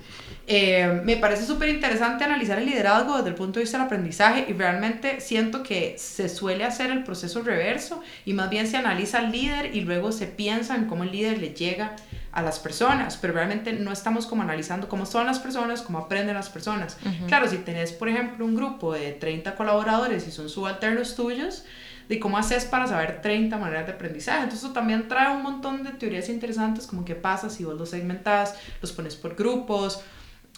Eh, 0.46 1.02
me 1.06 1.16
parece 1.16 1.46
súper 1.46 1.70
interesante 1.70 2.26
analizar 2.26 2.60
el 2.60 2.66
liderazgo 2.66 3.16
desde 3.16 3.30
el 3.30 3.36
punto 3.36 3.60
de 3.60 3.64
vista 3.64 3.78
del 3.78 3.86
aprendizaje 3.86 4.46
y 4.50 4.54
realmente 4.54 5.22
siento 5.22 5.64
que 5.64 5.96
se 5.98 6.28
suele 6.28 6.66
hacer 6.66 6.92
el 6.92 7.04
proceso 7.04 7.42
reverso 7.44 8.02
y 8.26 8.34
más 8.34 8.50
bien 8.50 8.68
se 8.68 8.76
analiza 8.76 9.20
al 9.20 9.32
líder 9.32 9.74
y 9.74 9.82
luego 9.82 10.12
se 10.12 10.28
piensa 10.28 10.76
en 10.76 10.86
cómo 10.86 11.04
el 11.04 11.12
líder 11.12 11.38
le 11.38 11.54
llega 11.54 11.96
a 12.34 12.42
las 12.42 12.60
personas, 12.60 13.16
pero 13.18 13.34
realmente 13.34 13.72
no 13.74 13.94
estamos 13.94 14.26
como 14.26 14.42
analizando 14.42 14.90
cómo 14.90 15.06
son 15.06 15.28
las 15.28 15.40
personas, 15.40 15.82
cómo 15.82 16.00
aprenden 16.00 16.36
las 16.36 16.50
personas. 16.50 16.98
Claro, 17.28 17.48
si 17.48 17.58
tenés, 17.58 17.94
por 17.94 18.10
ejemplo, 18.10 18.44
un 18.44 18.56
grupo 18.56 18.92
de 18.92 19.12
30 19.12 19.56
colaboradores 19.56 20.28
y 20.28 20.32
son 20.32 20.50
subalternos 20.50 21.16
tuyos, 21.16 21.64
de 22.10 22.20
cómo 22.20 22.38
haces 22.38 22.66
para 22.66 22.88
saber 22.88 23.22
30 23.22 23.58
maneras 23.58 23.86
de 23.86 23.94
aprendizaje. 23.94 24.40
Entonces 24.40 24.66
eso 24.66 24.74
también 24.74 25.08
trae 25.08 25.34
un 25.34 25.42
montón 25.42 25.84
de 25.84 25.92
teorías 25.92 26.28
interesantes 26.28 26.86
como 26.86 27.06
qué 27.06 27.16
pasa 27.16 27.50
si 27.50 27.64
vos 27.64 27.76
los 27.76 27.90
segmentás, 27.90 28.56
los 28.82 28.92
pones 28.92 29.16
por 29.16 29.36
grupos, 29.36 30.04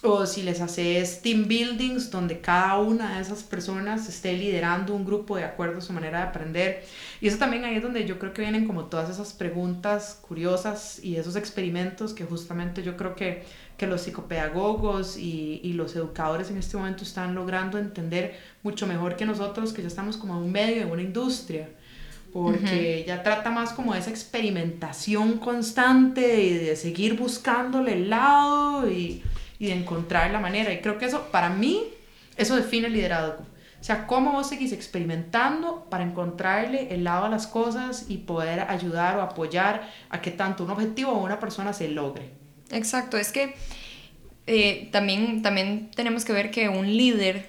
o 0.06 0.24
si 0.24 0.42
les 0.42 0.60
haces 0.60 1.20
team 1.20 1.48
buildings 1.48 2.10
donde 2.10 2.40
cada 2.40 2.78
una 2.78 3.16
de 3.16 3.22
esas 3.22 3.42
personas 3.42 4.08
esté 4.08 4.32
liderando 4.34 4.94
un 4.94 5.04
grupo 5.04 5.36
de 5.36 5.44
acuerdo 5.44 5.78
a 5.78 5.80
su 5.80 5.92
manera 5.92 6.18
de 6.18 6.24
aprender. 6.26 6.84
Y 7.20 7.28
eso 7.28 7.38
también 7.38 7.64
ahí 7.64 7.76
es 7.76 7.82
donde 7.82 8.06
yo 8.06 8.18
creo 8.18 8.32
que 8.32 8.42
vienen 8.42 8.66
como 8.66 8.84
todas 8.84 9.10
esas 9.10 9.32
preguntas 9.32 10.20
curiosas 10.26 11.02
y 11.02 11.16
esos 11.16 11.34
experimentos 11.34 12.14
que 12.14 12.24
justamente 12.24 12.82
yo 12.82 12.96
creo 12.96 13.16
que, 13.16 13.44
que 13.76 13.86
los 13.86 14.02
psicopedagogos 14.02 15.16
y, 15.18 15.60
y 15.64 15.72
los 15.72 15.96
educadores 15.96 16.50
en 16.50 16.58
este 16.58 16.76
momento 16.76 17.02
están 17.02 17.34
logrando 17.34 17.76
entender 17.76 18.38
mucho 18.62 18.86
mejor 18.86 19.16
que 19.16 19.26
nosotros, 19.26 19.72
que 19.72 19.82
ya 19.82 19.88
estamos 19.88 20.16
como 20.16 20.36
en 20.36 20.44
un 20.44 20.52
medio 20.52 20.86
de 20.86 20.92
una 20.92 21.02
industria 21.02 21.68
porque 22.32 23.02
ya 23.06 23.22
trata 23.22 23.50
más 23.50 23.72
como 23.72 23.94
esa 23.94 24.10
experimentación 24.10 25.38
constante 25.38 26.42
y 26.42 26.52
de 26.52 26.76
seguir 26.76 27.16
buscándole 27.16 27.94
el 27.94 28.10
lado 28.10 28.90
y, 28.90 29.22
y 29.58 29.66
de 29.66 29.74
encontrar 29.74 30.30
la 30.30 30.40
manera. 30.40 30.72
Y 30.72 30.80
creo 30.80 30.98
que 30.98 31.06
eso, 31.06 31.28
para 31.30 31.48
mí, 31.48 31.84
eso 32.36 32.56
define 32.56 32.88
el 32.88 32.92
liderazgo. 32.92 33.44
O 33.80 33.84
sea, 33.86 34.06
cómo 34.06 34.32
vos 34.32 34.48
seguís 34.48 34.72
experimentando 34.72 35.86
para 35.90 36.02
encontrarle 36.02 36.92
el 36.94 37.04
lado 37.04 37.26
a 37.26 37.28
las 37.28 37.46
cosas 37.46 38.06
y 38.08 38.18
poder 38.18 38.60
ayudar 38.60 39.16
o 39.16 39.22
apoyar 39.22 39.88
a 40.08 40.20
que 40.20 40.30
tanto 40.30 40.64
un 40.64 40.70
objetivo 40.70 41.12
o 41.12 41.22
una 41.22 41.38
persona 41.38 41.72
se 41.72 41.88
logre. 41.88 42.30
Exacto, 42.70 43.16
es 43.16 43.30
que 43.30 43.54
eh, 44.46 44.88
también, 44.92 45.42
también 45.42 45.90
tenemos 45.94 46.24
que 46.24 46.32
ver 46.32 46.50
que 46.50 46.68
un 46.68 46.86
líder 46.96 47.48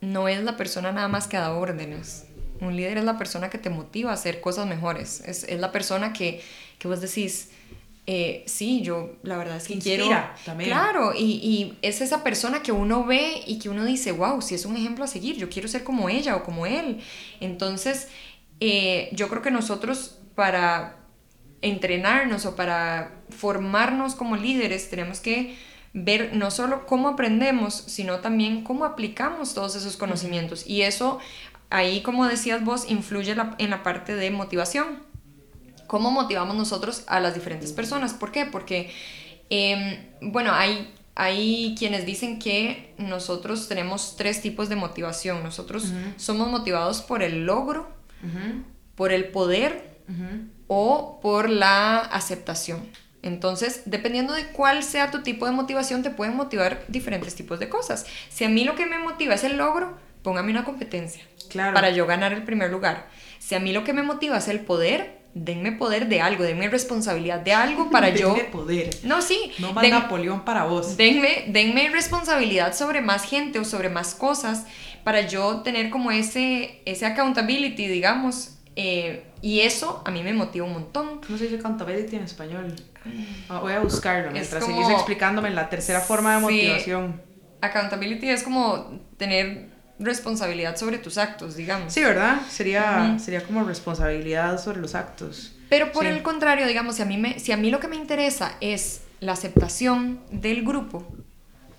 no 0.00 0.28
es 0.28 0.42
la 0.42 0.56
persona 0.56 0.92
nada 0.92 1.08
más 1.08 1.28
que 1.28 1.36
da 1.36 1.52
órdenes. 1.52 2.26
Un 2.60 2.76
líder 2.76 2.98
es 2.98 3.04
la 3.04 3.16
persona 3.16 3.48
que 3.48 3.58
te 3.58 3.70
motiva 3.70 4.10
a 4.10 4.14
hacer 4.14 4.40
cosas 4.40 4.66
mejores. 4.66 5.22
Es, 5.26 5.44
es 5.44 5.60
la 5.60 5.72
persona 5.72 6.12
que, 6.12 6.42
que 6.78 6.88
vos 6.88 7.00
decís, 7.00 7.50
eh, 8.06 8.42
sí, 8.46 8.82
yo 8.82 9.16
la 9.22 9.36
verdad 9.36 9.56
es 9.56 9.68
que 9.68 9.74
Inspira 9.74 9.96
quiero... 10.04 10.44
también. 10.44 10.70
Claro, 10.70 11.12
y, 11.14 11.22
y 11.24 11.78
es 11.82 12.00
esa 12.00 12.24
persona 12.24 12.62
que 12.62 12.72
uno 12.72 13.04
ve 13.04 13.42
y 13.46 13.58
que 13.58 13.68
uno 13.68 13.84
dice, 13.84 14.12
wow, 14.12 14.42
si 14.42 14.54
es 14.54 14.64
un 14.66 14.76
ejemplo 14.76 15.04
a 15.04 15.06
seguir, 15.08 15.36
yo 15.36 15.48
quiero 15.48 15.68
ser 15.68 15.84
como 15.84 16.08
ella 16.08 16.36
o 16.36 16.42
como 16.42 16.66
él. 16.66 17.00
Entonces, 17.40 18.08
eh, 18.60 19.08
yo 19.12 19.28
creo 19.28 19.42
que 19.42 19.50
nosotros 19.50 20.18
para 20.34 20.96
entrenarnos 21.62 22.46
o 22.46 22.56
para 22.56 23.12
formarnos 23.30 24.14
como 24.14 24.36
líderes 24.36 24.88
tenemos 24.90 25.20
que 25.20 25.56
ver 25.92 26.30
no 26.34 26.50
solo 26.50 26.86
cómo 26.86 27.08
aprendemos, 27.08 27.74
sino 27.74 28.20
también 28.20 28.62
cómo 28.64 28.84
aplicamos 28.84 29.54
todos 29.54 29.74
esos 29.76 29.96
conocimientos. 29.96 30.66
Y 30.66 30.82
eso, 30.82 31.18
ahí 31.68 32.00
como 32.02 32.26
decías 32.26 32.64
vos, 32.64 32.88
influye 32.90 33.34
la- 33.34 33.54
en 33.58 33.70
la 33.70 33.82
parte 33.82 34.14
de 34.14 34.30
motivación. 34.30 35.09
¿Cómo 35.90 36.12
motivamos 36.12 36.54
nosotros 36.54 37.02
a 37.08 37.18
las 37.18 37.34
diferentes 37.34 37.72
personas? 37.72 38.14
¿Por 38.14 38.30
qué? 38.30 38.46
Porque, 38.46 38.92
em, 39.50 39.98
bueno, 40.20 40.52
hay, 40.54 40.94
hay 41.16 41.74
quienes 41.76 42.06
dicen 42.06 42.38
que 42.38 42.94
nosotros 42.96 43.66
tenemos 43.66 44.14
tres 44.16 44.40
tipos 44.40 44.68
de 44.68 44.76
motivación. 44.76 45.42
Nosotros 45.42 45.86
somos 46.16 46.46
motivados 46.48 47.02
por 47.02 47.24
el 47.24 47.44
logro, 47.44 47.88
por 48.94 49.10
el 49.10 49.24
poder 49.32 49.98
o 50.68 51.18
por 51.20 51.50
la 51.50 51.98
aceptación. 51.98 52.86
Entonces, 53.22 53.82
dependiendo 53.84 54.32
de 54.32 54.46
cuál 54.46 54.84
sea 54.84 55.10
tu 55.10 55.22
tipo 55.24 55.44
de 55.46 55.50
motivación, 55.50 56.04
te 56.04 56.10
pueden 56.10 56.36
motivar 56.36 56.84
diferentes 56.86 57.34
tipos 57.34 57.58
de 57.58 57.68
cosas. 57.68 58.06
Si 58.28 58.44
a 58.44 58.48
mí 58.48 58.62
lo 58.62 58.76
que 58.76 58.86
me 58.86 59.00
motiva 59.00 59.34
es 59.34 59.42
el 59.42 59.56
logro, 59.56 59.98
póngame 60.22 60.52
una 60.52 60.64
competencia 60.64 61.24
Claro. 61.48 61.74
para 61.74 61.90
yo 61.90 62.06
ganar 62.06 62.32
el 62.32 62.44
primer 62.44 62.70
lugar. 62.70 63.08
Si 63.40 63.56
a 63.56 63.58
mí 63.60 63.72
lo 63.72 63.82
que 63.82 63.92
me 63.92 64.04
motiva 64.04 64.36
es 64.38 64.46
el 64.46 64.60
poder, 64.60 65.19
denme 65.34 65.72
poder 65.72 66.08
de 66.08 66.20
algo, 66.20 66.42
denme 66.44 66.68
responsabilidad 66.68 67.40
de 67.40 67.52
algo 67.52 67.90
para 67.90 68.08
yo... 68.14 68.34
Denme 68.34 68.48
poder. 68.48 68.90
No, 69.04 69.22
sí. 69.22 69.52
No 69.58 69.72
más 69.72 69.82
den- 69.82 69.92
Napoleón 69.92 70.44
para 70.44 70.64
vos. 70.64 70.96
Denme, 70.96 71.44
denme 71.48 71.88
responsabilidad 71.90 72.74
sobre 72.74 73.00
más 73.00 73.24
gente 73.24 73.58
o 73.58 73.64
sobre 73.64 73.88
más 73.88 74.14
cosas 74.14 74.66
para 75.04 75.22
yo 75.26 75.60
tener 75.62 75.88
como 75.90 76.10
ese, 76.10 76.82
ese 76.84 77.06
accountability, 77.06 77.86
digamos. 77.86 78.56
eh, 78.76 79.24
y 79.42 79.60
eso 79.60 80.02
a 80.04 80.10
mí 80.10 80.22
me 80.22 80.34
motiva 80.34 80.66
un 80.66 80.74
montón. 80.74 81.20
¿Cómo 81.26 81.38
se 81.38 81.44
dice 81.44 81.56
accountability 81.56 82.16
en 82.16 82.24
español? 82.24 82.76
Ah, 83.48 83.60
Voy 83.60 83.72
a 83.72 83.80
buscarlo 83.80 84.30
mientras 84.32 84.62
como- 84.62 84.76
seguís 84.82 84.92
explicándome 84.94 85.48
la 85.50 85.70
tercera 85.70 86.00
forma 86.00 86.34
de 86.34 86.38
Sí. 86.40 86.42
motivación. 86.44 87.22
Accountability 87.62 88.28
es 88.28 88.42
como 88.42 89.00
tener 89.16 89.69
responsabilidad 90.00 90.76
sobre 90.76 90.98
tus 90.98 91.18
actos, 91.18 91.54
digamos. 91.56 91.92
Sí, 91.92 92.02
¿verdad? 92.02 92.40
Sería, 92.48 93.18
sería 93.18 93.42
como 93.44 93.62
responsabilidad 93.64 94.60
sobre 94.62 94.80
los 94.80 94.94
actos. 94.94 95.52
Pero 95.68 95.92
por 95.92 96.04
Sí. 96.04 96.10
el 96.10 96.22
contrario, 96.22 96.66
digamos, 96.66 96.96
si 96.96 97.02
a, 97.02 97.04
mí 97.04 97.16
me, 97.16 97.38
si 97.38 97.52
a 97.52 97.56
mí 97.56 97.70
lo 97.70 97.78
que 97.78 97.86
me 97.88 97.96
interesa 97.96 98.56
es 98.60 99.02
la 99.20 99.32
aceptación 99.32 100.20
del 100.32 100.64
grupo, 100.64 101.06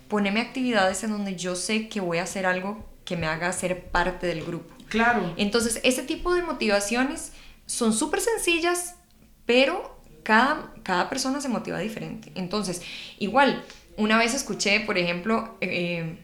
ponerme 0.08 0.40
actividades 0.40 1.02
en 1.04 1.10
donde 1.10 1.36
yo 1.36 1.56
sé 1.56 1.88
que 1.88 2.00
voy 2.00 2.18
a 2.18 2.22
hacer 2.22 2.46
algo 2.46 2.88
que 3.04 3.16
me 3.16 3.26
haga 3.26 3.52
ser 3.52 3.86
parte 3.90 4.26
del 4.26 4.44
grupo. 4.44 4.72
Claro. 4.88 5.34
Entonces, 5.36 5.80
ese 5.82 6.02
tipo 6.02 6.32
de 6.34 6.42
motivaciones 6.42 7.32
son 7.66 7.92
súper 7.92 8.20
sencillas, 8.20 8.94
pero 9.46 10.00
cada, 10.22 10.72
cada 10.84 11.08
persona 11.08 11.40
se 11.40 11.48
motiva 11.48 11.78
diferente. 11.80 12.30
Entonces, 12.34 12.82
igual, 13.18 13.64
una 13.96 14.16
vez 14.18 14.34
escuché, 14.34 14.80
por 14.80 14.96
ejemplo, 14.98 15.56
eh, 15.60 16.18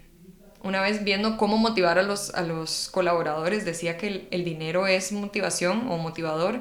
una 0.62 0.80
vez 0.80 1.04
viendo 1.04 1.36
cómo 1.36 1.56
motivar 1.58 1.98
a 1.98 2.02
los, 2.02 2.34
a 2.34 2.42
los 2.42 2.88
colaboradores, 2.90 3.64
decía 3.64 3.96
que 3.96 4.06
el, 4.08 4.28
el 4.30 4.44
dinero 4.44 4.86
es 4.86 5.12
motivación 5.12 5.88
o 5.88 5.98
motivador 5.98 6.60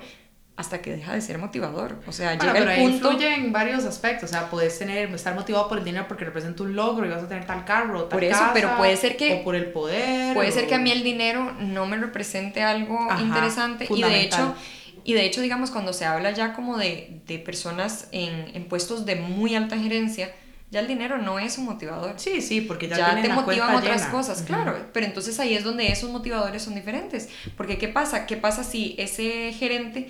hasta 0.55 0.81
que 0.81 0.91
deja 0.91 1.13
de 1.13 1.21
ser 1.21 1.38
motivador. 1.38 1.99
O 2.07 2.12
sea, 2.12 2.36
Bueno, 2.36 2.53
llega 2.53 2.53
pero 2.65 2.71
el 2.71 2.81
punto... 2.81 3.12
influye 3.12 3.33
en 3.36 3.51
varios 3.53 3.86
aspectos. 3.86 4.29
O 4.31 4.33
sea, 4.33 4.49
puedes 4.49 4.79
tener, 4.79 5.13
estar 5.13 5.36
motivado 5.36 5.67
por 5.69 5.77
el 5.77 5.83
dinero 5.86 6.05
porque 6.07 6.25
representa 6.25 6.63
un 6.63 6.75
logro 6.75 7.05
y 7.05 7.10
vas 7.10 7.21
a 7.21 7.27
tener 7.27 7.45
tal 7.45 7.63
carro, 7.63 8.05
tal 8.05 8.10
Por 8.17 8.23
eso, 8.23 8.39
casa, 8.39 8.51
pero 8.55 8.75
puede 8.75 8.97
ser 8.97 9.17
que- 9.17 9.41
O 9.41 9.43
por 9.43 9.55
el 9.55 9.67
poder. 9.71 10.33
Puede 10.33 10.51
ser 10.51 10.65
o- 10.65 10.67
que 10.67 10.73
a 10.75 10.79
mí 10.79 10.89
el 10.91 11.03
dinero 11.03 11.53
no 11.60 11.86
me 11.86 11.95
represente 11.97 12.63
algo 12.63 12.97
Ajá, 13.07 13.21
interesante 13.21 13.88
y 13.89 14.01
de 14.01 14.21
hecho 14.21 14.55
y 15.03 15.13
de 15.13 15.25
hecho 15.25 15.41
digamos 15.41 15.69
cuando 15.71 15.93
se 15.93 16.05
habla 16.05 16.31
ya 16.31 16.53
como 16.53 16.77
de, 16.77 17.21
de 17.27 17.39
personas 17.39 18.10
en, 18.12 18.53
en 18.55 18.65
puestos 18.67 19.05
de 19.05 19.15
muy 19.15 19.55
alta 19.55 19.77
gerencia 19.77 20.31
ya 20.69 20.82
el 20.82 20.88
dinero 20.88 21.17
no 21.17 21.39
es 21.39 21.58
un 21.58 21.65
motivador 21.65 22.15
Sí, 22.19 22.41
sí, 22.41 22.62
porque 22.62 22.89
ya, 22.89 23.21
te 23.21 23.30
motivan 23.30 23.75
otras 23.75 24.01
llena. 24.01 24.12
cosas, 24.12 24.41
claro. 24.41 24.75
Pero 24.91 25.06
entonces 25.06 25.39
ahí 25.39 25.53
es 25.53 25.63
donde 25.63 25.88
esos 25.88 26.10
motivadores 26.12 26.62
son 26.62 26.75
diferentes. 26.75 27.30
Porque 27.56 27.77
¿qué 27.77 27.88
pasa? 27.88 28.25
¿Qué 28.25 28.36
pasa 28.36 28.63
si 28.63 28.95
ese 28.97 29.53
gerente 29.53 30.10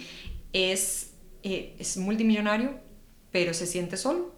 es, 0.53 1.11
eh, 1.43 1.75
es 1.77 1.97
multimillonario, 1.97 2.79
pero 3.31 3.53
se 3.53 3.67
siente 3.67 3.97
solo? 3.97 4.35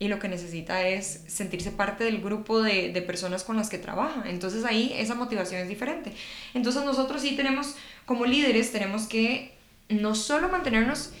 Y 0.00 0.08
lo 0.08 0.18
que 0.18 0.28
necesita 0.28 0.82
es 0.88 1.24
sentirse 1.28 1.70
parte 1.70 2.04
del 2.04 2.20
grupo 2.20 2.62
de, 2.62 2.90
de 2.90 3.02
personas 3.02 3.44
con 3.44 3.56
las 3.56 3.68
que 3.68 3.78
trabaja. 3.78 4.24
Entonces 4.26 4.64
ahí 4.64 4.92
esa 4.96 5.14
motivación 5.14 5.60
es 5.60 5.68
diferente. 5.68 6.12
Entonces 6.54 6.84
nosotros 6.84 7.22
sí 7.22 7.36
tenemos, 7.36 7.76
como 8.06 8.24
líderes, 8.24 8.72
tenemos 8.72 9.06
que 9.06 9.54
no 9.88 10.14
solo 10.14 10.48
mantenernos 10.48 11.12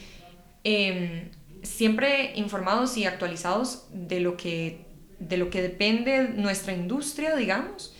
eh, 0.64 1.30
siempre 1.62 2.32
informados 2.36 2.96
y 2.96 3.04
actualizados 3.04 3.86
de 3.92 4.20
lo 4.20 4.36
que 4.36 4.86
de 5.18 5.36
lo 5.36 5.50
que 5.50 5.60
depende 5.60 6.28
nuestra 6.34 6.72
industria, 6.72 7.36
digamos, 7.36 7.94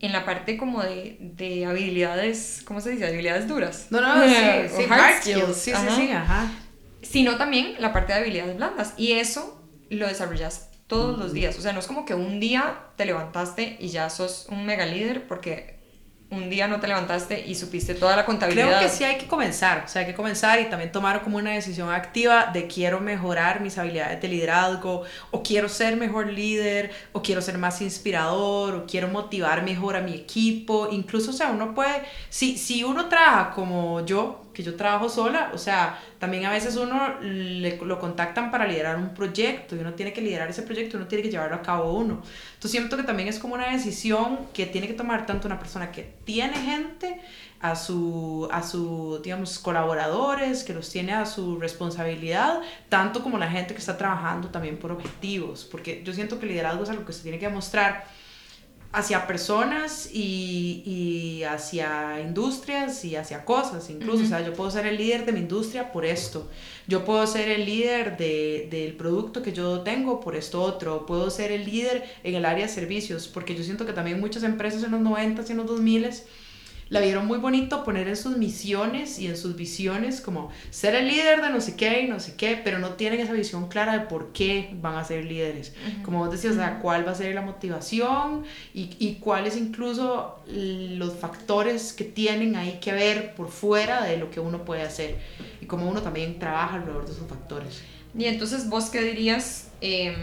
en 0.00 0.12
la 0.12 0.24
parte 0.24 0.56
como 0.56 0.82
de, 0.82 1.18
de 1.20 1.66
habilidades, 1.66 2.62
¿cómo 2.64 2.80
se 2.80 2.90
dice? 2.90 3.06
Habilidades 3.06 3.46
duras. 3.46 3.88
No, 3.90 4.00
no, 4.00 4.26
sí, 4.26 4.34
hard 4.88 5.00
hard 5.00 5.20
skills, 5.20 5.42
skills. 5.42 5.56
Sí, 5.56 5.72
ajá. 5.72 5.90
sí, 5.90 6.06
sí, 6.06 6.12
ajá. 6.12 6.50
Sino 7.02 7.36
también 7.36 7.74
la 7.78 7.92
parte 7.92 8.14
de 8.14 8.20
habilidades 8.20 8.56
blandas. 8.56 8.94
Y 8.96 9.12
eso 9.12 9.62
lo 9.90 10.08
desarrollas 10.08 10.70
todos 10.86 11.18
los 11.18 11.32
días. 11.32 11.58
O 11.58 11.60
sea, 11.60 11.72
no 11.72 11.80
es 11.80 11.86
como 11.86 12.04
que 12.04 12.14
un 12.14 12.40
día 12.40 12.78
te 12.96 13.04
levantaste 13.04 13.76
y 13.78 13.88
ya 13.88 14.10
sos 14.10 14.46
un 14.50 14.64
mega 14.66 14.86
líder 14.86 15.26
porque 15.26 15.75
un 16.28 16.50
día 16.50 16.66
no 16.66 16.80
te 16.80 16.88
levantaste 16.88 17.46
y 17.46 17.54
supiste 17.54 17.94
toda 17.94 18.16
la 18.16 18.24
contabilidad. 18.24 18.66
Creo 18.66 18.80
que 18.80 18.88
sí 18.88 19.04
hay 19.04 19.16
que 19.16 19.26
comenzar, 19.26 19.84
o 19.84 19.88
sea, 19.88 20.00
hay 20.00 20.06
que 20.06 20.14
comenzar 20.14 20.60
y 20.60 20.64
también 20.64 20.90
tomar 20.90 21.22
como 21.22 21.36
una 21.36 21.52
decisión 21.52 21.90
activa 21.90 22.50
de 22.52 22.66
quiero 22.66 23.00
mejorar 23.00 23.60
mis 23.60 23.78
habilidades 23.78 24.20
de 24.20 24.28
liderazgo, 24.28 25.04
o 25.30 25.42
quiero 25.42 25.68
ser 25.68 25.96
mejor 25.96 26.26
líder, 26.32 26.90
o 27.12 27.22
quiero 27.22 27.40
ser 27.40 27.58
más 27.58 27.80
inspirador, 27.80 28.74
o 28.74 28.86
quiero 28.86 29.08
motivar 29.08 29.62
mejor 29.62 29.94
a 29.94 30.00
mi 30.00 30.14
equipo. 30.14 30.88
Incluso, 30.90 31.30
o 31.30 31.34
sea, 31.34 31.50
uno 31.50 31.74
puede, 31.74 32.02
si, 32.28 32.58
si 32.58 32.82
uno 32.82 33.06
trabaja 33.06 33.50
como 33.50 34.04
yo, 34.04 34.45
que 34.56 34.62
yo 34.62 34.74
trabajo 34.74 35.10
sola, 35.10 35.50
o 35.52 35.58
sea, 35.58 36.00
también 36.18 36.46
a 36.46 36.50
veces 36.50 36.76
uno 36.76 37.20
le, 37.20 37.76
lo 37.76 38.00
contactan 38.00 38.50
para 38.50 38.66
liderar 38.66 38.96
un 38.96 39.12
proyecto 39.12 39.76
y 39.76 39.80
uno 39.80 39.92
tiene 39.92 40.14
que 40.14 40.22
liderar 40.22 40.48
ese 40.48 40.62
proyecto, 40.62 40.96
uno 40.96 41.06
tiene 41.06 41.22
que 41.22 41.30
llevarlo 41.30 41.56
a 41.56 41.60
cabo 41.60 41.92
uno. 41.92 42.22
Entonces 42.54 42.70
siento 42.70 42.96
que 42.96 43.02
también 43.02 43.28
es 43.28 43.38
como 43.38 43.52
una 43.52 43.70
decisión 43.70 44.38
que 44.54 44.64
tiene 44.64 44.86
que 44.86 44.94
tomar 44.94 45.26
tanto 45.26 45.46
una 45.46 45.58
persona 45.58 45.92
que 45.92 46.10
tiene 46.24 46.54
gente, 46.56 47.20
a 47.60 47.76
su, 47.76 48.48
a 48.50 48.62
su, 48.62 49.20
digamos, 49.22 49.58
colaboradores, 49.58 50.64
que 50.64 50.72
los 50.72 50.88
tiene 50.90 51.12
a 51.12 51.26
su 51.26 51.58
responsabilidad, 51.58 52.62
tanto 52.88 53.22
como 53.22 53.36
la 53.36 53.50
gente 53.50 53.74
que 53.74 53.80
está 53.80 53.98
trabajando 53.98 54.48
también 54.48 54.78
por 54.78 54.90
objetivos, 54.90 55.66
porque 55.70 56.02
yo 56.02 56.14
siento 56.14 56.38
que 56.38 56.46
liderazgo 56.46 56.84
es 56.84 56.88
algo 56.88 57.04
que 57.04 57.12
se 57.12 57.22
tiene 57.22 57.38
que 57.38 57.46
demostrar 57.46 58.06
hacia 58.92 59.26
personas 59.26 60.08
y, 60.12 60.82
y 60.86 61.44
hacia 61.44 62.20
industrias 62.20 63.04
y 63.04 63.16
hacia 63.16 63.44
cosas 63.44 63.90
incluso. 63.90 64.24
O 64.24 64.26
sea, 64.26 64.44
yo 64.44 64.52
puedo 64.54 64.70
ser 64.70 64.86
el 64.86 64.96
líder 64.96 65.26
de 65.26 65.32
mi 65.32 65.40
industria 65.40 65.92
por 65.92 66.04
esto. 66.04 66.48
Yo 66.86 67.04
puedo 67.04 67.26
ser 67.26 67.48
el 67.48 67.66
líder 67.66 68.16
de, 68.16 68.68
del 68.70 68.94
producto 68.94 69.42
que 69.42 69.52
yo 69.52 69.80
tengo 69.80 70.20
por 70.20 70.36
esto 70.36 70.62
otro. 70.62 71.04
Puedo 71.06 71.30
ser 71.30 71.52
el 71.52 71.64
líder 71.64 72.04
en 72.22 72.34
el 72.34 72.44
área 72.44 72.66
de 72.66 72.72
servicios, 72.72 73.28
porque 73.28 73.54
yo 73.54 73.62
siento 73.64 73.86
que 73.86 73.92
también 73.92 74.20
muchas 74.20 74.42
empresas 74.42 74.82
en 74.82 74.92
los 74.92 75.00
90 75.00 75.42
y 75.46 75.50
en 75.50 75.56
los 75.56 75.66
2000 75.66 75.96
la 76.88 77.00
vieron 77.00 77.26
muy 77.26 77.38
bonito 77.38 77.82
poner 77.82 78.06
en 78.06 78.16
sus 78.16 78.36
misiones 78.36 79.18
y 79.18 79.26
en 79.26 79.36
sus 79.36 79.56
visiones 79.56 80.20
como 80.20 80.50
ser 80.70 80.94
el 80.94 81.08
líder 81.08 81.42
de 81.42 81.50
no 81.50 81.60
sé 81.60 81.74
qué 81.74 82.02
y 82.02 82.08
no 82.08 82.20
sé 82.20 82.36
qué, 82.36 82.60
pero 82.62 82.78
no 82.78 82.90
tienen 82.90 83.18
esa 83.18 83.32
visión 83.32 83.68
clara 83.68 83.98
de 83.98 84.06
por 84.06 84.32
qué 84.32 84.70
van 84.80 84.94
a 84.94 85.04
ser 85.04 85.24
líderes. 85.24 85.74
Como 86.04 86.18
vos 86.18 86.30
decías, 86.30 86.54
o 86.54 86.56
sea, 86.56 86.78
cuál 86.78 87.06
va 87.06 87.12
a 87.12 87.14
ser 87.16 87.34
la 87.34 87.42
motivación 87.42 88.44
y, 88.72 88.90
y 89.00 89.16
cuáles 89.16 89.56
incluso 89.56 90.40
los 90.46 91.14
factores 91.14 91.92
que 91.92 92.04
tienen 92.04 92.54
ahí 92.54 92.78
que 92.80 92.92
ver 92.92 93.34
por 93.34 93.48
fuera 93.48 94.04
de 94.04 94.16
lo 94.16 94.30
que 94.30 94.38
uno 94.38 94.64
puede 94.64 94.82
hacer 94.82 95.16
y 95.60 95.66
cómo 95.66 95.88
uno 95.88 96.02
también 96.02 96.38
trabaja 96.38 96.76
alrededor 96.76 97.04
de 97.06 97.12
esos 97.12 97.28
factores. 97.28 97.82
Y 98.16 98.26
entonces, 98.26 98.68
¿vos 98.68 98.90
qué 98.90 99.02
dirías 99.02 99.68
eh, 99.80 100.14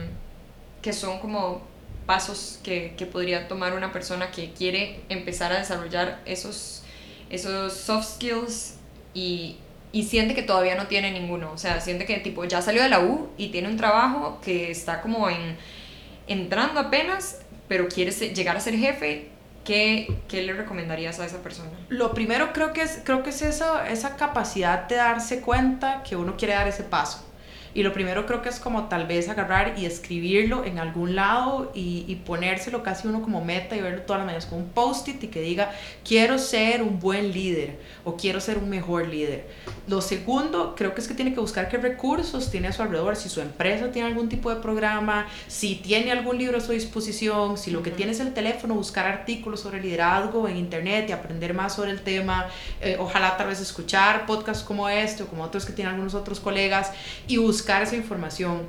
que 0.82 0.94
son 0.94 1.20
como 1.20 1.73
pasos 2.06 2.60
que, 2.64 2.94
que, 2.98 3.06
podría 3.06 3.48
tomar 3.48 3.74
una 3.74 3.92
persona 3.92 4.32
que 4.32 4.52
quiere 4.52 5.02
empezar 5.10 5.52
a 5.52 5.60
desarrollar 5.60 6.22
esos, 6.26 6.84
esos 7.30 7.74
soft 7.74 8.16
skills 8.16 8.76
y, 9.14 9.58
y 9.92 10.04
siente 10.04 10.36
que 10.36 10.44
todavía 10.44 10.76
no 10.76 10.88
tiene 10.88 11.12
ninguno? 11.12 11.52
O 11.52 11.58
sea, 11.58 11.80
siente 11.80 12.06
que 12.06 12.18
tipo 12.18 12.44
ya 12.46 12.62
salió 12.62 12.84
de 12.84 12.90
la 12.90 13.00
U 13.00 13.30
y 13.38 13.50
tiene 13.50 13.70
un 13.70 13.78
trabajo 13.78 14.40
que 14.44 14.72
está 14.72 15.02
como 15.02 15.30
en, 15.30 15.58
entrando 16.28 16.80
apenas, 16.80 17.42
pero 17.68 17.88
quiere 17.88 18.12
llegar 18.12 18.58
a 18.58 18.60
ser 18.60 18.76
jefe. 18.76 19.30
¿Qué, 19.64 20.14
¿Qué, 20.28 20.42
le 20.42 20.52
recomendarías 20.52 21.22
a 21.22 21.26
esa 21.26 21.42
persona? 21.42 21.72
Lo 21.88 22.14
primero 22.14 22.52
creo 22.52 22.74
que 22.74 22.82
es, 22.82 23.00
creo 23.06 23.24
que 23.24 23.30
es 23.30 23.42
esa, 23.42 23.88
esa 23.88 24.18
capacidad 24.18 24.90
de 24.90 24.96
darse 24.96 25.40
cuenta 25.40 26.04
que 26.04 26.18
uno 26.18 26.36
quiere 26.36 26.54
dar 26.54 26.68
ese 26.68 26.84
paso. 26.84 27.24
Y 27.74 27.84
lo 27.84 27.92
primero 27.94 28.26
creo 28.26 28.42
que 28.42 28.50
es 28.50 28.60
como 28.60 28.88
tal 28.88 29.08
vez 29.08 29.30
agarrar 29.30 29.74
y 29.78 29.86
escribirlo 29.86 30.64
en 30.64 30.78
algún 30.78 31.16
lado 31.16 31.72
y, 31.74 32.06
y 32.08 32.16
ponérselo 32.16 32.84
casi 32.84 33.08
uno 33.08 33.22
como 33.22 33.44
meta 33.44 33.76
y 33.76 33.82
verlo 33.82 34.04
todas 34.04 34.20
las 34.20 34.26
mañanas 34.28 34.46
como 34.46 34.62
un 34.62 34.70
post-it 34.70 35.24
y 35.24 35.28
que 35.28 35.42
diga, 35.42 35.72
quiero 36.08 36.38
ser 36.38 36.84
un 36.84 37.00
buen 37.00 37.32
líder 37.32 37.80
o 38.04 38.16
quiero 38.16 38.40
ser 38.40 38.60
un 38.60 38.70
mejor 38.70 39.08
líder. 39.08 39.48
Lo 39.88 40.02
segundo 40.02 40.76
creo 40.78 40.94
que 40.94 41.02
es 41.02 41.08
que 41.08 41.16
tiene 41.16 41.34
que 41.34 41.40
buscar 41.40 41.68
qué 41.68 41.78
recursos 41.78 42.52
tiene 42.52 42.68
a 42.68 42.74
su 42.74 42.84
alrededor, 42.84 43.16
si 43.16 43.28
su 43.28 43.42
empresa 43.42 43.92
tiene 43.92 44.08
algún 44.08 44.30
tipo 44.30 44.54
de 44.54 44.62
programa, 44.62 45.28
si 45.48 45.76
tiene 45.76 46.12
algún 46.12 46.38
libro 46.38 46.60
a 46.60 46.62
su 46.62 46.74
disposición, 46.74 47.58
si 47.58 47.72
lo 47.72 47.82
que 47.82 47.92
tiene 47.92 48.12
es 48.12 48.20
el 48.20 48.34
teléfono, 48.34 48.76
buscar 48.76 49.08
artículos 49.08 49.62
sobre 49.62 49.82
liderazgo 49.82 50.48
en 50.48 50.58
internet 50.58 51.08
y 51.10 51.12
aprender 51.12 51.54
más 51.54 51.76
sobre 51.76 51.92
el 51.92 52.02
tema, 52.02 52.48
eh, 52.82 52.98
ojalá 53.00 53.36
tal 53.36 53.48
vez 53.48 53.60
escuchar 53.60 54.26
podcasts 54.28 54.64
como 54.64 54.88
este 54.90 55.24
o 55.24 55.28
como 55.28 55.44
otros 55.44 55.66
que 55.66 55.74
tienen 55.74 55.94
algunos 55.94 56.14
otros 56.14 56.40
colegas 56.40 56.92
y 57.28 57.38
buscar 57.38 57.63
buscar 57.64 57.82
esa 57.82 57.96
información. 57.96 58.68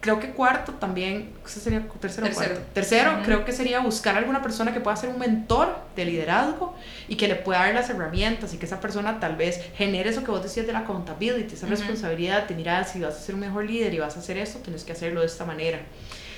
Creo 0.00 0.20
que 0.20 0.30
cuarto 0.30 0.74
también, 0.74 1.30
¿ese 1.44 1.58
sería 1.58 1.80
tercero, 2.00 2.26
tercero. 2.28 2.50
cuarto? 2.54 2.60
Tercero, 2.72 3.10
Uh 3.10 3.14
-huh. 3.16 3.24
creo 3.24 3.44
que 3.44 3.50
sería 3.52 3.80
buscar 3.80 4.16
alguna 4.16 4.40
persona 4.42 4.72
que 4.72 4.78
pueda 4.78 4.94
ser 4.96 5.10
un 5.10 5.18
mentor 5.18 5.76
de 5.96 6.04
liderazgo 6.04 6.72
y 7.08 7.16
que 7.16 7.26
le 7.26 7.34
pueda 7.34 7.58
dar 7.64 7.74
las 7.74 7.90
herramientas 7.90 8.54
y 8.54 8.58
que 8.58 8.66
esa 8.66 8.78
persona 8.78 9.18
tal 9.18 9.34
vez 9.34 9.60
genere 9.76 10.10
eso 10.10 10.22
que 10.22 10.30
vos 10.30 10.40
decías 10.40 10.68
de 10.68 10.72
la 10.72 10.80
accountability, 10.80 11.52
esa 11.54 11.66
uh 11.66 11.68
-huh. 11.68 11.72
responsabilidad 11.72 12.46
de 12.46 12.54
mirar 12.54 12.84
si 12.86 13.00
vas 13.00 13.16
a 13.16 13.18
ser 13.18 13.34
un 13.34 13.40
mejor 13.40 13.64
líder 13.64 13.92
y 13.92 13.98
vas 13.98 14.14
a 14.16 14.20
hacer 14.20 14.36
esto, 14.38 14.60
tienes 14.60 14.84
que 14.84 14.92
hacerlo 14.92 15.20
de 15.20 15.26
esta 15.26 15.44
manera. 15.44 15.80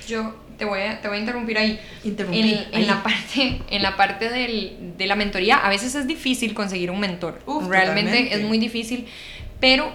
Yo 0.07 0.33
te 0.57 0.65
voy 0.65 0.81
a, 0.81 0.99
te 0.99 1.07
voy 1.07 1.17
a 1.17 1.19
interrumpir 1.19 1.59
ahí. 1.59 1.79
Interrumpir. 2.03 2.65
En, 2.71 2.81
en 2.81 2.87
la 2.87 3.03
parte, 3.03 3.61
en 3.69 3.81
la 3.83 3.95
parte 3.95 4.29
del, 4.29 4.95
de 4.97 5.05
la 5.05 5.15
mentoría, 5.15 5.57
a 5.57 5.69
veces 5.69 5.93
es 5.93 6.07
difícil 6.07 6.55
conseguir 6.55 6.89
un 6.89 6.99
mentor. 6.99 7.39
Uf, 7.45 7.67
Realmente 7.67 8.09
totalmente. 8.11 8.35
es 8.37 8.43
muy 8.43 8.57
difícil, 8.57 9.05
pero 9.59 9.91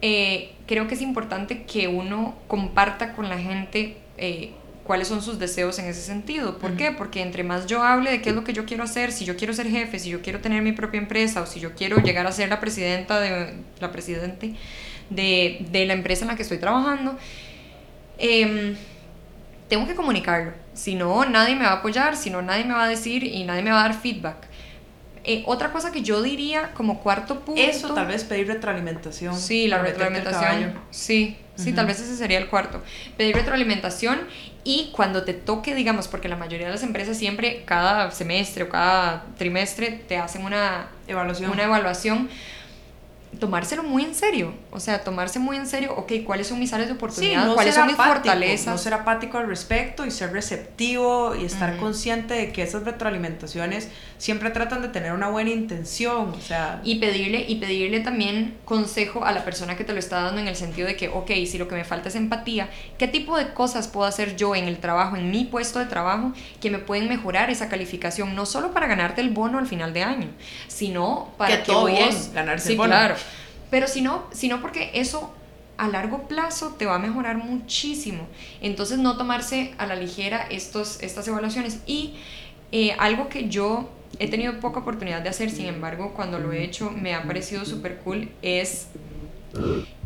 eh, 0.00 0.53
creo 0.66 0.88
que 0.88 0.94
es 0.94 1.02
importante 1.02 1.64
que 1.64 1.88
uno 1.88 2.34
comparta 2.46 3.14
con 3.14 3.28
la 3.28 3.38
gente 3.38 3.96
eh, 4.16 4.52
cuáles 4.84 5.08
son 5.08 5.22
sus 5.22 5.38
deseos 5.38 5.78
en 5.78 5.86
ese 5.86 6.02
sentido. 6.02 6.58
¿Por 6.58 6.70
uh 6.70 6.74
-huh. 6.74 6.76
qué? 6.76 6.92
Porque 6.92 7.22
entre 7.22 7.42
más 7.42 7.66
yo 7.66 7.82
hable 7.82 8.10
de 8.10 8.22
qué 8.22 8.30
es 8.30 8.34
lo 8.34 8.44
que 8.44 8.52
yo 8.52 8.64
quiero 8.66 8.84
hacer, 8.84 9.12
si 9.12 9.24
yo 9.24 9.36
quiero 9.36 9.52
ser 9.52 9.68
jefe, 9.68 9.98
si 9.98 10.10
yo 10.10 10.20
quiero 10.22 10.40
tener 10.40 10.62
mi 10.62 10.72
propia 10.72 11.00
empresa 11.00 11.42
o 11.42 11.46
si 11.46 11.60
yo 11.60 11.74
quiero 11.74 11.98
llegar 11.98 12.26
a 12.26 12.32
ser 12.32 12.48
la 12.48 12.60
presidenta 12.60 13.20
de 13.20 13.54
la 13.80 13.92
presidente 13.92 14.54
de, 15.10 15.66
de 15.70 15.86
la 15.86 15.94
empresa 15.94 16.24
en 16.24 16.28
la 16.28 16.36
que 16.36 16.42
estoy 16.42 16.58
trabajando, 16.58 17.18
eh, 18.18 18.76
tengo 19.68 19.86
que 19.86 19.94
comunicarlo. 19.94 20.52
Si 20.74 20.94
no, 20.94 21.24
nadie 21.24 21.56
me 21.56 21.64
va 21.64 21.70
a 21.70 21.74
apoyar, 21.76 22.16
si 22.16 22.30
no, 22.30 22.42
nadie 22.42 22.64
me 22.64 22.74
va 22.74 22.84
a 22.84 22.88
decir 22.88 23.24
y 23.24 23.44
nadie 23.44 23.62
me 23.62 23.70
va 23.70 23.80
a 23.84 23.88
dar 23.88 24.00
feedback. 24.00 24.48
Eh, 25.24 25.42
otra 25.46 25.72
cosa 25.72 25.90
que 25.90 26.02
yo 26.02 26.22
diría 26.22 26.72
como 26.74 27.00
cuarto 27.00 27.40
punto. 27.40 27.60
Eso, 27.60 27.94
tal 27.94 28.06
vez 28.06 28.24
pedir 28.24 28.46
retroalimentación. 28.46 29.36
Sí, 29.36 29.68
la 29.68 29.78
retroalimentación. 29.78 30.74
Sí, 30.90 31.36
Sí, 31.56 31.72
tal 31.72 31.86
vez 31.86 32.00
ese 32.00 32.16
sería 32.16 32.38
el 32.38 32.48
cuarto. 32.48 32.82
Pedir 33.16 33.34
retroalimentación 33.36 34.20
y 34.64 34.90
cuando 34.92 35.22
te 35.24 35.34
toque, 35.34 35.74
digamos, 35.74 36.08
porque 36.08 36.28
la 36.28 36.36
mayoría 36.36 36.66
de 36.66 36.72
las 36.72 36.82
empresas 36.82 37.16
siempre 37.16 37.62
cada 37.64 38.10
semestre 38.10 38.64
o 38.64 38.68
cada 38.68 39.24
trimestre 39.38 40.02
te 40.08 40.16
hacen 40.16 40.44
una 40.44 40.88
evaluación. 41.06 41.50
Una 41.50 41.64
evaluación 41.64 42.28
tomárselo 43.38 43.82
muy 43.82 44.04
en 44.04 44.14
serio, 44.14 44.52
o 44.70 44.80
sea, 44.80 45.02
tomarse 45.02 45.38
muy 45.38 45.56
en 45.56 45.66
serio, 45.66 45.94
ok, 45.96 46.12
¿cuáles 46.24 46.46
son 46.46 46.58
mis 46.58 46.72
áreas 46.72 46.88
de 46.88 46.94
oportunidad? 46.94 47.54
¿Cuáles 47.54 47.74
son 47.74 47.86
mis 47.86 47.96
fortalezas? 47.96 48.66
No 48.66 48.78
ser 48.78 48.94
apático 48.94 49.38
al 49.38 49.46
respecto 49.46 50.06
y 50.06 50.10
ser 50.10 50.32
receptivo 50.32 51.34
y 51.34 51.44
estar 51.44 51.76
consciente 51.76 52.34
de 52.34 52.52
que 52.52 52.62
esas 52.62 52.84
retroalimentaciones 52.84 53.88
siempre 54.18 54.50
tratan 54.50 54.82
de 54.82 54.88
tener 54.88 55.12
una 55.12 55.28
buena 55.28 55.50
intención, 55.50 56.30
o 56.30 56.40
sea... 56.40 56.80
Y 56.84 56.96
pedirle, 56.96 57.44
y 57.48 57.56
pedirle 57.56 58.00
también 58.00 58.56
consejo 58.64 59.24
a 59.24 59.32
la 59.32 59.44
persona 59.44 59.76
que 59.76 59.84
te 59.84 59.92
lo 59.92 59.98
está 59.98 60.22
dando 60.22 60.40
en 60.40 60.48
el 60.48 60.56
sentido 60.56 60.86
de 60.86 60.96
que, 60.96 61.08
ok, 61.08 61.30
si 61.46 61.58
lo 61.58 61.68
que 61.68 61.74
me 61.74 61.84
falta 61.84 62.08
es 62.08 62.14
empatía, 62.14 62.68
¿qué 62.98 63.08
tipo 63.08 63.36
de 63.36 63.52
cosas 63.52 63.88
puedo 63.88 64.06
hacer 64.06 64.36
yo 64.36 64.54
en 64.54 64.64
el 64.64 64.78
trabajo, 64.78 65.16
en 65.16 65.30
mi 65.30 65.44
puesto 65.44 65.78
de 65.78 65.86
trabajo, 65.86 66.32
que 66.60 66.70
me 66.70 66.78
pueden 66.78 67.08
mejorar 67.08 67.50
esa 67.50 67.68
calificación, 67.68 68.34
no 68.34 68.46
solo 68.46 68.72
para 68.72 68.86
ganarte 68.86 69.20
el 69.20 69.30
bono 69.30 69.58
al 69.58 69.66
final 69.66 69.92
de 69.92 70.02
año, 70.02 70.28
sino 70.68 71.32
para 71.36 71.58
que, 71.58 71.64
todo 71.64 71.86
bien, 71.86 72.10
ganarse 72.32 72.72
el 72.72 72.78
bono. 72.78 72.90
claro 72.90 73.14
pero 73.74 73.88
si 73.88 74.02
no, 74.02 74.22
sino 74.30 74.60
porque 74.60 74.92
eso 74.94 75.34
a 75.78 75.88
largo 75.88 76.28
plazo 76.28 76.76
te 76.78 76.86
va 76.86 76.94
a 76.94 76.98
mejorar 77.00 77.38
muchísimo. 77.38 78.28
Entonces 78.60 78.98
no 78.98 79.16
tomarse 79.16 79.74
a 79.78 79.86
la 79.86 79.96
ligera 79.96 80.46
estos, 80.48 81.02
estas 81.02 81.26
evaluaciones. 81.26 81.80
Y 81.84 82.14
eh, 82.70 82.94
algo 83.00 83.28
que 83.28 83.48
yo 83.48 83.90
he 84.20 84.28
tenido 84.28 84.60
poca 84.60 84.78
oportunidad 84.78 85.22
de 85.22 85.28
hacer, 85.28 85.50
sin 85.50 85.66
embargo, 85.66 86.12
cuando 86.14 86.38
lo 86.38 86.52
he 86.52 86.62
hecho 86.62 86.92
me 86.92 87.16
ha 87.16 87.24
parecido 87.24 87.64
súper 87.64 87.96
cool, 88.04 88.28
es 88.42 88.86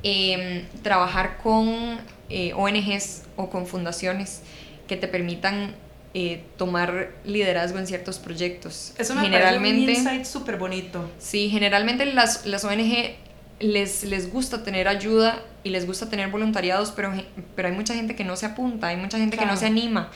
em, 0.02 0.64
trabajar 0.82 1.36
con 1.42 1.98
eh, 2.30 2.54
ONGs 2.54 3.24
o 3.36 3.50
con 3.50 3.66
fundaciones 3.66 4.40
que 4.86 4.96
te 4.96 5.08
permitan 5.08 5.74
eh, 6.14 6.42
tomar 6.56 7.10
liderazgo 7.26 7.78
en 7.78 7.86
ciertos 7.86 8.18
proyectos. 8.18 8.94
Eso 8.96 9.14
me 9.14 9.20
generalmente, 9.20 9.92
un 9.92 9.98
insight 9.98 10.24
súper 10.24 10.56
bonito. 10.56 11.10
Sí, 11.18 11.50
generalmente 11.50 12.06
las, 12.06 12.46
las 12.46 12.64
ONG 12.64 13.27
les, 13.60 14.04
les 14.04 14.32
gusta 14.32 14.62
tener 14.62 14.88
ayuda 14.88 15.42
y 15.64 15.70
les 15.70 15.86
gusta 15.86 16.08
tener 16.08 16.28
voluntariados, 16.30 16.92
pero, 16.92 17.12
pero 17.56 17.68
hay 17.68 17.74
mucha 17.74 17.94
gente 17.94 18.14
que 18.14 18.24
no 18.24 18.36
se 18.36 18.46
apunta, 18.46 18.88
hay 18.88 18.96
mucha 18.96 19.18
gente 19.18 19.36
que 19.36 19.46
no 19.46 19.56
se 19.56 19.66
anima. 19.66 20.10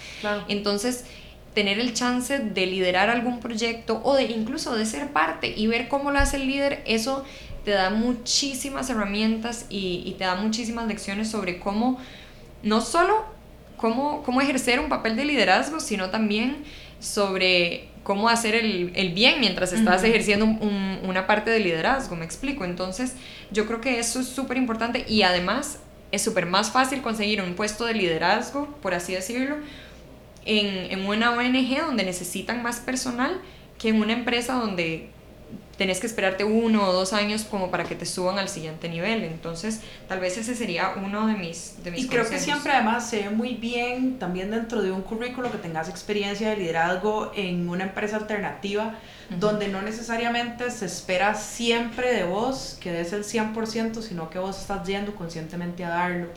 Entonces, 0.49 1.05
tener 1.55 1.78
el 1.78 1.93
chance 1.93 2.38
de 2.38 2.66
liderar 2.66 3.11
algún 3.11 3.40
proyecto 3.40 4.01
o 4.05 4.14
de 4.14 4.24
incluso 4.24 4.74
de 4.74 4.86
ser 4.86 5.12
parte 5.12 5.53
y 5.55 5.66
ver 5.66 5.88
cómo 5.88 6.11
lo 6.11 6.18
hace 6.18 6.36
el 6.36 6.47
líder, 6.47 6.82
eso 6.86 7.24
te 7.64 7.72
da 7.72 7.90
muchísimas 7.90 8.88
herramientas 8.90 9.66
y, 9.68 10.03
y 10.07 10.12
te 10.12 10.24
da 10.24 10.34
muchísimas 10.34 10.86
lecciones 10.86 11.30
sobre 11.30 11.59
cómo, 11.59 11.99
no 12.62 12.80
solo 12.80 13.24
cómo, 13.76 14.22
cómo 14.22 14.40
ejercer 14.40 14.80
un 14.80 14.88
papel 14.88 15.16
de 15.16 15.24
liderazgo, 15.24 15.80
sino 15.80 16.11
también 16.11 16.64
sobre 17.01 17.88
cómo 18.03 18.28
hacer 18.28 18.55
el, 18.55 18.92
el 18.94 19.12
bien 19.12 19.40
mientras 19.40 19.72
estás 19.72 20.03
ejerciendo 20.05 20.46
una 20.46 21.26
parte 21.26 21.50
de 21.50 21.61
liderazgo, 21.61 22.16
me 22.16 22.24
explico. 22.24 22.64
Entonces, 22.64 23.14
yo 23.50 23.66
creo 23.66 23.80
que 23.80 23.98
eso 23.98 24.20
es 24.20 24.28
súper 24.28 24.57
importante 24.57 25.05
y 25.09 25.22
además 25.22 25.78
es 26.11 26.22
súper 26.22 26.46
más 26.46 26.70
fácil 26.70 27.00
conseguir 27.00 27.40
un 27.40 27.55
puesto 27.55 27.86
de 27.86 27.94
liderazgo, 27.94 28.66
por 28.82 28.94
así 28.94 29.14
decirlo, 29.14 29.57
en, 30.44 30.90
en 30.90 31.07
una 31.07 31.32
ONG 31.32 31.80
donde 31.86 32.05
necesitan 32.05 32.62
más 32.62 32.80
personal 32.80 33.40
que 33.78 33.88
en 33.88 34.00
una 34.00 34.12
empresa 34.12 34.55
donde 34.55 35.11
tenés 35.83 35.99
que 35.99 36.07
esperarte 36.07 36.45
uno 36.45 36.89
o 36.89 36.93
dos 36.93 37.12
años 37.12 37.43
como 37.43 37.72
para 37.72 37.83
que 37.83 37.97
te 37.97 38.07
suban 38.07 38.39
al 38.39 38.49
siguiente 38.49 38.89
nivel. 38.89 39.24
Entonces, 39.24 39.80
tal 40.07 40.20
vez 40.20 40.39
ese 40.39 40.55
sería 40.55 40.93
uno 40.95 41.26
de 41.26 41.35
mis, 41.35 41.83
de 41.83 41.91
mis 41.91 42.05
Y 42.05 42.07
creo 42.07 42.24
que 42.28 42.39
siempre 42.39 42.70
además 42.70 43.11
se 43.11 43.24
ve 43.24 43.30
muy 43.30 43.55
bien 43.55 44.20
también 44.20 44.53
dentro 44.53 44.80
de 44.80 44.93
un 44.93 45.03
currículo 45.03 45.51
que 45.51 45.59
tengas 45.59 45.89
experiencia 45.89 46.51
de 46.51 46.57
liderazgo 46.57 47.33
en 47.35 47.68
una 47.68 47.83
empresa 47.83 48.14
alternativa 48.14 48.95
donde 49.39 49.68
no 49.68 49.83
necesariamente 49.83 50.70
se 50.70 50.87
espera 50.87 51.35
siempre 51.35 52.12
de 52.12 52.24
vos 52.24 52.78
que 52.80 52.93
des 52.93 53.12
el 53.12 53.24
100%, 53.24 54.03
sino 54.03 54.30
que 54.30 54.39
vos 54.39 54.61
estás 54.61 54.87
yendo 54.87 55.14
conscientemente 55.14 55.85
a 55.85 55.91
darlo. 55.91 56.28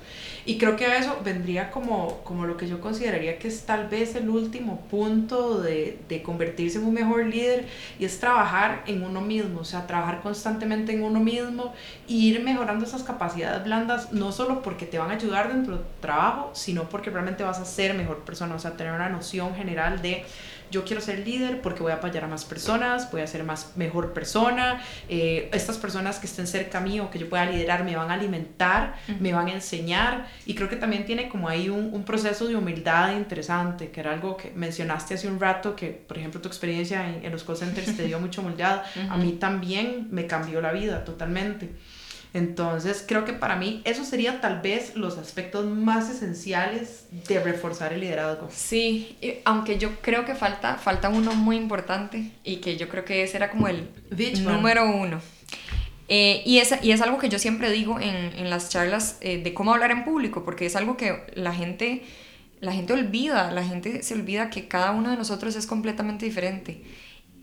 Y 0.46 0.58
creo 0.58 0.76
que 0.76 0.98
eso 0.98 1.18
vendría 1.24 1.72
como, 1.72 2.20
como 2.24 2.46
lo 2.46 2.56
que 2.58 2.68
yo 2.68 2.80
consideraría 2.80 3.40
que 3.40 3.48
es 3.48 3.66
tal 3.66 3.88
vez 3.88 4.16
el 4.16 4.30
último 4.30 4.82
punto 4.92 5.62
de, 5.62 6.00
de 6.08 6.22
convertirse 6.22 6.78
en 6.78 6.86
un 6.86 6.94
mejor 6.94 7.26
líder 7.26 7.66
y 8.00 8.06
es 8.06 8.20
trabajar 8.20 8.84
en 8.86 9.04
uno 9.04 9.22
mismo, 9.22 9.62
o 9.62 9.66
sea, 9.66 9.88
trabajar 9.88 10.22
constantemente 10.22 10.94
en 10.94 11.04
uno 11.04 11.20
mismo 11.20 11.74
e 12.08 12.14
ir 12.14 12.44
mejorando 12.44 12.86
esas 12.86 13.04
capacidades 13.04 13.64
blandas, 13.64 14.12
no 14.12 14.32
solo 14.32 14.62
porque 14.62 14.86
te 14.86 15.00
van 15.00 15.12
a 15.12 15.16
ayudar 15.16 15.52
dentro 15.52 15.78
del 15.78 15.86
trabajo, 16.00 16.52
sino 16.54 16.90
porque 16.90 17.10
realmente 17.10 17.44
vas 17.44 17.60
a 17.60 17.66
ser 17.66 17.94
mejor 17.96 18.20
persona, 18.20 18.56
o 18.56 18.60
sea, 18.60 18.78
tener 18.78 18.94
una 18.94 19.10
noción 19.10 19.56
general 19.56 20.02
de 20.02 20.26
yo 20.72 20.84
quiero 20.86 21.02
ser 21.02 21.20
líder 21.20 21.62
porque 21.62 21.82
voy 21.82 21.92
a 21.92 21.96
apoyar 21.96 22.24
a 22.24 22.28
más 22.28 22.46
personas, 22.46 23.12
voy 23.12 23.22
a 23.22 23.28
ser 23.28 23.44
más 23.44 23.74
mejor 23.76 24.14
persona, 24.14 24.82
eh, 25.10 25.50
estas 25.54 25.78
personas 25.78 26.20
que 26.20 26.28
estén 26.28 26.48
cerca 26.48 26.80
mío, 26.80 27.10
que 27.12 27.20
yo 27.20 27.30
pueda 27.30 27.46
liderar, 27.46 27.84
me 27.84 27.96
van 27.96 28.12
a 28.12 28.16
alimentar, 28.16 28.96
me 29.20 29.34
van 29.34 29.48
a 29.48 29.54
enseñar. 29.54 30.28
Y 30.46 30.56
creo 30.56 30.70
que 30.70 30.76
también 30.76 31.06
tiene 31.06 31.30
como 31.30 31.50
ahí 31.50 31.70
un, 31.70 31.94
un, 31.94 32.04
proceso 32.04 32.48
de 32.48 32.56
humildad 32.56 33.16
interesante, 33.16 33.90
que 33.90 34.00
era 34.00 34.14
algo 34.14 34.38
que 34.38 34.52
mencionaste 34.52 35.16
hace 35.16 35.28
un 35.28 35.40
rato, 35.40 35.76
que 35.76 35.88
por 35.90 36.18
ejemplo 36.18 36.42
tu 36.42 36.48
experiencia 36.48 37.08
en, 37.08 37.26
en 37.26 37.32
los 37.32 37.44
call 37.44 37.58
centers 37.58 37.96
te 37.96 38.04
dio 38.04 38.20
mucho 38.26 38.42
humildad, 38.42 38.84
a 39.10 39.18
mí 39.18 39.34
también 39.34 40.08
me 40.12 40.28
cambió 40.28 40.62
la 40.62 40.72
vida 40.72 41.04
totalmente. 41.04 41.70
Entonces, 42.36 43.02
creo 43.08 43.24
que 43.24 43.32
para 43.32 43.56
mí 43.56 43.82
eso 43.86 44.04
sería 44.04 44.42
tal 44.42 44.60
vez 44.60 44.98
los 44.98 45.18
aspectos 45.18 45.66
más 45.68 46.10
esenciales 46.10 47.06
de 47.30 47.40
reforzar 47.40 47.94
el 47.94 48.02
liderazgo. 48.02 48.50
Sí, 48.52 49.16
aunque 49.46 49.78
yo 49.78 50.02
creo 50.02 50.26
que 50.26 50.36
falta, 50.36 50.76
falta 50.76 51.08
uno 51.08 51.34
muy 51.34 51.56
importante 51.56 52.34
y 52.44 52.58
que 52.58 52.76
yo 52.76 52.90
creo 52.90 53.06
que 53.06 53.24
ese 53.24 53.38
era 53.38 53.50
como 53.50 53.70
el 53.70 53.88
número 54.44 54.86
uno. 54.86 55.22
Eh, 56.10 56.44
y, 56.46 56.58
es, 56.58 56.76
y 56.84 56.92
es 56.92 57.00
algo 57.00 57.20
que 57.20 57.30
yo 57.30 57.40
siempre 57.40 57.72
digo 57.72 58.02
en, 58.02 58.14
en 58.14 58.50
las 58.50 58.68
charlas 58.68 59.18
eh, 59.22 59.42
de 59.42 59.54
cómo 59.54 59.74
hablar 59.74 59.92
en 59.92 60.04
público, 60.04 60.44
porque 60.44 60.66
es 60.66 60.76
algo 60.76 60.98
que 60.98 61.24
la 61.36 61.54
gente, 61.54 62.04
la 62.60 62.74
gente 62.74 62.92
olvida, 62.92 63.50
la 63.52 63.64
gente 63.64 64.04
se 64.04 64.14
olvida 64.14 64.50
que 64.50 64.68
cada 64.68 64.92
uno 64.92 65.10
de 65.10 65.16
nosotros 65.16 65.56
es 65.56 65.66
completamente 65.68 66.26
diferente. 66.26 66.84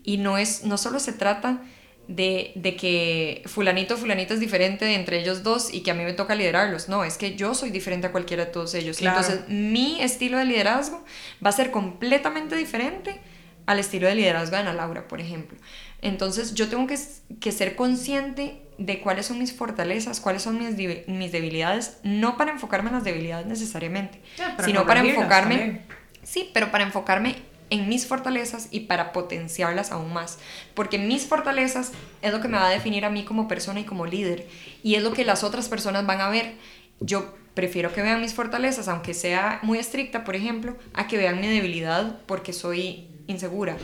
Y 0.03 0.17
no, 0.17 0.37
es, 0.37 0.65
no 0.65 0.77
solo 0.77 0.99
se 0.99 1.13
trata 1.13 1.63
de, 2.07 2.51
de, 2.55 2.75
que 2.75 3.43
fulanito, 3.45 3.97
fulanito 3.97 4.33
es 4.33 4.39
diferente 4.39 4.93
entre 4.93 5.19
ellos 5.19 5.43
dos 5.43 5.73
y 5.73 5.81
que 5.81 5.91
a 5.91 5.93
mí 5.93 6.03
me 6.03 6.13
toca 6.13 6.35
liderarlos. 6.35 6.89
No, 6.89 7.03
es 7.03 7.17
que 7.17 7.35
yo 7.35 7.53
soy 7.55 7.69
diferente 7.69 8.07
a 8.07 8.11
cualquiera 8.11 8.45
de 8.45 8.51
todos 8.51 8.73
ellos. 8.73 9.01
Entonces, 9.01 9.41
mi 9.47 10.01
estilo 10.01 10.37
de 10.37 10.45
liderazgo 10.45 11.03
va 11.43 11.49
a 11.49 11.53
ser 11.53 11.71
completamente 11.71 12.55
diferente 12.55 13.19
al 13.65 13.79
estilo 13.79 14.07
de 14.07 14.15
liderazgo 14.15 14.55
de 14.55 14.61
Ana 14.61 14.73
Laura, 14.73 15.07
por 15.07 15.21
ejemplo. 15.21 15.57
Entonces, 16.01 16.53
yo 16.53 16.67
tengo 16.67 16.85
que, 16.87 16.99
que 17.39 17.51
ser 17.51 17.75
consciente 17.75 18.61
de 18.77 18.99
cuáles 18.99 19.27
son 19.27 19.39
mis 19.39 19.53
fortalezas, 19.53 20.19
cuáles 20.19 20.41
son 20.41 20.59
mis, 20.59 21.07
mis 21.07 21.31
debilidades, 21.31 21.99
no 22.03 22.35
para 22.37 22.51
enfocarme 22.51 22.89
en 22.89 22.95
las 22.95 23.03
debilidades 23.03 23.45
necesariamente, 23.45 24.21
sino 24.65 24.85
para 24.85 25.01
enfocarme... 25.01 25.81
Sí, 26.23 26.49
pero 26.53 26.71
para 26.71 26.85
enfocarme 26.85 27.35
en 27.73 27.89
mis 27.89 28.05
fortalezas 28.05 28.67
y 28.69 28.81
para 28.81 29.11
potenciarlas 29.11 29.91
aún 29.91 30.13
más. 30.13 30.37
Porque 30.75 30.99
mis 30.99 31.25
fortalezas 31.25 31.91
es 32.21 32.31
lo 32.31 32.39
que 32.39 32.47
me 32.47 32.57
va 32.57 32.67
a 32.67 32.71
definir 32.71 33.03
a 33.03 33.09
mí 33.09 33.25
como 33.25 33.47
persona 33.47 33.79
y 33.79 33.83
como 33.83 34.05
líder. 34.05 34.47
Y 34.83 34.93
es 34.93 35.01
lo 35.01 35.11
que 35.11 35.25
las 35.25 35.43
otras 35.43 35.69
personas 35.69 36.05
van 36.05 36.21
a 36.21 36.29
ver. 36.29 36.53
Yo 36.99 37.33
prefiero 37.55 37.91
que 37.91 38.03
vean 38.03 38.21
mis 38.21 38.35
fortalezas, 38.35 38.87
aunque 38.87 39.15
sea 39.15 39.59
muy 39.63 39.79
estricta, 39.79 40.23
por 40.23 40.35
ejemplo, 40.35 40.77
a 40.93 41.07
que 41.07 41.17
vean 41.17 41.41
mi 41.41 41.47
debilidad 41.47 42.19
porque 42.27 42.53
soy 42.53 43.07
insegura 43.25 43.75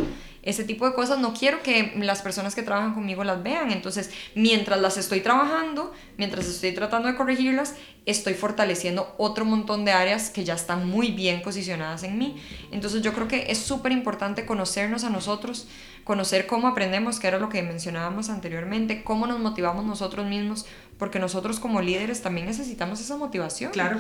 ese 0.41 0.63
tipo 0.63 0.87
de 0.87 0.93
cosas 0.93 1.19
no 1.19 1.33
quiero 1.33 1.61
que 1.61 1.93
las 1.97 2.21
personas 2.21 2.55
que 2.55 2.63
trabajan 2.63 2.93
conmigo 2.93 3.23
las 3.23 3.43
vean. 3.43 3.71
Entonces, 3.71 4.11
mientras 4.35 4.79
las 4.79 4.97
estoy 4.97 5.21
trabajando, 5.21 5.93
mientras 6.17 6.47
estoy 6.47 6.71
tratando 6.71 7.09
de 7.09 7.15
corregirlas, 7.15 7.75
estoy 8.05 8.33
fortaleciendo 8.33 9.13
otro 9.17 9.45
montón 9.45 9.85
de 9.85 9.91
áreas 9.91 10.29
que 10.29 10.43
ya 10.43 10.53
están 10.53 10.87
muy 10.87 11.11
bien 11.11 11.41
posicionadas 11.41 12.03
en 12.03 12.17
mí. 12.17 12.41
Entonces, 12.71 13.01
yo 13.01 13.13
creo 13.13 13.27
que 13.27 13.51
es 13.51 13.57
súper 13.57 13.91
importante 13.91 14.45
conocernos 14.45 15.03
a 15.03 15.09
nosotros, 15.09 15.67
conocer 16.03 16.47
cómo 16.47 16.67
aprendemos, 16.67 17.19
que 17.19 17.27
era 17.27 17.37
lo 17.37 17.49
que 17.49 17.61
mencionábamos 17.61 18.29
anteriormente, 18.29 19.03
cómo 19.03 19.27
nos 19.27 19.39
motivamos 19.39 19.85
nosotros 19.85 20.25
mismos, 20.25 20.65
porque 20.97 21.19
nosotros 21.19 21.59
como 21.59 21.81
líderes 21.81 22.21
también 22.21 22.47
necesitamos 22.47 23.01
esa 23.01 23.17
motivación. 23.17 23.71
Claro. 23.71 23.99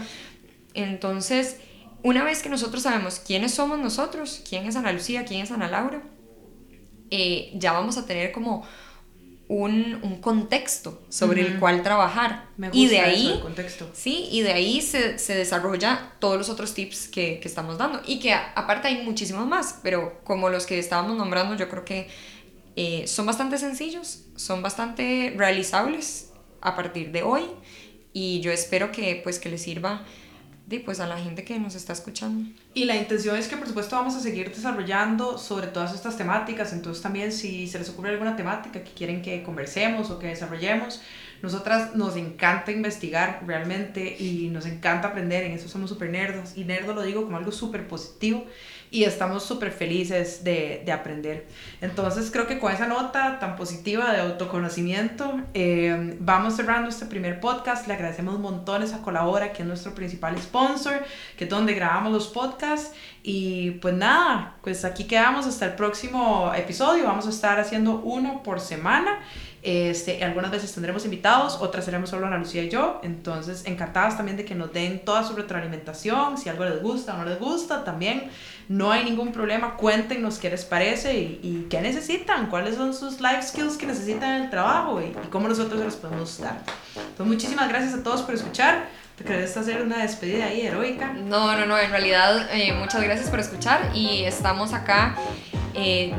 Entonces, 0.73 1.57
una 2.01 2.23
vez 2.23 2.41
que 2.41 2.49
nosotros 2.49 2.83
sabemos 2.83 3.19
quiénes 3.19 3.53
somos 3.53 3.77
nosotros, 3.79 4.41
quién 4.47 4.65
es 4.65 4.75
Ana 4.75 4.93
Lucía, 4.93 5.25
quién 5.25 5.41
es 5.41 5.51
Ana 5.51 5.67
Laura, 5.67 6.01
eh, 7.11 7.51
ya 7.55 7.73
vamos 7.73 7.97
a 7.97 8.05
tener 8.05 8.31
como 8.31 8.65
un, 9.47 9.99
un 10.03 10.21
contexto 10.21 11.01
sobre 11.09 11.41
el 11.41 11.59
cual 11.59 11.81
trabajar. 11.81 12.45
Me 12.57 12.67
gusta 12.67 12.79
y 12.79 12.87
de 12.87 12.99
ahí, 12.99 13.39
contexto. 13.41 13.89
Sí, 13.93 14.27
y 14.31 14.41
de 14.41 14.53
ahí 14.53 14.81
se, 14.81 15.17
se, 15.17 15.35
desarrolla 15.35 16.13
todos 16.19 16.37
los 16.37 16.49
otros 16.49 16.73
tips 16.73 17.07
que, 17.07 17.39
que 17.39 17.47
estamos 17.47 17.77
dando. 17.77 18.01
Y 18.05 18.19
que 18.19 18.33
aparte 18.33 18.87
hay 18.87 19.03
muchísimos 19.03 19.47
más, 19.47 19.79
pero 19.81 20.19
como 20.23 20.49
los 20.49 20.65
que 20.65 20.77
estábamos 20.77 21.17
nombrando, 21.17 21.55
yo 21.55 21.67
creo 21.67 21.83
que 21.83 22.07
eh, 22.75 23.07
son 23.07 23.25
bastante 23.25 23.57
sencillos, 23.57 24.23
son 24.35 24.61
bastante 24.61 25.33
realizables 25.35 26.31
a 26.61 26.75
partir 26.75 27.11
de 27.11 27.23
hoy 27.23 27.43
y 28.13 28.39
yo 28.41 28.51
espero 28.51 28.91
que 28.91 29.19
pues 29.23 29.39
que 29.39 29.49
les 29.49 29.61
sirva 29.61 30.05
pues 30.77 30.99
a 30.99 31.07
la 31.07 31.17
gente 31.17 31.43
que 31.43 31.57
nos 31.59 31.73
está 31.73 31.93
escuchando. 31.93 32.51
Y 32.75 32.85
la 32.85 32.95
intención 32.95 33.35
es 33.35 33.47
que 33.47 33.57
por 33.57 33.67
supuesto 33.67 33.95
vamos 33.95 34.15
a 34.15 34.19
seguir 34.19 34.53
desarrollando 34.53 35.37
sobre 35.39 35.67
todas 35.67 35.95
estas 35.95 36.17
temáticas, 36.17 36.73
entonces 36.73 37.01
también 37.01 37.31
si 37.31 37.67
se 37.67 37.79
les 37.79 37.89
ocurre 37.89 38.09
alguna 38.11 38.35
temática 38.35 38.83
que 38.83 38.91
quieren 38.91 39.23
que 39.23 39.41
conversemos 39.41 40.11
o 40.11 40.19
que 40.19 40.27
desarrollemos, 40.27 41.01
nosotras 41.41 41.95
nos 41.95 42.15
encanta 42.15 42.71
investigar 42.71 43.43
realmente 43.45 44.15
y 44.19 44.49
nos 44.49 44.65
encanta 44.65 45.09
aprender, 45.09 45.43
en 45.43 45.53
eso 45.53 45.67
somos 45.67 45.89
súper 45.89 46.09
nerdos 46.09 46.57
y 46.57 46.63
nerdo 46.63 46.93
lo 46.93 47.01
digo 47.03 47.23
como 47.23 47.37
algo 47.37 47.51
súper 47.51 47.87
positivo 47.87 48.45
y 48.91 49.03
estamos 49.03 49.43
súper 49.43 49.71
felices 49.71 50.43
de, 50.43 50.81
de, 50.83 50.91
aprender. 50.91 51.47
Entonces 51.79 52.31
creo 52.31 52.47
que 52.47 52.57
con 52.57 52.71
esa 52.71 52.87
nota 52.87 53.37
tan 53.39 53.55
positiva 53.55 54.11
de 54.11 54.19
autoconocimiento 54.19 55.41
eh, 55.53 56.17
vamos 56.19 56.55
cerrando 56.55 56.89
este 56.89 57.05
primer 57.05 57.39
podcast. 57.39 57.87
Le 57.87 57.93
agradecemos 57.93 58.39
montones 58.39 58.93
a 58.93 59.01
Colabora, 59.01 59.53
que 59.53 59.61
es 59.61 59.67
nuestro 59.67 59.93
principal 59.93 60.39
sponsor, 60.41 61.03
que 61.37 61.43
es 61.43 61.49
donde 61.49 61.73
grabamos 61.75 62.11
los 62.11 62.27
podcasts. 62.29 62.91
Y 63.21 63.71
pues 63.71 63.93
nada, 63.93 64.55
pues 64.63 64.83
aquí 64.85 65.03
quedamos 65.03 65.45
hasta 65.45 65.65
el 65.65 65.73
próximo 65.73 66.51
episodio. 66.55 67.03
Vamos 67.03 67.27
a 67.27 67.29
estar 67.29 67.59
haciendo 67.59 67.99
uno 67.99 68.41
por 68.41 68.59
semana. 68.59 69.19
Este, 69.61 70.23
algunas 70.23 70.51
veces 70.51 70.73
tendremos 70.73 71.03
invitados, 71.03 71.57
otras 71.59 71.83
seremos 71.83 72.09
solo 72.09 72.27
Ana 72.27 72.37
Lucía 72.37 72.63
y 72.63 72.69
yo. 72.69 73.01
Entonces, 73.03 73.63
encantadas 73.65 74.15
también 74.15 74.37
de 74.37 74.45
que 74.45 74.55
nos 74.55 74.71
den 74.71 75.03
toda 75.03 75.23
su 75.23 75.35
retroalimentación. 75.35 76.37
Si 76.37 76.47
algo 76.47 76.63
les 76.65 76.81
gusta 76.81 77.15
o 77.15 77.17
no 77.17 77.25
les 77.25 77.39
gusta, 77.39 77.83
también 77.83 78.29
no 78.69 78.91
hay 78.91 79.03
ningún 79.03 79.33
problema. 79.33 79.75
Cuéntenos 79.75 80.37
qué 80.37 80.49
les 80.49 80.63
parece 80.63 81.17
y, 81.17 81.39
y 81.43 81.67
qué 81.69 81.81
necesitan, 81.81 82.47
cuáles 82.47 82.75
son 82.75 82.93
sus 82.93 83.19
life 83.19 83.41
skills 83.41 83.75
que 83.75 83.85
necesitan 83.85 84.35
en 84.35 84.43
el 84.43 84.49
trabajo 84.49 85.01
y, 85.01 85.11
cómo 85.29 85.49
nosotros 85.49 85.79
se 85.79 85.85
los 85.85 85.95
podemos 85.95 86.39
dar. 86.39 86.61
Entonces, 86.95 87.25
muchísimas 87.25 87.67
gracias 87.67 87.93
a 87.93 88.03
todos 88.03 88.21
por 88.21 88.35
escuchar. 88.35 88.87
¿Te 89.17 89.25
crees 89.25 89.57
hacer 89.57 89.81
una 89.81 89.97
despedida 89.97 90.45
ahí 90.45 90.61
heroica? 90.61 91.11
No, 91.11 91.57
no, 91.57 91.65
no. 91.65 91.77
En 91.77 91.91
realidad, 91.91 92.47
eh, 92.53 92.71
muchas 92.71 93.03
gracias 93.03 93.29
por 93.29 93.41
escuchar 93.41 93.91
y 93.93 94.23
estamos 94.23 94.71
acá. 94.71 95.17
Eh, 95.73 96.13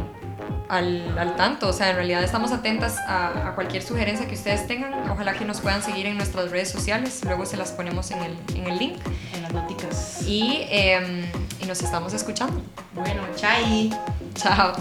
al, 0.68 1.18
al, 1.18 1.36
tanto. 1.36 1.68
O 1.68 1.72
sea, 1.72 1.90
en 1.90 1.96
realidad 1.96 2.22
estamos 2.22 2.52
atentas 2.52 2.98
a, 2.98 3.48
a, 3.48 3.54
cualquier 3.54 3.82
sugerencia 3.82 4.26
que 4.26 4.34
ustedes 4.34 4.66
tengan. 4.66 5.10
Ojalá 5.10 5.34
que 5.34 5.44
nos 5.44 5.60
puedan 5.60 5.82
seguir 5.82 6.06
en 6.06 6.16
nuestras 6.16 6.50
redes 6.50 6.70
sociales. 6.70 7.20
Luego 7.24 7.46
se 7.46 7.56
las 7.56 7.72
ponemos 7.72 8.10
en 8.10 8.22
el, 8.22 8.38
en 8.54 8.66
el 8.66 8.78
link. 8.78 8.98
En 9.34 9.42
las 9.42 9.52
noticas. 9.52 10.22
Y, 10.26 10.66
eh, 10.70 11.24
y 11.60 11.66
nos 11.66 11.82
estamos 11.82 12.12
escuchando. 12.12 12.62
Bueno, 12.94 13.22
chai. 13.36 13.90
Chao. 14.34 14.72